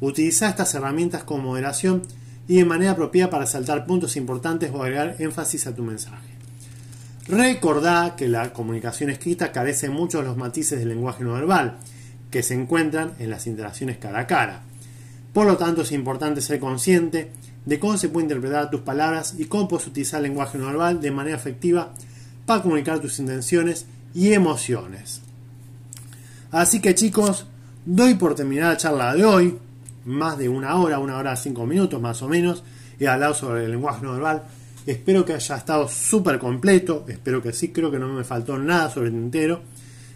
Utiliza 0.00 0.48
estas 0.48 0.74
herramientas 0.74 1.24
con 1.24 1.42
moderación 1.42 2.02
y 2.48 2.58
de 2.58 2.64
manera 2.64 2.92
apropiada 2.92 3.30
para 3.30 3.46
saltar 3.46 3.84
puntos 3.84 4.16
importantes 4.16 4.70
o 4.72 4.82
agregar 4.82 5.16
énfasis 5.18 5.66
a 5.66 5.74
tu 5.74 5.82
mensaje. 5.82 6.35
Recordá 7.28 8.14
que 8.16 8.28
la 8.28 8.52
comunicación 8.52 9.10
escrita 9.10 9.50
carece 9.50 9.88
de 9.88 9.92
muchos 9.92 10.20
de 10.20 10.28
los 10.28 10.36
matices 10.36 10.78
del 10.78 10.88
lenguaje 10.88 11.24
no 11.24 11.32
verbal, 11.32 11.78
que 12.30 12.42
se 12.42 12.54
encuentran 12.54 13.14
en 13.18 13.30
las 13.30 13.46
interacciones 13.46 13.98
cara 13.98 14.20
a 14.20 14.26
cara. 14.26 14.62
Por 15.32 15.46
lo 15.46 15.56
tanto, 15.56 15.82
es 15.82 15.92
importante 15.92 16.40
ser 16.40 16.60
consciente 16.60 17.32
de 17.64 17.78
cómo 17.80 17.98
se 17.98 18.08
puede 18.08 18.26
interpretar 18.26 18.70
tus 18.70 18.80
palabras 18.82 19.34
y 19.38 19.46
cómo 19.46 19.66
puedes 19.66 19.88
utilizar 19.88 20.18
el 20.18 20.28
lenguaje 20.28 20.56
no 20.56 20.66
verbal 20.66 21.00
de 21.00 21.10
manera 21.10 21.36
efectiva 21.36 21.92
para 22.46 22.62
comunicar 22.62 23.00
tus 23.00 23.18
intenciones 23.18 23.86
y 24.14 24.32
emociones. 24.32 25.20
Así 26.52 26.80
que 26.80 26.94
chicos, 26.94 27.46
doy 27.84 28.14
por 28.14 28.36
terminada 28.36 28.72
la 28.72 28.76
charla 28.76 29.14
de 29.14 29.24
hoy, 29.24 29.58
más 30.04 30.38
de 30.38 30.48
una 30.48 30.76
hora, 30.76 31.00
una 31.00 31.16
hora 31.16 31.34
cinco 31.34 31.66
minutos 31.66 32.00
más 32.00 32.22
o 32.22 32.28
menos, 32.28 32.62
he 33.00 33.08
hablado 33.08 33.34
sobre 33.34 33.64
el 33.64 33.72
lenguaje 33.72 34.02
no 34.02 34.12
verbal. 34.12 34.44
Espero 34.86 35.24
que 35.24 35.32
haya 35.32 35.56
estado 35.56 35.88
súper 35.88 36.38
completo, 36.38 37.04
espero 37.08 37.42
que 37.42 37.52
sí, 37.52 37.72
creo 37.72 37.90
que 37.90 37.98
no 37.98 38.06
me 38.08 38.22
faltó 38.22 38.56
nada 38.56 38.88
sobre 38.88 39.08
el 39.08 39.16
entero. 39.16 39.62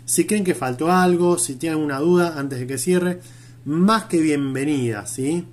Si 0.05 0.27
creen 0.27 0.45
que 0.45 0.55
faltó 0.55 0.93
algo, 0.93 1.39
si 1.39 1.57
tienen 1.57 1.79
alguna 1.79 1.99
duda 1.99 2.39
antes 2.39 2.61
de 2.61 2.67
que 2.69 2.79
cierre, 2.79 3.21
más 3.65 4.05
que 4.05 4.21
bienvenida, 4.21 5.07
¿sí? 5.07 5.45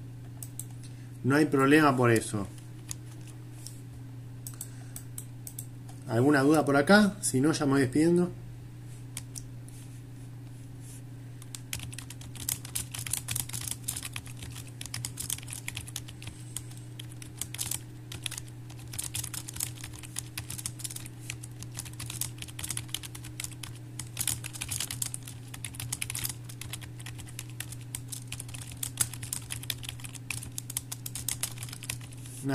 No 1.23 1.35
hay 1.35 1.45
problema 1.45 1.97
por 1.97 2.11
eso. 2.11 2.47
¿Alguna 6.07 6.41
duda 6.41 6.63
por 6.63 6.77
acá? 6.77 7.17
Si 7.21 7.41
no, 7.41 7.51
ya 7.51 7.65
me 7.65 7.73
voy 7.73 7.81
despidiendo. 7.81 8.29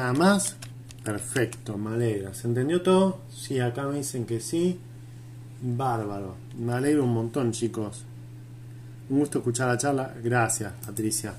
Nada 0.03 0.14
más. 0.14 0.57
Perfecto, 1.05 1.78
me 1.78 1.94
alegra. 1.94 2.34
¿Se 2.34 2.48
entendió 2.48 2.82
todo? 2.82 3.20
Sí, 3.30 3.61
acá 3.61 3.86
me 3.86 3.98
dicen 3.98 4.26
que 4.26 4.40
sí. 4.40 4.80
Bárbaro. 5.61 6.34
Me 6.59 6.72
alegro 6.72 7.05
un 7.05 7.14
montón, 7.14 7.53
chicos. 7.53 8.05
Un 9.11 9.20
gusto 9.20 9.38
escuchar 9.38 9.68
la 9.68 9.78
charla. 9.78 10.12
Gracias, 10.20 10.72
Patricia. 10.84 11.34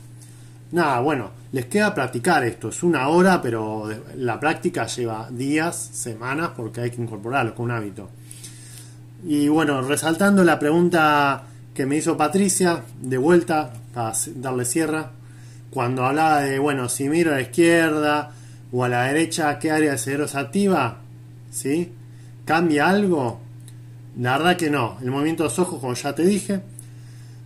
Nada, 0.71 1.01
bueno, 1.01 1.31
les 1.51 1.65
queda 1.65 1.93
practicar 1.93 2.45
esto. 2.45 2.69
Es 2.69 2.83
una 2.83 3.09
hora, 3.09 3.41
pero 3.41 3.89
la 4.15 4.39
práctica 4.39 4.87
lleva 4.87 5.27
días, 5.29 5.75
semanas, 5.75 6.51
porque 6.55 6.79
hay 6.79 6.91
que 6.91 7.01
incorporarlo 7.01 7.53
con 7.55 7.65
un 7.65 7.71
hábito. 7.71 8.09
Y 9.25 9.49
bueno, 9.49 9.81
resaltando 9.81 10.41
la 10.45 10.57
pregunta 10.57 11.43
que 11.73 11.85
me 11.85 11.97
hizo 11.97 12.15
Patricia, 12.15 12.81
de 13.01 13.17
vuelta, 13.17 13.73
para 13.93 14.13
darle 14.37 14.63
cierre, 14.63 15.03
cuando 15.69 16.05
hablaba 16.05 16.39
de, 16.39 16.59
bueno, 16.59 16.87
si 16.87 17.09
miro 17.09 17.31
a 17.31 17.35
la 17.35 17.41
izquierda, 17.41 18.31
o 18.73 18.83
a 18.83 18.89
la 18.89 19.03
derecha 19.03 19.59
qué 19.59 19.71
área 19.71 19.91
de 19.91 19.97
cerebro 19.99 20.27
se 20.27 20.39
activa, 20.39 20.97
¿sí? 21.51 21.91
¿Cambia 22.43 22.89
algo? 22.89 23.39
La 24.19 24.37
verdad 24.37 24.57
que 24.57 24.71
no. 24.71 24.97
El 25.01 25.11
movimiento 25.11 25.43
de 25.43 25.49
los 25.49 25.59
ojos, 25.59 25.79
como 25.79 25.93
ya 25.93 26.15
te 26.15 26.23
dije, 26.25 26.61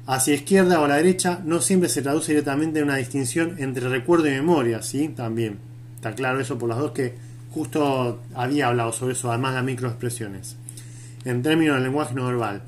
hacia 0.07 0.33
izquierda 0.33 0.79
o 0.79 0.85
a 0.85 0.87
la 0.87 0.95
derecha 0.95 1.41
no 1.43 1.59
siempre 1.59 1.89
se 1.89 2.01
traduce 2.01 2.31
directamente 2.31 2.79
en 2.79 2.85
una 2.85 2.95
distinción 2.95 3.55
entre 3.57 3.89
recuerdo 3.89 4.27
y 4.27 4.31
memoria, 4.31 4.81
¿sí? 4.81 5.09
También. 5.09 5.59
Está 5.95 6.15
claro 6.15 6.39
eso 6.39 6.57
por 6.57 6.69
las 6.69 6.77
dos 6.77 6.91
que 6.91 7.15
justo 7.51 8.21
había 8.33 8.67
hablado 8.67 8.93
sobre 8.93 9.13
eso, 9.13 9.29
además 9.29 9.55
de 9.55 9.63
microexpresiones, 9.63 10.55
en 11.25 11.41
términos 11.43 11.75
del 11.75 11.83
lenguaje 11.83 12.15
no 12.15 12.25
verbal. 12.25 12.61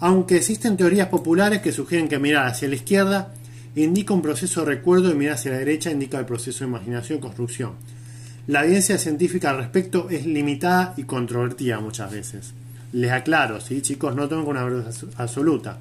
Aunque 0.00 0.38
existen 0.38 0.76
teorías 0.76 1.06
populares 1.06 1.62
que 1.62 1.70
sugieren 1.70 2.08
que 2.08 2.18
mirar 2.18 2.48
hacia 2.48 2.68
la 2.68 2.74
izquierda 2.74 3.32
indica 3.74 4.14
un 4.14 4.22
proceso 4.22 4.60
de 4.60 4.66
recuerdo 4.66 5.10
y 5.10 5.14
mirar 5.14 5.34
hacia 5.34 5.52
la 5.52 5.58
derecha 5.58 5.90
indica 5.90 6.18
el 6.18 6.26
proceso 6.26 6.64
de 6.64 6.70
imaginación 6.70 7.18
y 7.18 7.22
construcción. 7.22 7.72
La 8.46 8.64
evidencia 8.64 8.98
científica 8.98 9.50
al 9.50 9.58
respecto 9.58 10.10
es 10.10 10.26
limitada 10.26 10.94
y 10.96 11.04
controvertida 11.04 11.80
muchas 11.80 12.10
veces. 12.10 12.54
Les 12.92 13.10
aclaro, 13.10 13.60
¿sí? 13.60 13.80
chicos, 13.80 14.14
no 14.14 14.28
tengo 14.28 14.50
una 14.50 14.64
verdad 14.64 14.92
absoluta. 15.16 15.78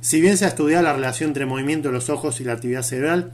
Si 0.00 0.20
bien 0.20 0.36
se 0.36 0.44
ha 0.44 0.48
estudiado 0.48 0.84
la 0.84 0.92
relación 0.92 1.30
entre 1.30 1.44
el 1.44 1.50
movimiento 1.50 1.88
de 1.88 1.94
los 1.94 2.10
ojos 2.10 2.40
y 2.40 2.44
la 2.44 2.52
actividad 2.52 2.82
cerebral, 2.82 3.32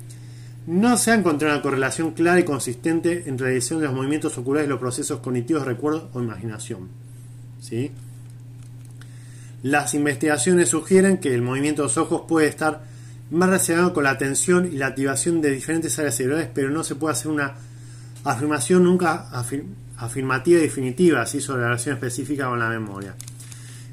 no 0.67 0.97
se 0.97 1.11
ha 1.11 1.15
encontrado 1.15 1.55
una 1.55 1.63
correlación 1.63 2.13
clara 2.13 2.41
y 2.41 2.45
consistente 2.45 3.25
entre 3.27 3.47
la 3.47 3.51
dirección 3.51 3.81
de 3.81 3.87
los 3.87 3.95
movimientos 3.95 4.37
oculares 4.39 4.67
y 4.67 4.71
los 4.71 4.81
procesos 4.81 5.21
cognitivos 5.21 5.65
de 5.65 5.69
recuerdo 5.69 6.11
o 6.13 6.21
imaginación. 6.21 6.89
¿Sí? 7.61 7.91
Las 9.63 9.95
investigaciones 9.95 10.71
sugieren 10.71 11.19
que 11.19 11.35
el 11.35 11.43
movimiento 11.43 11.83
de 11.83 11.89
los 11.89 11.99
ojos 11.99 12.23
puede 12.27 12.49
estar 12.49 12.83
más 13.31 13.49
relacionado 13.49 13.93
con 13.93 14.05
la 14.05 14.11
atención 14.11 14.69
y 14.73 14.77
la 14.77 14.89
activación 14.89 15.41
de 15.41 15.51
diferentes 15.51 15.99
áreas 15.99 16.17
cerebrales, 16.17 16.49
pero 16.53 16.71
no 16.71 16.83
se 16.85 16.97
puede 16.97 17.13
hacer 17.13 17.31
una 17.31 17.55
afirmación 18.25 18.85
nunca 18.85 19.29
afirmativa 19.97 20.59
y 20.59 20.63
definitiva 20.63 21.23
así 21.23 21.41
sobre 21.41 21.63
la 21.63 21.69
relación 21.69 21.95
específica 21.95 22.49
con 22.49 22.59
la 22.59 22.69
memoria. 22.69 23.15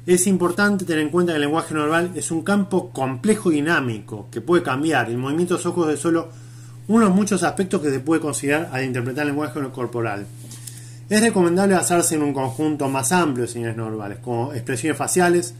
Es 0.06 0.26
importante 0.26 0.84
tener 0.84 1.02
en 1.02 1.10
cuenta 1.10 1.32
que 1.32 1.36
el 1.36 1.42
lenguaje 1.42 1.74
no 1.74 1.82
verbal 1.82 2.12
es 2.14 2.30
un 2.30 2.42
campo 2.42 2.90
complejo 2.90 3.52
y 3.52 3.56
dinámico 3.56 4.28
que 4.30 4.40
puede 4.40 4.62
cambiar. 4.62 5.10
El 5.10 5.18
movimiento 5.18 5.54
de 5.54 5.58
los 5.58 5.66
ojos 5.66 5.92
es 5.92 6.00
solo 6.00 6.30
uno 6.88 7.06
de 7.06 7.12
muchos 7.12 7.42
aspectos 7.42 7.82
que 7.82 7.90
se 7.90 8.00
puede 8.00 8.20
considerar 8.20 8.70
al 8.72 8.84
interpretar 8.84 9.22
el 9.22 9.28
lenguaje 9.28 9.60
corporal. 9.70 10.26
Es 11.10 11.20
recomendable 11.20 11.74
basarse 11.74 12.14
en 12.14 12.22
un 12.22 12.32
conjunto 12.32 12.88
más 12.88 13.12
amplio 13.12 13.46
de 13.46 13.52
señales 13.52 13.76
no 13.76 13.84
verbales, 13.84 14.18
como 14.18 14.52
expresiones 14.52 14.96
faciales, 14.96 15.54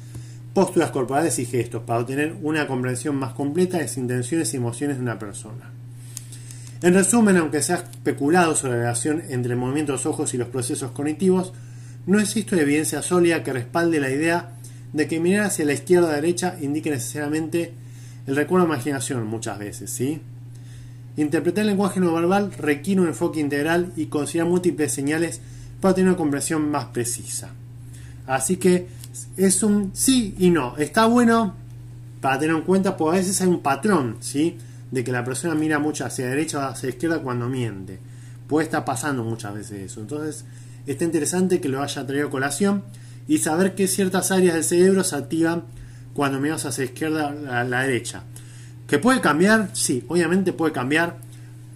posturas 0.58 0.90
corporales 0.90 1.38
y 1.38 1.46
gestos, 1.46 1.84
para 1.84 2.00
obtener 2.00 2.34
una 2.42 2.66
comprensión 2.66 3.14
más 3.14 3.32
completa 3.32 3.76
de 3.76 3.84
las 3.84 3.96
intenciones 3.96 4.52
y 4.52 4.56
emociones 4.56 4.96
de 4.96 5.04
una 5.04 5.16
persona. 5.16 5.70
En 6.82 6.94
resumen, 6.94 7.36
aunque 7.36 7.62
se 7.62 7.74
ha 7.74 7.76
especulado 7.76 8.56
sobre 8.56 8.72
la 8.72 8.78
relación 8.78 9.22
entre 9.28 9.52
el 9.52 9.58
movimiento 9.60 9.92
de 9.92 9.98
los 9.98 10.06
ojos 10.06 10.34
y 10.34 10.36
los 10.36 10.48
procesos 10.48 10.90
cognitivos, 10.90 11.52
no 12.06 12.18
existe 12.18 12.60
evidencia 12.60 13.02
sólida 13.02 13.44
que 13.44 13.52
respalde 13.52 14.00
la 14.00 14.10
idea 14.10 14.50
de 14.92 15.06
que 15.06 15.20
mirar 15.20 15.46
hacia 15.46 15.64
la 15.64 15.74
izquierda 15.74 16.08
o 16.08 16.10
derecha 16.10 16.56
indique 16.60 16.90
necesariamente 16.90 17.72
el 18.26 18.34
recuerdo 18.34 18.66
de 18.66 18.72
imaginación 18.72 19.28
muchas 19.28 19.60
veces, 19.60 19.90
¿sí? 19.92 20.20
Interpretar 21.16 21.62
el 21.62 21.68
lenguaje 21.68 22.00
no 22.00 22.12
verbal 22.12 22.52
requiere 22.58 23.00
un 23.00 23.06
enfoque 23.06 23.38
integral 23.38 23.92
y 23.94 24.06
considerar 24.06 24.50
múltiples 24.50 24.90
señales 24.90 25.40
para 25.80 25.94
tener 25.94 26.08
una 26.08 26.18
comprensión 26.18 26.68
más 26.68 26.86
precisa. 26.86 27.50
Así 28.26 28.56
que 28.56 28.97
es 29.36 29.62
un 29.62 29.90
sí 29.94 30.34
y 30.38 30.50
no. 30.50 30.76
Está 30.76 31.06
bueno 31.06 31.54
para 32.20 32.38
tener 32.38 32.56
en 32.56 32.62
cuenta, 32.62 32.96
porque 32.96 33.16
a 33.16 33.20
veces 33.20 33.40
hay 33.40 33.48
un 33.48 33.60
patrón, 33.60 34.16
¿sí? 34.20 34.58
de 34.90 35.04
que 35.04 35.12
la 35.12 35.24
persona 35.24 35.54
mira 35.54 35.78
mucho 35.78 36.04
hacia 36.04 36.28
derecha 36.28 36.58
o 36.58 36.62
hacia 36.62 36.88
izquierda 36.88 37.20
cuando 37.20 37.48
miente. 37.48 37.98
Puede 38.46 38.64
estar 38.64 38.84
pasando 38.84 39.22
muchas 39.22 39.54
veces 39.54 39.90
eso. 39.90 40.00
Entonces, 40.00 40.44
está 40.86 41.04
interesante 41.04 41.60
que 41.60 41.68
lo 41.68 41.82
haya 41.82 42.06
traído 42.06 42.28
a 42.28 42.30
colación 42.30 42.82
y 43.26 43.38
saber 43.38 43.74
que 43.74 43.88
ciertas 43.88 44.30
áreas 44.30 44.54
del 44.54 44.64
cerebro 44.64 45.04
se 45.04 45.16
activan 45.16 45.64
cuando 46.14 46.40
miras 46.40 46.64
hacia 46.64 46.84
la 46.84 46.90
izquierda 46.90 47.60
a 47.60 47.64
la 47.64 47.82
derecha. 47.82 48.22
¿Que 48.86 48.98
puede 48.98 49.20
cambiar? 49.20 49.68
Sí, 49.74 50.04
obviamente 50.08 50.54
puede 50.54 50.72
cambiar 50.72 51.18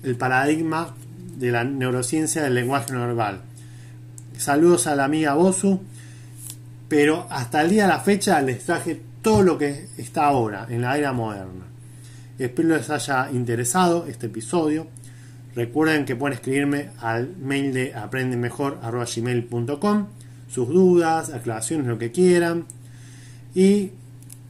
el 0.03 0.17
paradigma 0.17 0.95
de 1.37 1.53
la 1.53 1.65
neurociencia 1.65 2.43
del 2.43 2.55
lenguaje 2.55 2.93
verbal. 2.95 3.43
Saludos 4.39 4.87
a 4.87 4.97
la 4.97 5.05
amiga 5.05 5.35
Bosu, 5.35 5.83
pero 6.93 7.27
hasta 7.31 7.63
el 7.63 7.71
día 7.71 7.85
de 7.85 7.89
la 7.89 8.01
fecha 8.01 8.39
les 8.43 8.67
traje 8.67 9.01
todo 9.23 9.43
lo 9.43 9.57
que 9.57 9.87
está 9.97 10.27
ahora 10.27 10.67
en 10.69 10.83
la 10.83 10.99
era 10.99 11.15
moderna. 11.15 11.65
Espero 12.39 12.77
les 12.77 12.91
haya 12.91 13.31
interesado 13.33 14.05
este 14.07 14.27
episodio. 14.27 14.89
Recuerden 15.57 16.05
que 16.05 16.17
pueden 16.17 16.35
escribirme 16.35 16.91
al 17.01 17.35
mail 17.39 17.73
de 17.73 17.95
aprendemejor.gmail.com 17.95 20.07
sus 20.51 20.69
dudas, 20.69 21.31
aclaraciones, 21.31 21.87
lo 21.87 21.97
que 21.97 22.13
quieran. 22.13 22.67
Y 23.55 23.93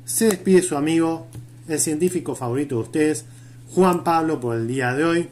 se 0.04 0.24
despide 0.24 0.62
su 0.62 0.76
amigo, 0.76 1.28
el 1.68 1.78
científico 1.78 2.34
favorito 2.34 2.74
de 2.74 2.82
ustedes, 2.82 3.24
Juan 3.72 4.02
Pablo, 4.02 4.40
por 4.40 4.56
el 4.56 4.66
día 4.66 4.94
de 4.94 5.04
hoy. 5.04 5.28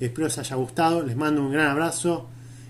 Espero 0.00 0.28
les 0.28 0.38
haya 0.38 0.56
gustado. 0.56 1.02
Les 1.02 1.16
mando 1.16 1.42
un 1.42 1.52
gran 1.52 1.66
abrazo 1.66 2.30